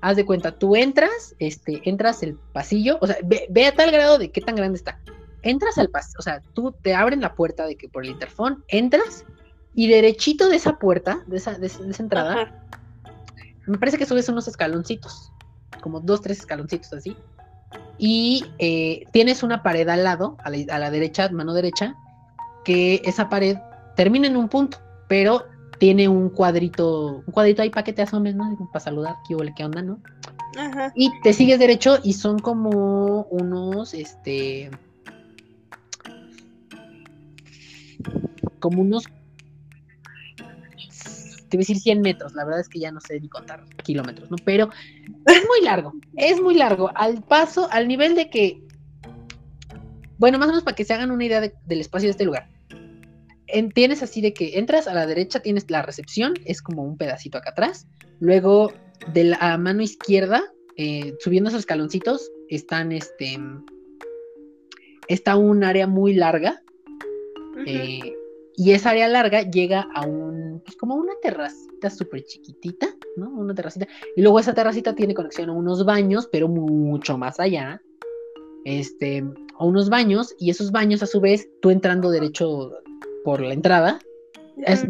[0.00, 4.18] Haz de cuenta, tú entras, este, entras el pasillo, o sea, ve, a tal grado
[4.18, 5.00] de qué tan grande está.
[5.42, 8.64] Entras al pasillo, o sea, tú te abren la puerta de que por el interfón,
[8.68, 9.24] entras
[9.74, 12.64] y derechito de esa puerta, de esa, de esa, entrada,
[13.66, 15.32] me parece que subes unos escaloncitos,
[15.80, 17.16] como dos, tres escaloncitos así.
[17.98, 21.96] Y eh, tienes una pared al lado, a la, a la derecha, mano derecha,
[22.64, 23.56] que esa pared
[23.96, 24.78] termina en un punto,
[25.08, 25.44] pero
[25.78, 28.68] tiene un cuadrito, un cuadrito ahí para que te asomes, ¿no?
[28.72, 30.00] Para saludar, ¿qué, qué onda, no?
[30.56, 30.92] Ajá.
[30.94, 34.70] Y te sigues derecho y son como unos, este,
[38.58, 39.04] como unos,
[41.48, 43.64] te voy a decir 100 metros, la verdad es que ya no sé ni contar
[43.84, 44.36] kilómetros, ¿no?
[44.44, 44.70] Pero
[45.26, 48.62] es muy largo, es muy largo, al paso, al nivel de que,
[50.18, 52.48] bueno, más o menos para que se hagan una idea del espacio de este lugar
[53.74, 57.38] tienes así de que entras a la derecha, tienes la recepción, es como un pedacito
[57.38, 57.86] acá atrás.
[58.20, 58.72] Luego,
[59.12, 60.42] de la mano izquierda,
[60.76, 63.38] eh, subiendo esos escaloncitos, están este.
[65.08, 66.62] Está un área muy larga.
[67.66, 68.14] Eh,
[68.54, 70.60] y esa área larga llega a un.
[70.64, 73.30] Pues como una terracita súper chiquitita, ¿no?
[73.30, 73.88] Una terracita.
[74.16, 77.80] Y luego esa terracita tiene conexión a unos baños, pero mucho más allá.
[78.64, 79.24] Este.
[79.58, 80.34] A unos baños.
[80.38, 82.72] Y esos baños, a su vez, tú entrando derecho
[83.28, 83.98] por la entrada,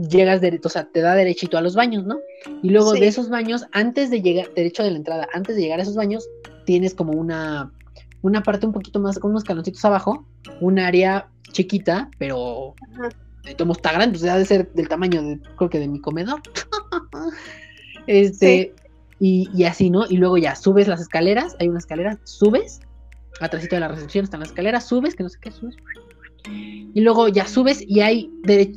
[0.09, 2.21] llegas, de, o sea, te da derechito a los baños, ¿no?
[2.63, 5.81] Y luego de esos baños, antes de llegar, derecho de la entrada, antes de llegar
[5.81, 6.29] a esos baños,
[6.65, 7.73] tienes como una,
[8.23, 10.25] una parte un poquito más, con unos caloncitos abajo,
[10.61, 12.77] un área chiquita, pero
[13.59, 16.41] como está grande, o sea, debe ser del tamaño de, creo que de mi comedor.
[18.07, 18.73] este,
[19.19, 20.07] y, y, así, ¿no?
[20.09, 22.83] Y luego ya subes las escaleras, hay una escalera, subes,
[23.41, 25.75] atrás de la recepción están las escaleras, subes, que no sé qué, subes,
[26.99, 28.31] y luego ya subes y hay,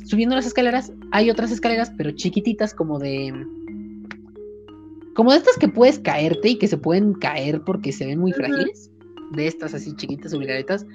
[0.04, 3.34] subiendo las escaleras, hay otras escaleras, pero chiquititas, como de.
[5.14, 8.32] Como de estas que puedes caerte y que se pueden caer porque se ven muy
[8.32, 8.90] frágiles.
[9.32, 10.86] De estas así chiquitas, ubicaditas.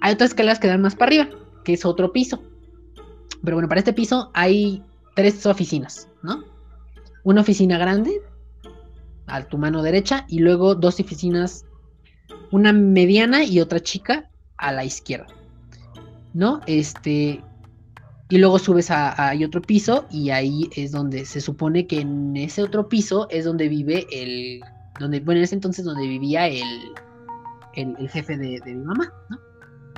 [0.00, 1.28] Hay otras escaleras que dan más para arriba,
[1.64, 2.42] que es otro piso.
[3.42, 4.82] Pero bueno, para este piso hay
[5.14, 6.44] tres oficinas, ¿no?
[7.22, 8.20] Una oficina grande,
[9.26, 11.64] a tu mano derecha, y luego dos oficinas,
[12.50, 15.28] una mediana y otra chica a la izquierda.
[16.34, 16.60] ¿No?
[16.66, 17.40] Este,
[18.28, 22.62] y luego subes a, otro piso y ahí es donde se supone que en ese
[22.62, 24.60] otro piso es donde vive el,
[24.98, 26.66] donde, bueno, en ese entonces donde vivía el,
[27.74, 29.38] el, jefe de, mi mamá, ¿no?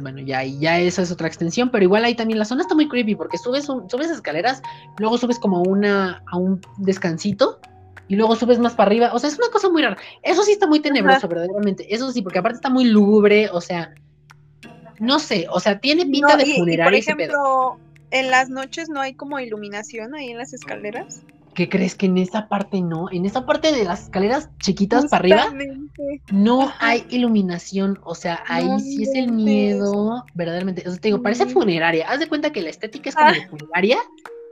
[0.03, 2.87] Bueno, ya, ya esa es otra extensión, pero igual ahí también la zona está muy
[2.87, 4.61] creepy porque subes, subes escaleras,
[4.99, 7.59] luego subes como una, a un descansito
[8.07, 9.97] y luego subes más para arriba, o sea, es una cosa muy rara.
[10.23, 13.95] Eso sí está muy tenebroso, verdaderamente, eso sí, porque aparte está muy lúgubre, o sea,
[14.99, 16.85] no sé, o sea, tiene pinta de funeraria.
[16.85, 17.79] por ejemplo,
[18.11, 21.23] en las noches no hay como iluminación ahí en las escaleras.
[21.55, 23.11] ¿Qué crees que en esa parte no?
[23.11, 25.55] En esa parte de las escaleras chiquitas para arriba
[26.31, 27.99] no hay iluminación.
[28.05, 30.83] O sea, ahí sí es el miedo, verdaderamente.
[30.87, 32.07] O sea, te digo, parece funeraria.
[32.11, 33.49] Haz de cuenta que la estética es como de ah.
[33.49, 33.99] funeraria,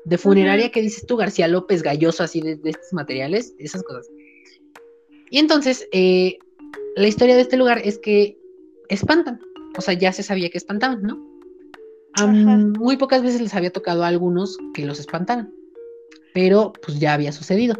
[0.07, 4.09] de funeraria que dices tú, García López, galloso, así de, estos materiales, esas cosas.
[5.29, 6.39] Y entonces, eh,
[6.97, 8.39] la historia de este lugar es que
[8.89, 9.41] espantan
[9.77, 11.35] o sea, ya se sabía que espantaban, ¿no?
[12.79, 15.53] muy pocas veces les había tocado a algunos que los espantaran,
[16.33, 17.77] pero pues ya había sucedido.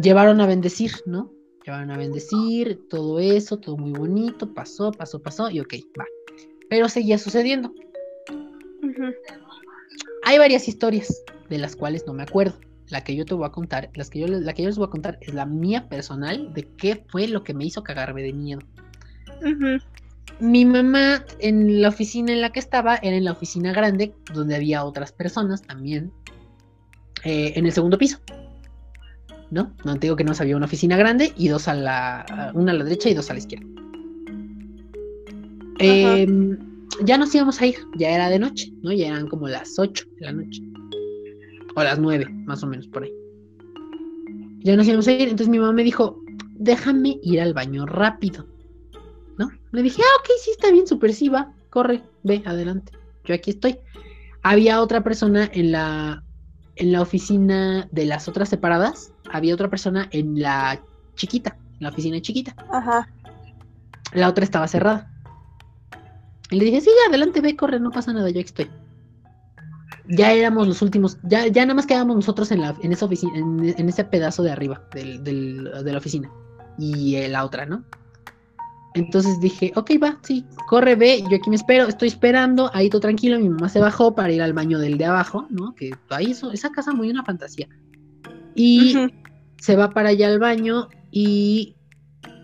[0.00, 1.32] Llevaron a bendecir, ¿no?
[1.64, 6.04] Llevaron a bendecir, todo eso, todo muy bonito, pasó, pasó, pasó, y ok, va.
[6.68, 7.72] Pero seguía sucediendo.
[10.24, 12.54] Hay varias historias de las cuales no me acuerdo.
[12.88, 14.86] La que yo te voy a contar, las que yo, la que yo les voy
[14.86, 18.32] a contar es la mía personal de qué fue lo que me hizo cagarme de
[18.32, 18.60] miedo
[20.40, 24.56] mi mamá en la oficina en la que estaba era en la oficina grande, donde
[24.56, 26.12] había otras personas también,
[27.24, 28.18] eh, en el segundo piso.
[29.50, 29.72] ¿No?
[29.84, 32.74] No te digo que no había una oficina grande y dos a la, una a
[32.74, 33.66] la derecha y dos a la izquierda.
[35.78, 36.58] Em,
[37.04, 38.92] ya nos íbamos a ir, ya era de noche, ¿no?
[38.92, 40.62] Ya eran como las 8 de la noche.
[41.76, 43.12] O las 9, más o menos por ahí.
[44.60, 46.22] Ya nos íbamos a ir, entonces mi mamá me dijo,
[46.54, 48.46] déjame ir al baño rápido.
[49.74, 52.92] Le dije, ah, ok, sí, está bien, super sí, va, corre, ve, adelante,
[53.24, 53.80] yo aquí estoy.
[54.44, 56.22] Había otra persona en la,
[56.76, 60.80] en la oficina de las otras separadas, había otra persona en la
[61.16, 62.54] chiquita, la oficina chiquita.
[62.70, 63.08] Ajá.
[64.12, 65.10] La otra estaba cerrada.
[66.50, 68.70] Y le dije, sí, adelante, ve, corre, no pasa nada, yo aquí estoy.
[70.06, 73.32] Ya éramos los últimos, ya, ya nada más quedábamos nosotros en, la, en esa oficina,
[73.36, 76.30] en, ese pedazo de arriba del, de la oficina.
[76.78, 77.82] Y eh, la otra, ¿no?
[78.94, 83.00] Entonces dije, ok, va, sí, corre, ve, yo aquí me espero, estoy esperando, ahí todo
[83.00, 85.74] tranquilo, mi mamá se bajó para ir al baño del de abajo, ¿no?
[85.74, 87.68] Que ahí eso, esa casa muy una fantasía.
[88.54, 88.94] Y
[89.58, 91.74] se va para allá al baño y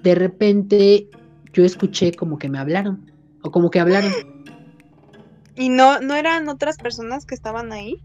[0.02, 1.08] de repente
[1.52, 3.12] yo escuché como que me hablaron,
[3.42, 4.12] o como que hablaron.
[5.54, 8.02] ¿Y no, no eran otras personas que estaban ahí?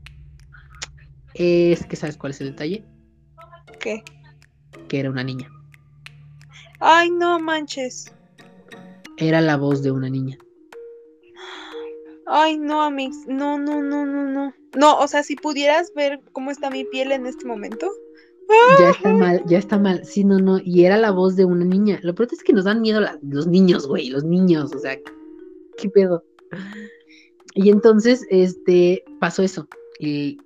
[1.34, 2.86] Es que sabes cuál es el detalle.
[3.80, 4.04] ¿Qué?
[4.88, 5.50] Que era una niña.
[6.80, 8.12] Ay, no manches
[9.18, 10.38] era la voz de una niña.
[12.28, 14.54] Ay, no, Amix, no, no, no, no, no.
[14.76, 17.90] No, o sea, si pudieras ver cómo está mi piel en este momento.
[18.80, 20.06] Ya está mal, ya está mal.
[20.06, 20.60] Sí, no, no.
[20.64, 22.00] Y era la voz de una niña.
[22.04, 24.74] Lo peor es que nos dan miedo los niños, güey, los niños.
[24.76, 24.98] O sea,
[25.78, 26.24] ¿qué pedo?
[27.54, 29.68] Y entonces, este, pasó eso.
[30.00, 30.40] Y,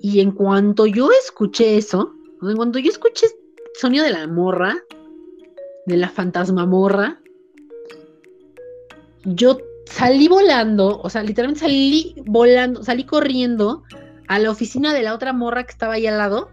[0.00, 3.32] y en cuanto yo escuché eso, en cuanto yo escuché el
[3.80, 4.76] sonido de la morra,
[5.86, 7.20] de la fantasma morra,
[9.24, 13.82] yo salí volando, o sea, literalmente salí volando, salí corriendo
[14.28, 16.50] a la oficina de la otra morra que estaba ahí al lado.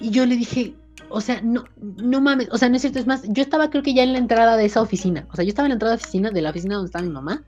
[0.00, 0.74] Y yo le dije,
[1.08, 3.82] o sea, no, no mames, o sea, no es cierto, es más, yo estaba creo
[3.82, 5.94] que ya en la entrada de esa oficina, o sea, yo estaba en la entrada
[5.94, 7.44] de la oficina, de la oficina donde estaba mi mamá.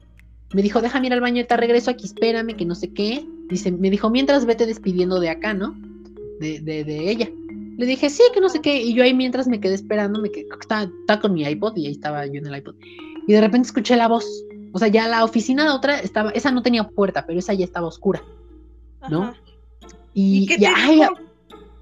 [0.52, 3.24] Me dijo, déjame ir al baño, te regreso aquí, espérame, que no sé qué.
[3.48, 5.76] Dice, me dijo, mientras vete despidiendo de acá, ¿no?
[6.40, 7.30] De, de, de ella.
[7.80, 8.82] Le dije, sí, que no sé qué.
[8.82, 11.92] Y yo ahí mientras me quedé esperando, me quedé, estaba, con mi iPod y ahí
[11.92, 12.74] estaba yo en el iPod.
[13.26, 14.26] Y de repente escuché la voz.
[14.74, 17.64] O sea, ya la oficina de otra estaba, esa no tenía puerta, pero esa ya
[17.64, 18.22] estaba oscura.
[19.08, 19.32] ¿No?
[20.12, 21.14] Y, qué te dijo?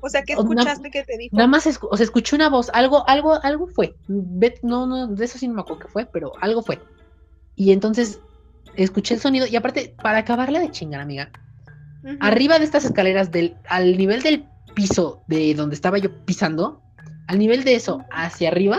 [0.01, 1.35] o sea, ¿qué escuchaste que te dijo?
[1.35, 3.97] Nada más, o sea, escuché una voz, algo, algo, algo fue.
[4.07, 6.79] No, no, de eso sí no me acuerdo qué fue, pero algo fue.
[7.57, 8.21] Y entonces
[8.77, 11.33] escuché el sonido y aparte, para acabarla de chingar, amiga,
[12.21, 14.47] arriba de estas escaleras, del, al nivel del
[14.79, 16.81] piso de donde estaba yo pisando,
[17.27, 18.79] al nivel de eso, hacia arriba,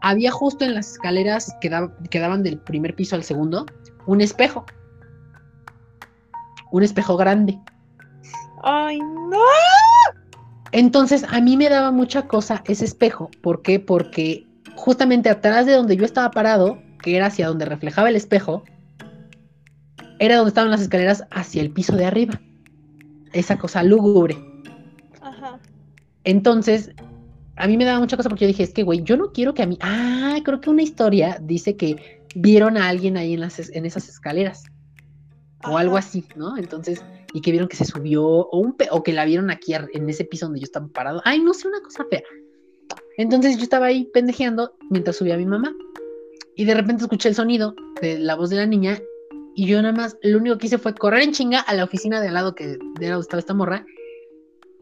[0.00, 3.66] había justo en las escaleras que, daban del primer piso al segundo,
[4.06, 4.64] un espejo.
[6.70, 7.60] Un espejo grande.
[8.62, 9.38] ¡Ay, no!
[10.72, 13.30] Entonces, a mí me daba mucha cosa ese espejo.
[13.42, 13.80] ¿Por qué?
[13.80, 18.64] Porque justamente atrás de donde yo estaba parado, que era hacia donde reflejaba el espejo,
[20.18, 22.40] era donde estaban las escaleras hacia el piso de arriba.
[23.34, 24.51] Esa cosa lúgubre.
[26.24, 26.90] Entonces,
[27.56, 29.54] a mí me daba mucha cosa porque yo dije, es que, güey, yo no quiero
[29.54, 29.78] que a mí.
[29.80, 34.08] Ah, creo que una historia dice que vieron a alguien ahí en, las, en esas
[34.08, 34.64] escaleras.
[35.64, 36.56] O algo así, ¿no?
[36.56, 40.08] Entonces, y que vieron que se subió, o, un o que la vieron aquí en
[40.08, 41.22] ese piso donde yo estaba parado.
[41.24, 42.22] Ay, no sé, una cosa fea.
[43.16, 45.74] Entonces yo estaba ahí pendejeando mientras subía a mi mamá.
[46.56, 49.00] Y de repente escuché el sonido de la voz de la niña.
[49.54, 52.20] Y yo nada más, lo único que hice fue correr en chinga a la oficina
[52.20, 53.84] de al lado que de donde estaba esta morra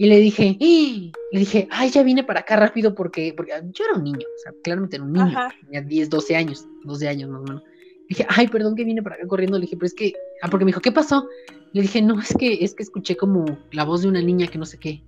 [0.00, 1.12] y le dije, ¡Y!
[1.30, 4.38] le dije, ay, ya vine para acá rápido porque, porque yo era un niño, o
[4.42, 7.62] sea, claramente era un niño, tenía 10, 12 años, 12 años más o menos.
[7.62, 9.58] Le dije, ay, perdón que vine para acá corriendo.
[9.58, 11.28] Le dije, pero es que, ah, porque me dijo, ¿qué pasó?
[11.74, 14.56] Le dije, no, es que, es que escuché como la voz de una niña que
[14.56, 15.02] no sé qué.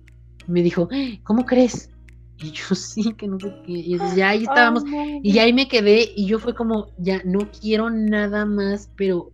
[0.45, 0.87] me dijo,
[1.23, 1.89] ¿cómo crees?
[2.37, 3.71] Y yo, sí, que no sé qué.
[3.71, 4.83] Y ya ahí estábamos.
[5.23, 6.07] y ya ahí me quedé.
[6.15, 9.31] Y yo fue como, ya no quiero nada más, pero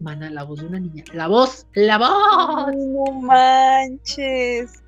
[0.00, 1.04] Mana, la voz de una niña.
[1.12, 1.66] ¡La voz!
[1.74, 2.74] ¡La voz!
[2.74, 4.82] No manches.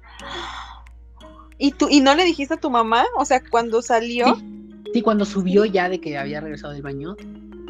[1.58, 3.04] ¿Y tú, y no le dijiste a tu mamá?
[3.16, 4.36] O sea, cuando salió.
[4.92, 7.14] Sí, cuando subió ya de que había regresado del baño,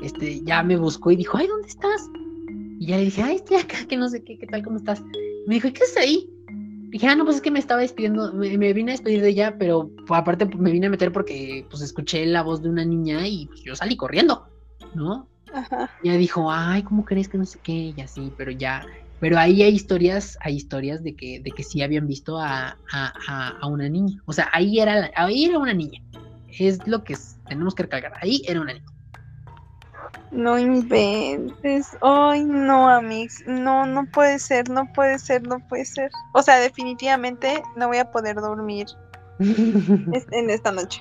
[0.03, 2.09] este, ya me buscó y dijo, ay, ¿dónde estás?
[2.79, 5.03] Y ya le dije, ay, estoy acá, que no sé qué, qué tal, cómo estás.
[5.47, 6.29] Me dijo, ¿y qué es ahí?
[6.91, 9.57] Dije, ah, no, pues es que me estaba despidiendo, me, vine a despedir de ella,
[9.59, 13.47] pero aparte me vine a meter porque pues escuché la voz de una niña y
[13.47, 14.47] pues yo salí corriendo,
[14.95, 15.29] ¿no?
[16.03, 17.73] Ya dijo, ay, ¿cómo crees que no sé qué?
[17.73, 18.85] Y así, pero ya,
[19.23, 22.77] pero ahí hay historias, hay historias de que, de que sí habían visto a,
[23.63, 24.21] una niña.
[24.27, 26.01] O sea, ahí era, ahí era una niña.
[26.59, 27.17] Es lo que
[27.49, 28.13] tenemos que recalcar.
[28.21, 28.85] Ahí era una niña.
[30.33, 31.87] No inventes.
[32.01, 33.45] Ay, no, Amix.
[33.47, 36.11] No, no puede ser, no puede ser, no puede ser.
[36.35, 38.87] O sea, definitivamente no voy a poder dormir
[39.39, 41.01] en esta noche.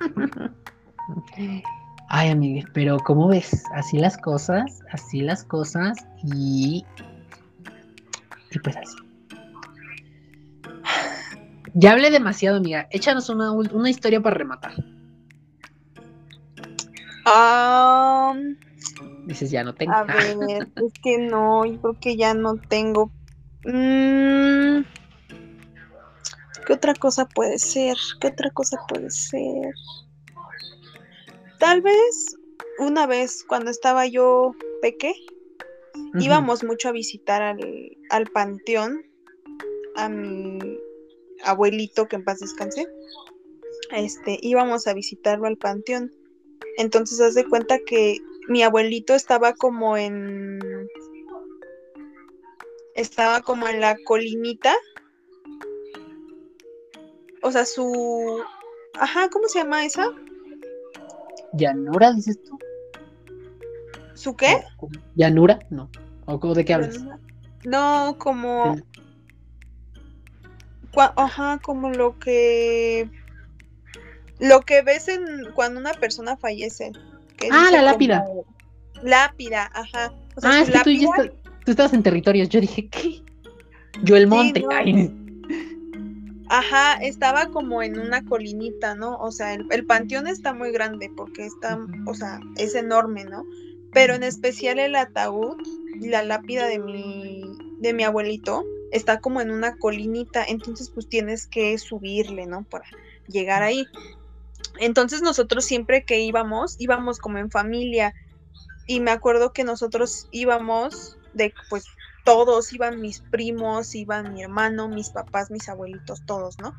[2.12, 3.62] Ay, amiga, pero ¿cómo ves?
[3.72, 6.84] Así las cosas, así las cosas y.
[8.50, 8.96] Y pues así.
[11.72, 12.88] Ya hablé demasiado, amiga.
[12.90, 14.72] Échanos una, una historia para rematar.
[19.26, 19.92] Dices, ya no tengo.
[19.92, 23.12] A ver, es que no, yo creo que ya no tengo.
[23.64, 24.82] Mm,
[26.66, 27.96] ¿Qué otra cosa puede ser?
[28.20, 29.74] ¿Qué otra cosa puede ser?
[31.60, 32.38] Tal vez
[32.78, 35.14] una vez cuando estaba yo peque,
[36.18, 37.60] íbamos mucho a visitar al,
[38.08, 39.04] al panteón
[39.94, 40.58] a mi
[41.44, 42.86] abuelito que en paz descanse.
[43.92, 46.10] Este, íbamos a visitarlo al panteón.
[46.78, 48.16] Entonces haz de cuenta que
[48.48, 50.58] mi abuelito estaba como en
[52.94, 54.74] estaba como en la colinita.
[57.42, 58.42] O sea, su
[58.94, 60.10] ajá, ¿cómo se llama esa?
[61.52, 62.58] ¿Llanura, dices tú?
[64.14, 64.56] ¿Su qué?
[65.14, 65.58] ¿Llanura?
[65.70, 65.88] No.
[66.26, 66.98] ¿O de qué hablas?
[67.64, 68.76] No, como.
[71.16, 73.08] Ajá, como lo que.
[74.38, 76.92] Lo que ves en cuando una persona fallece.
[77.50, 78.24] ah, la lápida.
[79.02, 80.12] Lápida, ajá.
[80.42, 81.08] ah, es que tú, ya
[81.64, 82.48] tú estabas en territorios.
[82.48, 83.22] Yo dije, ¿qué?
[84.02, 84.64] Yo el monte.
[86.52, 89.16] Ajá, estaba como en una colinita, ¿no?
[89.18, 93.44] O sea, el, panteón está muy grande porque está, o sea, es enorme, ¿no?
[93.92, 95.58] Pero en especial el ataúd,
[96.00, 97.44] la lápida de mi,
[97.78, 102.64] de mi abuelito, está como en una colinita, entonces pues tienes que subirle, ¿no?
[102.64, 102.84] Para
[103.28, 103.86] llegar ahí.
[104.80, 108.12] Entonces nosotros siempre que íbamos, íbamos como en familia.
[108.88, 111.84] Y me acuerdo que nosotros íbamos de, pues
[112.24, 116.74] todos, iban mis primos, iban mi hermano, mis papás, mis abuelitos, todos, ¿no?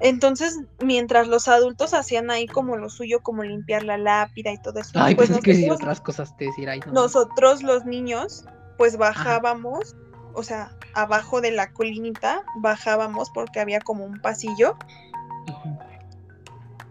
[0.00, 4.80] Entonces, mientras los adultos hacían ahí como lo suyo, como limpiar la lápida y todo
[4.80, 4.92] eso.
[4.94, 6.80] Ay, pues, pues que otras cosas te decir ahí.
[6.90, 8.44] Nosotros los niños,
[8.78, 9.94] pues bajábamos,
[10.32, 14.76] o sea, abajo de la colinita, bajábamos porque había como un pasillo.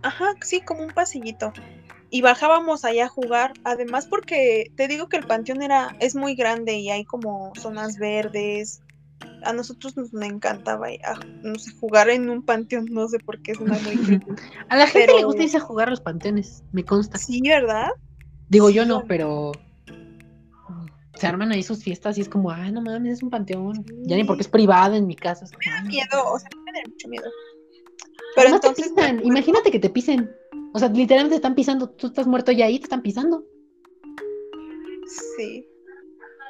[0.03, 1.53] Ajá, sí, como un pasillito
[2.13, 6.35] y bajábamos allá a jugar, además porque te digo que el panteón era es muy
[6.35, 8.81] grande y hay como zonas verdes.
[9.43, 13.53] A nosotros nos encantaba ah, no sé, jugar en un panteón, no sé por qué
[13.53, 13.95] es una muy
[14.69, 17.17] A la gente le gusta irse a jugar los panteones, me consta.
[17.17, 17.89] Sí, ¿verdad?
[18.49, 19.53] Digo yo no, pero
[21.15, 23.85] se arman ahí sus fiestas y es como, ay, no mames, es un panteón.
[24.03, 25.45] Ya ni porque es privado en mi casa.
[25.65, 27.29] me da miedo, o sea, me da mucho miedo.
[28.35, 28.91] Pero entonces.
[29.23, 30.29] Imagínate que te pisen.
[30.73, 31.89] O sea, literalmente te están pisando.
[31.89, 33.45] Tú estás muerto y ahí te están pisando.
[35.37, 35.67] Sí.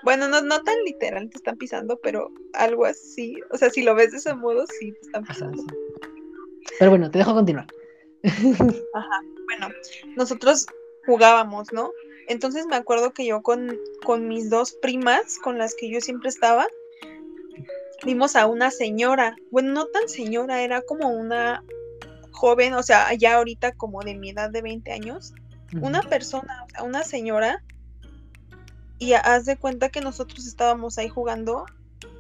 [0.03, 3.35] Bueno, no, no tan literal te están pisando, pero algo así.
[3.51, 5.63] O sea, si lo ves de ese modo, sí te están pisando.
[6.79, 7.67] Pero bueno, te dejo continuar.
[8.23, 9.21] Ajá.
[9.45, 9.73] Bueno,
[10.15, 10.67] nosotros
[11.05, 11.91] jugábamos, ¿no?
[12.27, 16.29] Entonces me acuerdo que yo con, con mis dos primas, con las que yo siempre
[16.29, 16.67] estaba,
[18.05, 19.35] vimos a una señora.
[19.49, 21.63] Bueno, no tan señora, era como una
[22.31, 25.33] joven, o sea, ya ahorita como de mi edad de 20 años,
[25.79, 27.63] una persona, una señora,
[28.99, 31.65] y haz de cuenta que nosotros estábamos ahí jugando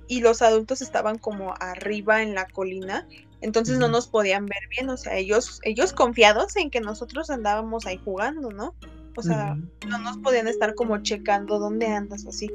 [0.07, 3.07] y los adultos estaban como arriba en la colina,
[3.41, 7.85] entonces no nos podían ver bien, o sea, ellos, ellos confiados en que nosotros andábamos
[7.85, 8.75] ahí jugando, ¿no?
[9.15, 9.57] O sea,
[9.87, 12.49] no nos podían estar como checando dónde andas así.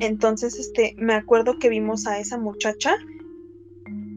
[0.00, 2.96] Entonces, este, me acuerdo que vimos a esa muchacha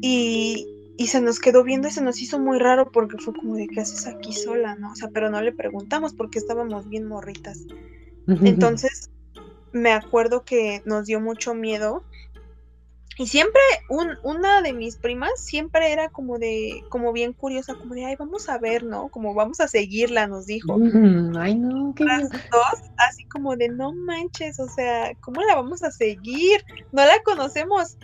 [0.01, 0.67] y,
[0.99, 3.69] y se nos quedó viendo y se nos hizo muy raro porque fue como de
[3.69, 4.91] qué haces aquí sola, ¿no?
[4.91, 7.65] O sea, pero no le preguntamos porque estábamos bien morritas.
[8.27, 9.09] Entonces,
[9.71, 12.03] me acuerdo que nos dio mucho miedo.
[13.17, 17.95] Y siempre, un, una de mis primas siempre era como de, como bien curiosa, como
[17.95, 19.07] de, ay, vamos a ver, ¿no?
[19.07, 20.77] Como vamos a seguirla, nos dijo.
[21.39, 25.81] ay, no, qué Las dos, así como de, no manches, o sea, ¿cómo la vamos
[25.81, 26.61] a seguir?
[26.91, 27.97] No la conocemos.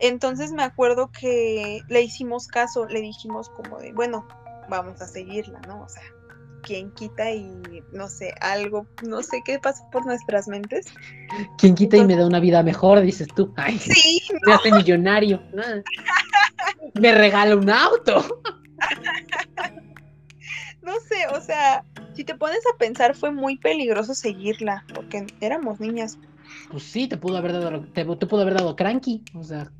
[0.00, 4.26] Entonces me acuerdo que le hicimos caso, le dijimos como de, bueno,
[4.68, 5.82] vamos a seguirla, ¿no?
[5.82, 6.02] O sea,
[6.62, 10.86] ¿quién quita y no sé, algo, no sé qué pasa por nuestras mentes?
[11.56, 13.52] ¿Quién quita y me da una vida mejor, dices tú?
[13.56, 14.20] Ay, sí.
[14.46, 15.42] Me hace millonario.
[16.94, 18.40] me regala un auto.
[20.82, 21.84] no sé, o sea,
[22.14, 26.18] si te pones a pensar, fue muy peligroso seguirla, porque éramos niñas.
[26.70, 29.70] Pues sí, te pudo haber dado, te, te pudo haber dado cranky, o sea.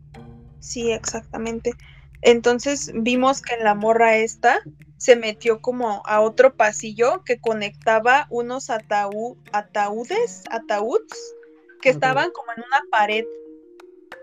[0.60, 1.74] Sí, exactamente.
[2.22, 4.60] Entonces vimos que en la morra esta
[4.96, 11.34] se metió como a otro pasillo que conectaba unos ataúdes, ataúdes,
[11.80, 13.24] que estaban como en una pared,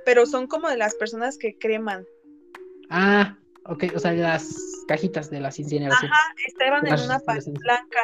[0.04, 2.06] pero son como de las personas que creman.
[2.90, 4.54] Ah, ok, o sea, las
[4.88, 6.12] cajitas de las incineración.
[6.12, 8.02] Ajá, estaban en una pared blanca.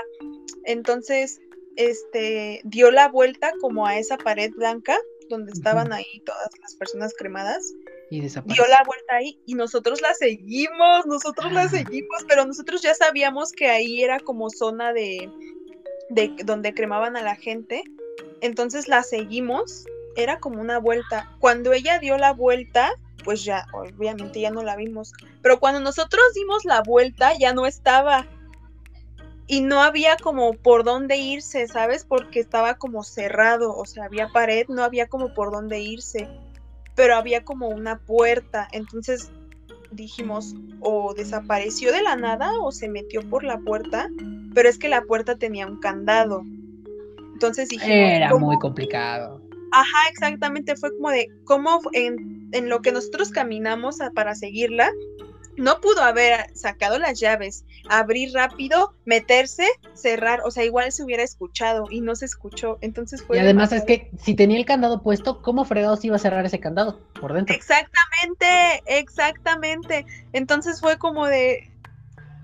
[0.64, 1.42] Entonces,
[1.76, 4.98] este, dio la vuelta como a esa pared blanca
[5.30, 7.74] donde estaban ahí todas las personas cremadas
[8.12, 11.70] y dio la vuelta ahí y nosotros la seguimos, nosotros la ah.
[11.70, 15.30] seguimos, pero nosotros ya sabíamos que ahí era como zona de,
[16.10, 17.84] de donde cremaban a la gente,
[18.42, 19.86] entonces la seguimos,
[20.18, 21.32] era como una vuelta.
[21.40, 22.92] Cuando ella dio la vuelta,
[23.24, 25.14] pues ya, obviamente ya no la vimos.
[25.42, 28.28] Pero cuando nosotros dimos la vuelta, ya no estaba.
[29.48, 32.04] Y no había como por dónde irse, ¿sabes?
[32.04, 36.30] Porque estaba como cerrado, o sea, había pared, no había como por dónde irse.
[36.96, 38.68] Pero había como una puerta.
[38.72, 39.32] Entonces
[39.92, 44.10] dijimos, o desapareció de la nada o se metió por la puerta,
[44.54, 46.44] pero es que la puerta tenía un candado.
[47.34, 48.12] Entonces dijimos...
[48.12, 49.42] Era muy complicado.
[49.72, 54.92] Ajá, exactamente, fue como de cómo en, en lo que nosotros caminamos para seguirla,
[55.58, 61.24] no pudo haber sacado las llaves, abrir rápido, meterse, cerrar, o sea, igual se hubiera
[61.24, 63.38] escuchado y no se escuchó, entonces fue...
[63.38, 66.60] Y además es que si tenía el candado puesto, ¿cómo fregados iba a cerrar ese
[66.60, 67.56] candado por dentro?
[67.56, 70.06] Exactamente, exactamente.
[70.34, 71.72] Entonces fue como de,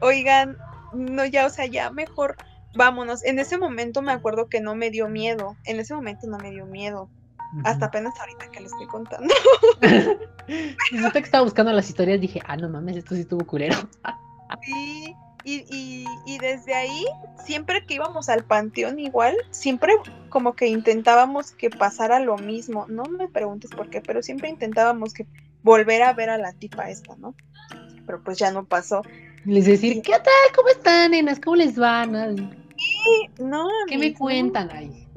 [0.02, 0.58] oigan,
[0.94, 2.36] no, ya, o sea, ya mejor
[2.76, 3.24] vámonos.
[3.26, 6.52] En ese momento me acuerdo que no me dio miedo, en ese momento no me
[6.52, 7.10] dio miedo.
[7.64, 9.34] Hasta apenas ahorita que le estoy contando.
[10.91, 13.76] Yo que estaba buscando las historias dije, ah, no mames, esto sí estuvo culero.
[14.64, 17.06] sí, y, y, desde ahí,
[17.45, 19.94] siempre que íbamos al panteón igual, siempre
[20.28, 22.86] como que intentábamos que pasara lo mismo.
[22.90, 25.26] No me preguntes por qué, pero siempre intentábamos que
[25.64, 27.34] volver a ver a la tipa esta, ¿no?
[28.06, 29.03] Pero pues ya no pasó.
[29.45, 30.53] Les decir, ¿qué tal?
[30.53, 31.40] ¿Cómo están, nenas?
[31.40, 32.66] ¿Cómo les van?
[32.78, 33.68] Sí, no.
[33.88, 35.08] ¿Qué me cuentan ahí?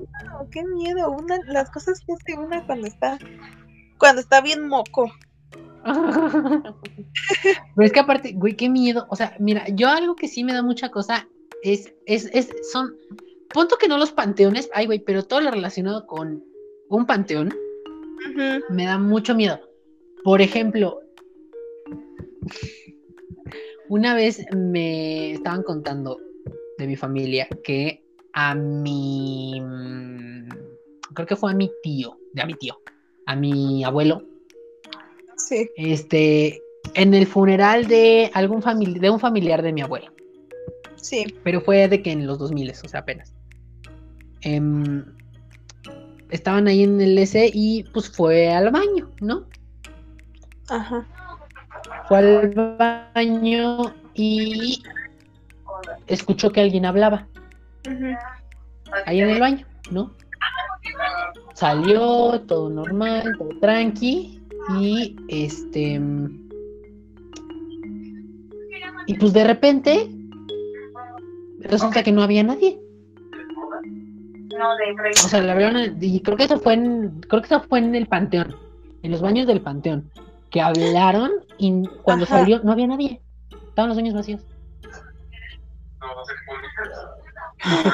[0.51, 1.11] qué miedo.
[1.11, 3.19] Una, las cosas que hace una cuando está,
[3.99, 5.11] cuando está bien moco.
[5.85, 9.07] Pero es que aparte, güey, qué miedo.
[9.11, 11.28] O sea, mira, yo algo que sí me da mucha cosa
[11.62, 12.95] es, es, es, son,
[13.53, 16.45] punto que no los panteones, ay, güey, pero todo lo relacionado con
[16.89, 17.55] un panteón
[18.70, 19.61] me da mucho miedo.
[20.23, 21.01] Por ejemplo,
[23.89, 26.19] una vez me estaban contando
[26.81, 28.02] de mi familia que
[28.32, 29.61] a mi.
[29.61, 30.48] Mm,
[31.15, 32.81] creo que fue a mi tío, a mi tío,
[33.27, 34.23] a mi abuelo.
[35.36, 35.69] Sí.
[35.77, 36.61] Este,
[36.94, 40.12] en el funeral de algún familiar, de un familiar de mi abuelo.
[40.97, 41.24] Sí.
[41.44, 43.35] Pero fue de que en los 2000, o sea, apenas.
[44.43, 45.05] Em,
[46.31, 49.47] estaban ahí en el S y pues fue al baño, ¿no?
[50.69, 51.07] Ajá.
[52.09, 52.77] Fue al
[53.15, 54.82] baño y
[56.07, 57.27] escuchó que alguien hablaba.
[59.07, 60.12] Ahí en el baño, ¿no?
[61.55, 64.40] Salió, todo normal, todo tranqui.
[64.78, 66.01] Y este.
[69.07, 70.11] Y pues de repente.
[71.61, 72.81] Resulta que no había nadie.
[75.24, 77.94] O sea, la abrieron y creo que eso fue en, creo que eso fue en
[77.94, 78.57] el panteón,
[79.02, 80.11] en los baños del panteón,
[80.51, 83.20] que hablaron y cuando salió no había nadie,
[83.69, 84.43] estaban los baños vacíos.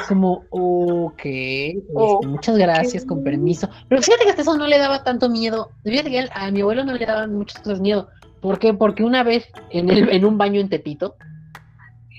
[0.08, 3.68] Como, ok, este, oh, muchas gracias, con permiso.
[3.88, 5.70] Pero fíjate que hasta eso no le daba tanto miedo.
[5.84, 8.08] Fíjate que a mi abuelo no le daban muchas cosas miedo.
[8.40, 8.74] ¿Por qué?
[8.74, 11.16] Porque una vez en, el, en un baño en Tepito,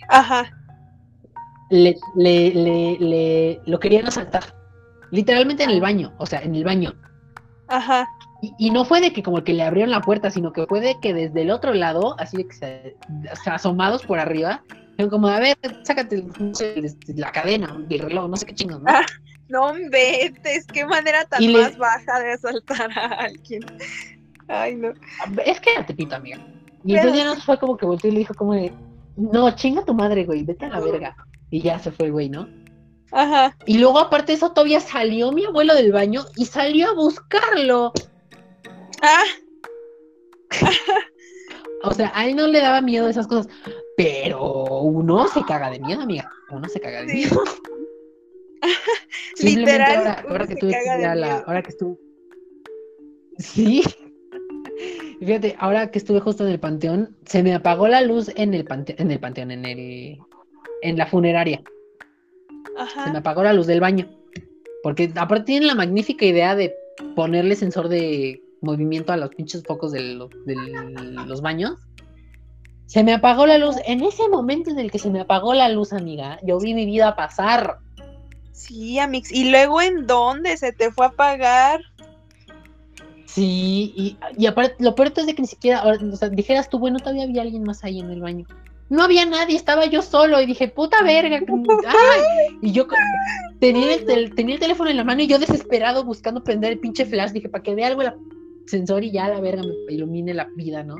[0.08, 0.52] Ajá.
[1.70, 4.44] Le, le, le, lo querían asaltar.
[5.12, 6.94] Literalmente en el baño, o sea, en el baño.
[7.68, 8.08] Ajá.
[8.60, 11.00] Y, no fue de que como que le abrieron la puerta, sino que fue de
[11.02, 12.96] que desde el otro lado, así de que se,
[13.48, 14.64] asomados por arriba,
[15.10, 16.26] como, a ver, sácate
[17.16, 18.90] la cadena, el reloj, no sé qué chingos, ¿no?
[18.90, 19.06] Ah,
[19.50, 23.64] no es qué manera tan más baja de asaltar a alguien.
[24.48, 24.94] Ay, no.
[25.46, 26.40] Es que era tepito, amiga.
[26.84, 28.74] Y entonces ya no fue como que volteó y le dijo como de,
[29.16, 31.16] no, chinga tu madre, güey, vete a la verga.
[31.50, 32.48] Y ya se fue, güey, ¿no?
[33.12, 33.56] Ajá.
[33.66, 37.94] Y luego, aparte de eso, todavía salió mi abuelo del baño y salió a buscarlo.
[39.02, 39.24] Ah.
[41.84, 43.48] o sea, a él no le daba miedo esas cosas.
[43.98, 46.32] Pero uno se caga de miedo, amiga.
[46.52, 47.44] Uno se caga de miedo.
[49.42, 50.24] Literal.
[50.30, 50.72] Ahora, que estuve
[51.16, 51.98] la, ahora que estuve.
[53.40, 53.84] Sí.
[55.20, 58.66] Fíjate, ahora que estuve justo en el panteón, se me apagó la luz en el
[58.66, 60.20] panteón, en el panteón, en el
[60.84, 61.64] en la funeraria.
[62.78, 63.06] Ajá.
[63.06, 64.08] Se me apagó la luz del baño.
[64.84, 66.72] Porque aparte tienen la magnífica idea de
[67.16, 71.80] ponerle sensor de movimiento a los pinches focos de los baños.
[72.88, 73.76] Se me apagó la luz.
[73.86, 76.86] En ese momento en el que se me apagó la luz, amiga, yo vi mi
[76.86, 77.78] vida pasar.
[78.54, 79.32] Sí, Amix.
[79.32, 81.82] ¿Y luego en dónde se te fue a apagar?
[83.26, 86.80] Sí, y, y aparte, lo peor es de que ni siquiera, o sea, dijeras tú,
[86.80, 88.46] bueno, todavía había alguien más ahí en el baño.
[88.90, 91.42] No había nadie, estaba yo solo y dije, puta verga.
[92.62, 92.88] Y yo
[93.60, 97.06] tenía el, tenía el teléfono en la mano y yo desesperado buscando prender el pinche
[97.06, 97.32] flash.
[97.32, 98.16] Dije, para que vea algo la
[98.68, 100.98] sensor y ya la verga me ilumine la vida, ¿no?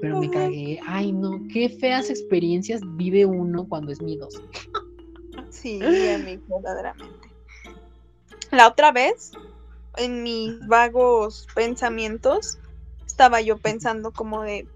[0.00, 0.80] Pero me cagué.
[0.86, 4.42] Ay, no, qué feas experiencias vive uno cuando es miedoso.
[5.50, 7.28] Sí, mí verdaderamente.
[8.50, 9.32] La otra vez,
[9.96, 12.58] en mis vagos pensamientos,
[13.06, 14.66] estaba yo pensando como de,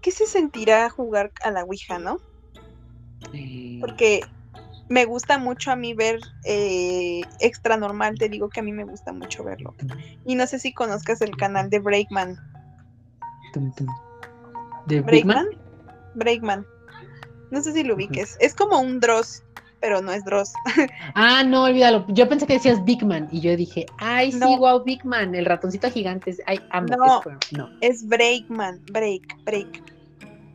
[0.00, 2.18] ¿qué se sentirá jugar a la Ouija, no?
[3.80, 4.22] Porque
[4.88, 8.84] me gusta mucho a mí ver eh, Extra Normal, te digo que a mí me
[8.84, 9.74] gusta mucho verlo.
[10.24, 12.36] Y no sé si conozcas el canal de Breakman.
[14.86, 15.46] ¿De Breakman?
[16.14, 16.66] Breakman.
[17.50, 18.36] No sé si lo ubiques.
[18.40, 19.42] Es como un Dross,
[19.80, 20.52] pero no es Dross.
[21.14, 22.04] ah, no, olvídalo.
[22.08, 25.46] Yo pensé que decías Big Man y yo dije, ay, sí, wow, Big Man, el
[25.46, 26.36] ratoncito gigante.
[26.46, 26.88] Ay, amo.
[26.96, 27.70] No, es, no.
[27.80, 29.82] es Breakman, Break, Break.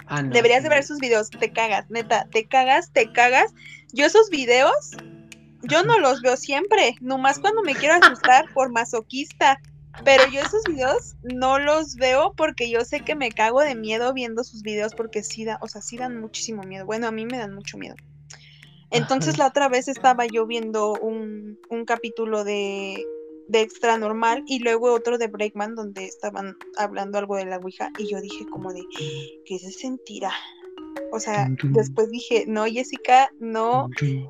[0.08, 3.54] Ah, Deberías de ver sus videos, te cagas, neta, te cagas, te cagas.
[3.94, 4.92] Yo esos videos,
[5.64, 9.60] yo no los veo siempre, nomás cuando me quiero asustar por masoquista.
[10.06, 14.14] Pero yo esos videos no los veo porque yo sé que me cago de miedo
[14.14, 16.86] viendo sus videos porque sí, da, o sea, sí dan muchísimo miedo.
[16.86, 17.96] Bueno, a mí me dan mucho miedo.
[18.90, 23.04] Entonces la otra vez estaba yo viendo un, un capítulo de,
[23.48, 27.92] de Extra Normal y luego otro de Breakman donde estaban hablando algo de la Ouija
[27.98, 28.84] y yo dije como de,
[29.46, 30.32] ¿qué se sentirá?
[31.14, 33.90] O sea, después dije, no, Jessica, no,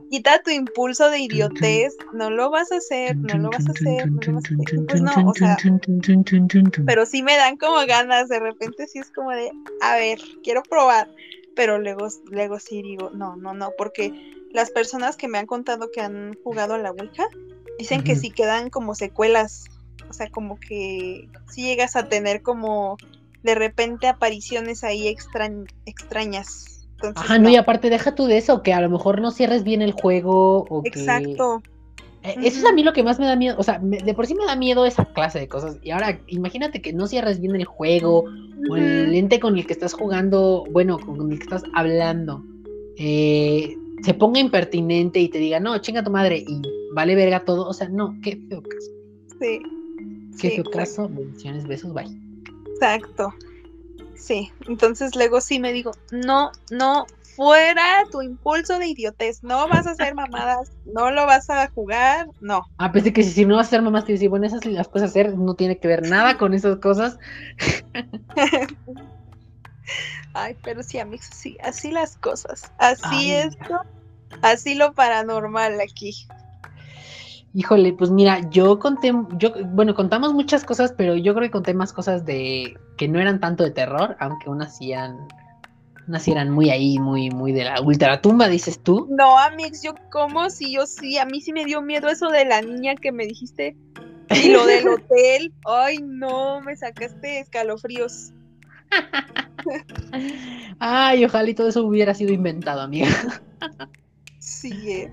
[0.10, 4.12] quita tu impulso de idiotez, no lo vas a hacer, no lo vas a hacer,
[4.12, 4.86] no lo vas a hacer.
[4.88, 5.58] Pues no, o sea,
[6.86, 9.52] pero sí me dan como ganas, de repente sí es como de,
[9.82, 11.08] a ver, quiero probar,
[11.56, 14.12] pero luego, luego sí digo, no, no, no, porque
[14.52, 17.26] las personas que me han contado que han jugado a la Ouija,
[17.78, 19.66] dicen que sí quedan como secuelas,
[20.10, 22.98] o sea, como que si llegas a tener como
[23.44, 26.88] de repente apariciones ahí extrañas.
[27.16, 27.50] Ajá, no.
[27.50, 30.66] y aparte deja tú de eso, que a lo mejor no cierres bien el juego
[30.70, 31.64] o Exacto.
[32.24, 34.28] Eh, eso es a mí lo que más me da miedo, o sea, de por
[34.28, 35.78] sí me da miedo esa clase de cosas.
[35.82, 38.26] Y ahora, imagínate que no cierres bien el juego
[38.70, 42.44] o el lente con el que estás jugando, bueno, con el que estás hablando,
[42.98, 46.62] eh, se ponga impertinente y te diga, no, chinga tu madre y
[46.94, 47.68] vale verga todo.
[47.68, 48.92] O sea, no, qué feo caso.
[49.40, 49.60] Sí.
[50.40, 51.10] Qué feo caso.
[51.10, 52.31] Bendiciones, besos, bye.
[52.82, 53.36] Exacto.
[54.16, 57.06] Sí, entonces luego sí me digo, no, no,
[57.36, 62.26] fuera tu impulso de idiotez, no vas a hacer mamadas, no lo vas a jugar,
[62.40, 62.64] no.
[62.80, 65.10] Ah, pensé que si, no vas a hacer mamadas, te decir, bueno, esas las puedes
[65.10, 67.20] hacer, no tiene que ver nada con esas cosas.
[70.34, 73.56] Ay, pero sí, amigos, sí, así las cosas, así es,
[74.42, 76.16] así lo paranormal aquí.
[77.54, 81.74] Híjole, pues mira, yo conté, yo, bueno, contamos muchas cosas, pero yo creo que conté
[81.74, 85.28] más cosas de que no eran tanto de terror, aunque unas sí eran,
[86.08, 89.08] unas eran muy ahí, muy, muy de la ultratumba, dices tú.
[89.10, 92.46] No, Amix, yo como si yo sí, a mí sí me dio miedo eso de
[92.46, 93.76] la niña que me dijiste
[94.30, 95.54] y lo del hotel.
[95.66, 98.32] Ay, no, me sacaste escalofríos.
[100.80, 103.08] Ay, ojalá y todo eso hubiera sido inventado, amiga.
[104.40, 105.12] Sí, eh.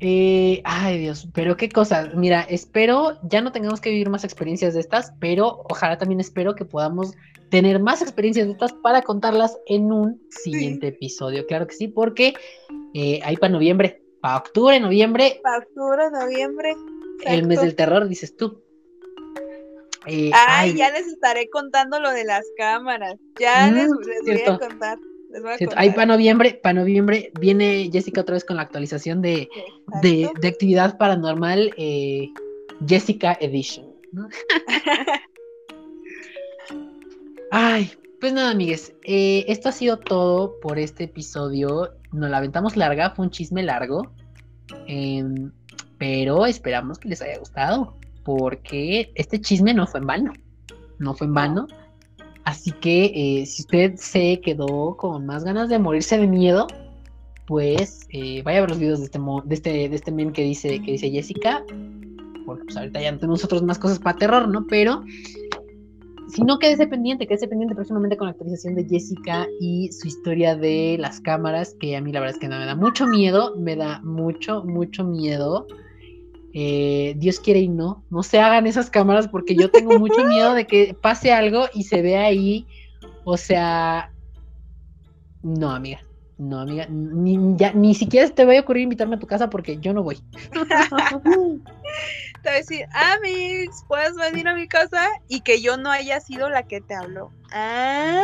[0.00, 2.10] Eh, ay Dios, pero qué cosa.
[2.14, 6.54] Mira, espero ya no tengamos que vivir más experiencias de estas, pero ojalá también espero
[6.54, 7.14] que podamos
[7.50, 11.46] tener más experiencias de estas para contarlas en un siguiente episodio.
[11.46, 12.34] Claro que sí, porque
[12.94, 15.40] eh, hay para noviembre, para octubre, noviembre.
[15.42, 16.74] Para octubre, noviembre.
[17.24, 18.62] El mes del terror, dices tú.
[20.06, 23.16] Eh, ay, ya les estaré contando lo de las cámaras.
[23.38, 23.88] Ya mm, les
[24.24, 24.98] voy a contar.
[25.76, 29.48] Ahí para noviembre, para noviembre viene Jessica otra vez con la actualización de,
[30.02, 32.28] de, actividad paranormal eh,
[32.86, 33.86] Jessica Edition.
[37.50, 37.90] Ay,
[38.20, 38.94] pues nada, amigues.
[39.04, 41.94] Eh, esto ha sido todo por este episodio.
[42.12, 44.12] Nos la aventamos larga, fue un chisme largo.
[44.86, 45.52] Em,
[45.98, 47.96] pero esperamos que les haya gustado.
[48.24, 50.32] Porque este chisme no fue en vano.
[50.98, 51.66] No fue en vano.
[52.44, 56.66] Así que eh, si usted se quedó con más ganas de morirse de miedo,
[57.46, 60.42] pues eh, vaya a ver los videos de este, de este, de este men que
[60.42, 61.64] dice, que dice Jessica.
[62.46, 64.66] Porque pues ahorita ya tenemos nosotros más cosas para terror, ¿no?
[64.66, 65.02] Pero
[66.28, 70.56] si no, quédese pendiente, quédese pendiente próximamente con la actualización de Jessica y su historia
[70.56, 73.54] de las cámaras, que a mí la verdad es que no me da mucho miedo,
[73.56, 75.66] me da mucho, mucho miedo.
[76.56, 80.54] Eh, Dios quiere y no, no se hagan esas cámaras porque yo tengo mucho miedo
[80.54, 82.68] de que pase algo y se vea ahí,
[83.24, 84.12] o sea,
[85.42, 86.06] no, amiga,
[86.38, 89.92] no, amiga, ni, ni siquiera te voy a ocurrir invitarme a tu casa porque yo
[89.92, 90.22] no voy.
[90.52, 90.60] te
[91.24, 91.60] voy
[92.44, 96.62] a decir, Amix, puedes venir a mi casa y que yo no haya sido la
[96.62, 97.32] que te habló.
[97.52, 98.22] ¿Ah?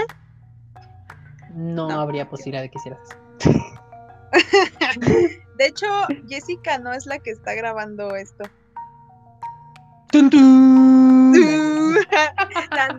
[1.53, 3.01] No, habría posibilidad de que hicieras
[5.61, 5.87] De hecho,
[6.27, 8.45] Jessica no es la que está grabando esto.
[10.11, 12.07] ¡Tun, no, no es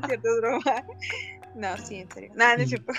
[0.06, 0.84] cierto, es broma.
[1.56, 2.32] No, sí, en serio.
[2.36, 2.94] No, no es cierto.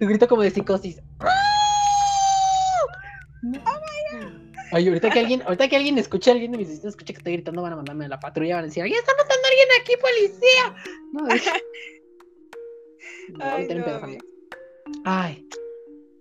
[0.00, 1.00] Tu grito como de psicosis.
[4.74, 7.18] Oye, ahorita que alguien, ahorita que alguien escuche a alguien de mis vecinos escuche que
[7.18, 9.48] estoy gritando, van a mandarme a la patrulla, van a decir, ¡Alguien está matando a
[9.48, 10.74] alguien aquí, policía!
[11.12, 11.28] No,
[13.40, 13.84] Ay, no,
[15.04, 15.46] Ay.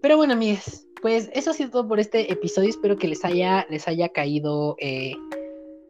[0.02, 2.70] Pero bueno, amigas, pues eso ha sido todo por este episodio.
[2.70, 5.16] Espero que les haya, les haya caído, eh,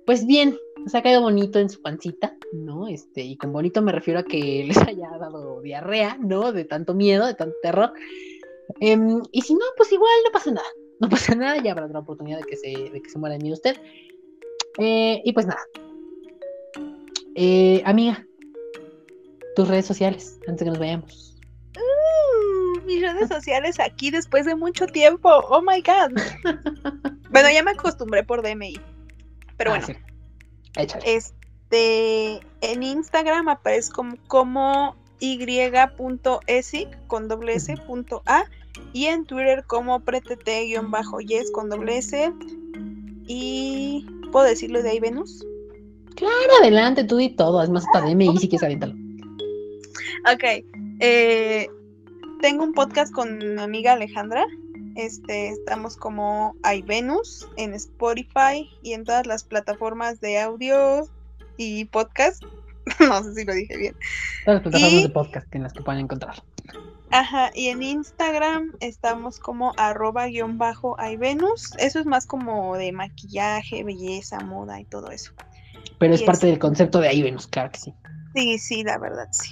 [0.05, 2.87] pues bien, les ha caído bonito en su pancita, ¿no?
[2.87, 6.53] Este, y con bonito me refiero a que les haya dado diarrea, ¿no?
[6.53, 7.91] De tanto miedo, de tanto terror.
[8.79, 10.69] Em, y si no, pues igual no pasa nada.
[11.03, 13.43] No pasa nada, ya habrá otra oportunidad de que se, de que se muera de
[13.43, 13.75] mí usted.
[14.79, 15.61] Eh, y pues nada.
[17.35, 18.25] Eh, amiga,
[19.55, 21.37] tus redes sociales, antes de que nos vayamos.
[21.75, 25.29] Uh, mis redes sociales aquí después de mucho tiempo.
[25.49, 26.17] Oh my god.
[27.31, 28.79] bueno, ya me acostumbré por DMI.
[29.57, 29.99] Pero ah, bueno.
[31.05, 38.45] Este, en Instagram aparece como, como y.esic con doble s punto a
[38.93, 42.33] y en Twitter como pretete-yes con doble s
[43.27, 45.45] y ¿puedo decirlo de ahí Venus?
[46.15, 48.93] Claro, adelante, tú y todo, es más hasta DMI si quieres aviéntalo.
[50.31, 50.43] Ok,
[50.99, 51.67] eh,
[52.41, 54.45] tengo un podcast con mi amiga Alejandra,
[54.95, 61.07] este, estamos como iVenus en Spotify y en todas las plataformas de audio
[61.57, 62.43] y podcast.
[62.99, 63.95] no sé si lo dije bien.
[64.45, 66.43] Todas las plataformas de podcast en las que pueden encontrar.
[67.13, 71.73] Ajá, y en Instagram estamos como arroba guion bajo iVenus.
[71.77, 75.31] Eso es más como de maquillaje, belleza, moda y todo eso.
[75.99, 77.93] Pero es parte del concepto de iVenus, claro que sí.
[78.35, 79.51] Sí, sí, la verdad, sí.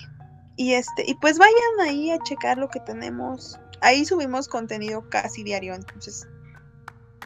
[0.58, 5.44] Y este, y pues vayan ahí a checar lo que tenemos ahí subimos contenido casi
[5.44, 6.28] diario, entonces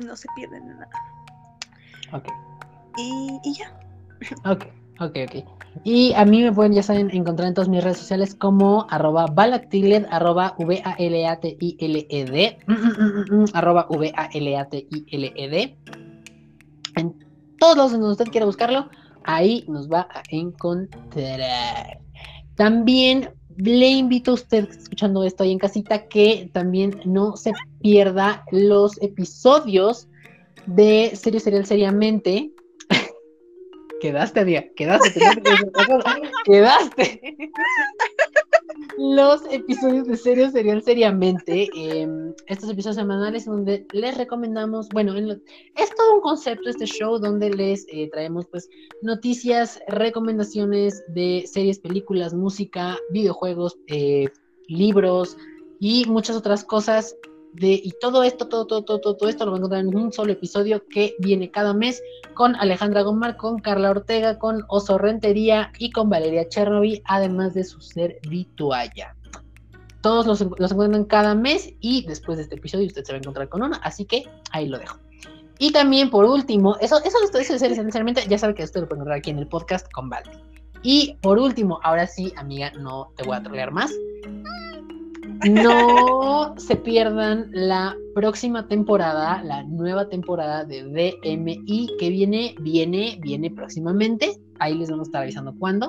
[0.03, 0.89] no se pierden nada.
[2.13, 2.27] Ok.
[2.97, 3.77] Y, y ya.
[4.45, 4.65] Ok,
[4.99, 5.45] ok, ok.
[5.83, 9.25] Y a mí me pueden, ya saben, encontrar en todas mis redes sociales como arroba
[9.27, 12.57] balactiled, arroba V-A-L-A-T-I-L-E-D,
[13.53, 15.77] arroba V-A-L-A-T-I-L-E-D.
[16.95, 17.25] En
[17.59, 18.89] todos los donde usted quiera buscarlo,
[19.25, 21.99] ahí nos va a encontrar.
[22.55, 27.51] También le invito a usted escuchando esto ahí en casita que también no se
[27.81, 30.07] pierda los episodios
[30.65, 32.51] de Serio Serial Seriamente.
[34.01, 35.19] Quedaste, amiga, quedaste,
[36.45, 37.37] quedaste.
[38.97, 45.95] Los episodios de Serio Serial Seriamente, em, estos episodios semanales donde les recomendamos, bueno, es
[45.95, 48.69] todo un concepto este show donde les eh, traemos pues
[49.01, 54.27] noticias, recomendaciones de series, películas, música, videojuegos, eh,
[54.67, 55.37] libros
[55.79, 57.15] y muchas otras cosas
[57.61, 60.33] y todo esto, todo, todo, todo, todo, esto lo van a encontrar en un solo
[60.33, 62.01] episodio que viene cada mes
[62.33, 67.63] con Alejandra Gomar, con Carla Ortega, con Oso Rentería y con Valeria Chernobyl, además de
[67.63, 69.15] su ser Vituaya.
[70.01, 73.19] Todos los, los encuentran cada mes y después de este episodio usted se va a
[73.19, 74.99] encontrar con uno, así que ahí lo dejo.
[75.57, 78.99] Y también por último, eso, eso lo estoy sinceramente, ya sabe que esto lo puede
[78.99, 80.31] encontrar aquí en el podcast con Valdi.
[80.83, 83.91] Y por último, ahora sí, amiga, no te voy a trolear más.
[85.43, 93.51] No se pierdan la próxima temporada, la nueva temporada de DMI que viene, viene, viene
[93.51, 94.39] próximamente.
[94.59, 95.87] Ahí les vamos a estar avisando cuándo.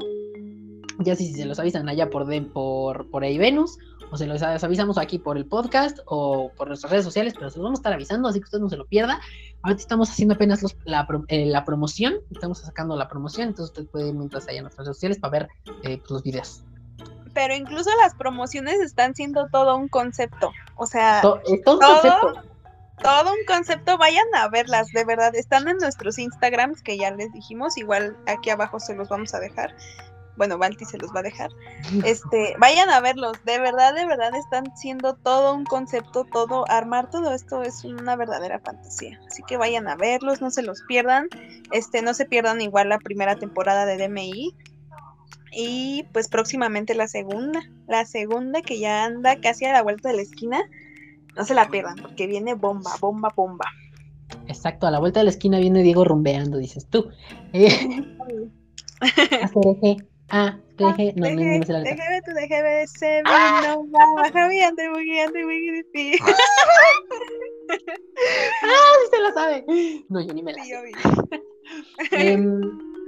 [1.01, 3.78] Ya si, se los avisan allá por, por, por ahí Venus,
[4.10, 7.59] o se los avisamos aquí por el podcast o por nuestras redes sociales, pero se
[7.59, 9.20] los vamos a estar avisando, así que usted no se lo pierda.
[9.62, 14.14] Ahorita estamos haciendo apenas eh, la, promoción, estamos sacando la promoción, entonces usted puede ir
[14.14, 15.48] mientras allá en nuestras redes sociales para ver
[15.82, 16.64] eh, pues, los videos
[17.37, 20.53] pero incluso las promociones están siendo todo un concepto.
[20.75, 22.43] O sea, todo, un concepto.
[23.03, 25.37] Todo un concepto, vayan a verlas, de verdad.
[25.37, 29.41] Están en nuestros Instagrams que ya les dijimos, igual aquí abajo se los vamos a
[29.41, 29.77] dejar.
[30.39, 31.51] Bueno, Balti se los va a dejar.
[32.07, 37.11] Este, vayan a verlos, de verdad, de verdad están siendo todo un concepto, todo armar
[37.11, 39.21] todo esto es una verdadera fantasía.
[39.27, 41.29] Así que vayan a verlos, no se los pierdan.
[41.71, 44.55] Este, no se pierdan igual la primera temporada de DMI
[45.57, 50.16] y pues próximamente la segunda, la segunda que ya anda casi a la vuelta de
[50.16, 50.61] la esquina.
[51.35, 53.65] No se la pierdan porque viene bomba, bomba, bomba.
[54.49, 57.11] Exacto, a la vuelta de la esquina viene Diego rumbeando, dices tú.
[60.28, 63.31] A, deje, no, no, no, se la Déjame tú, déjame se no.
[63.31, 63.62] Ah,
[69.03, 69.65] sí se sabe.
[70.09, 70.73] No, yo ni me la sé.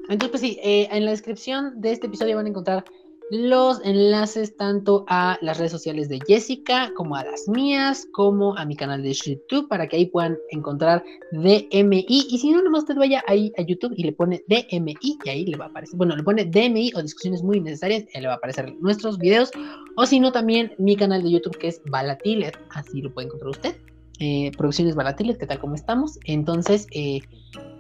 [0.09, 2.85] Entonces, pues sí, eh, en la descripción de este episodio van a encontrar
[3.31, 8.65] los enlaces tanto a las redes sociales de Jessica como a las mías, como a
[8.65, 12.07] mi canal de YouTube para que ahí puedan encontrar DMI.
[12.09, 15.45] Y si no, nomás usted vaya ahí a YouTube y le pone DMI y ahí
[15.45, 15.97] le va a aparecer.
[15.97, 19.51] Bueno, le pone DMI o discusiones muy necesarias, y le va a aparecer nuestros videos.
[19.97, 23.51] O si no, también mi canal de YouTube que es Balatilet, así lo puede encontrar
[23.51, 23.77] usted.
[24.21, 26.19] Eh, producciones Balatilet, ¿qué tal como estamos?
[26.25, 27.21] Entonces, eh,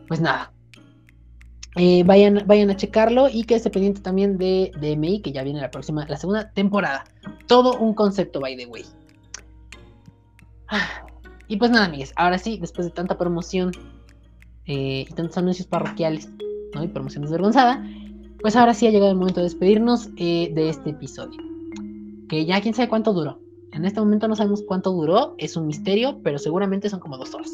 [0.06, 0.52] pues nada,
[1.78, 5.70] eh, vayan, vayan a checarlo y que pendiente también de DMI, que ya viene la
[5.70, 7.04] próxima, la segunda temporada.
[7.46, 8.84] Todo un concepto, by the way.
[11.46, 13.70] Y pues nada, amigues, ahora sí, después de tanta promoción
[14.66, 16.28] eh, y tantos anuncios parroquiales
[16.74, 16.84] ¿no?
[16.84, 17.82] y promoción desvergonzada,
[18.40, 21.40] pues ahora sí ha llegado el momento de despedirnos eh, de este episodio.
[22.28, 23.40] Que ya quién sabe cuánto duró.
[23.72, 27.34] En este momento no sabemos cuánto duró, es un misterio, pero seguramente son como dos
[27.34, 27.52] horas.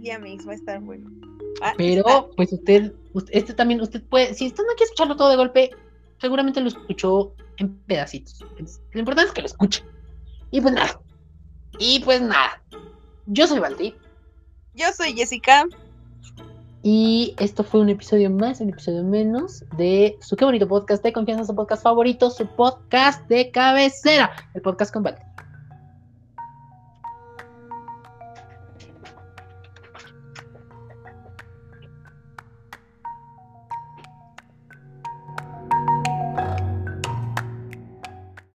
[0.00, 1.10] Ya me va a estar bueno.
[1.60, 2.92] Ah, Pero, pues usted,
[3.30, 5.70] este también, usted puede, si usted no quiere escucharlo todo de golpe,
[6.20, 8.44] seguramente lo escuchó en pedacitos.
[8.92, 9.84] Lo importante es que lo escuche.
[10.50, 11.00] Y pues nada.
[11.78, 12.62] Y pues nada.
[13.26, 13.94] Yo soy Valdi.
[14.74, 15.66] Yo soy Jessica.
[16.82, 21.12] Y esto fue un episodio más, un episodio menos de su qué bonito podcast de
[21.12, 25.20] confianza, su podcast favorito, su podcast de cabecera, el podcast con Valdi.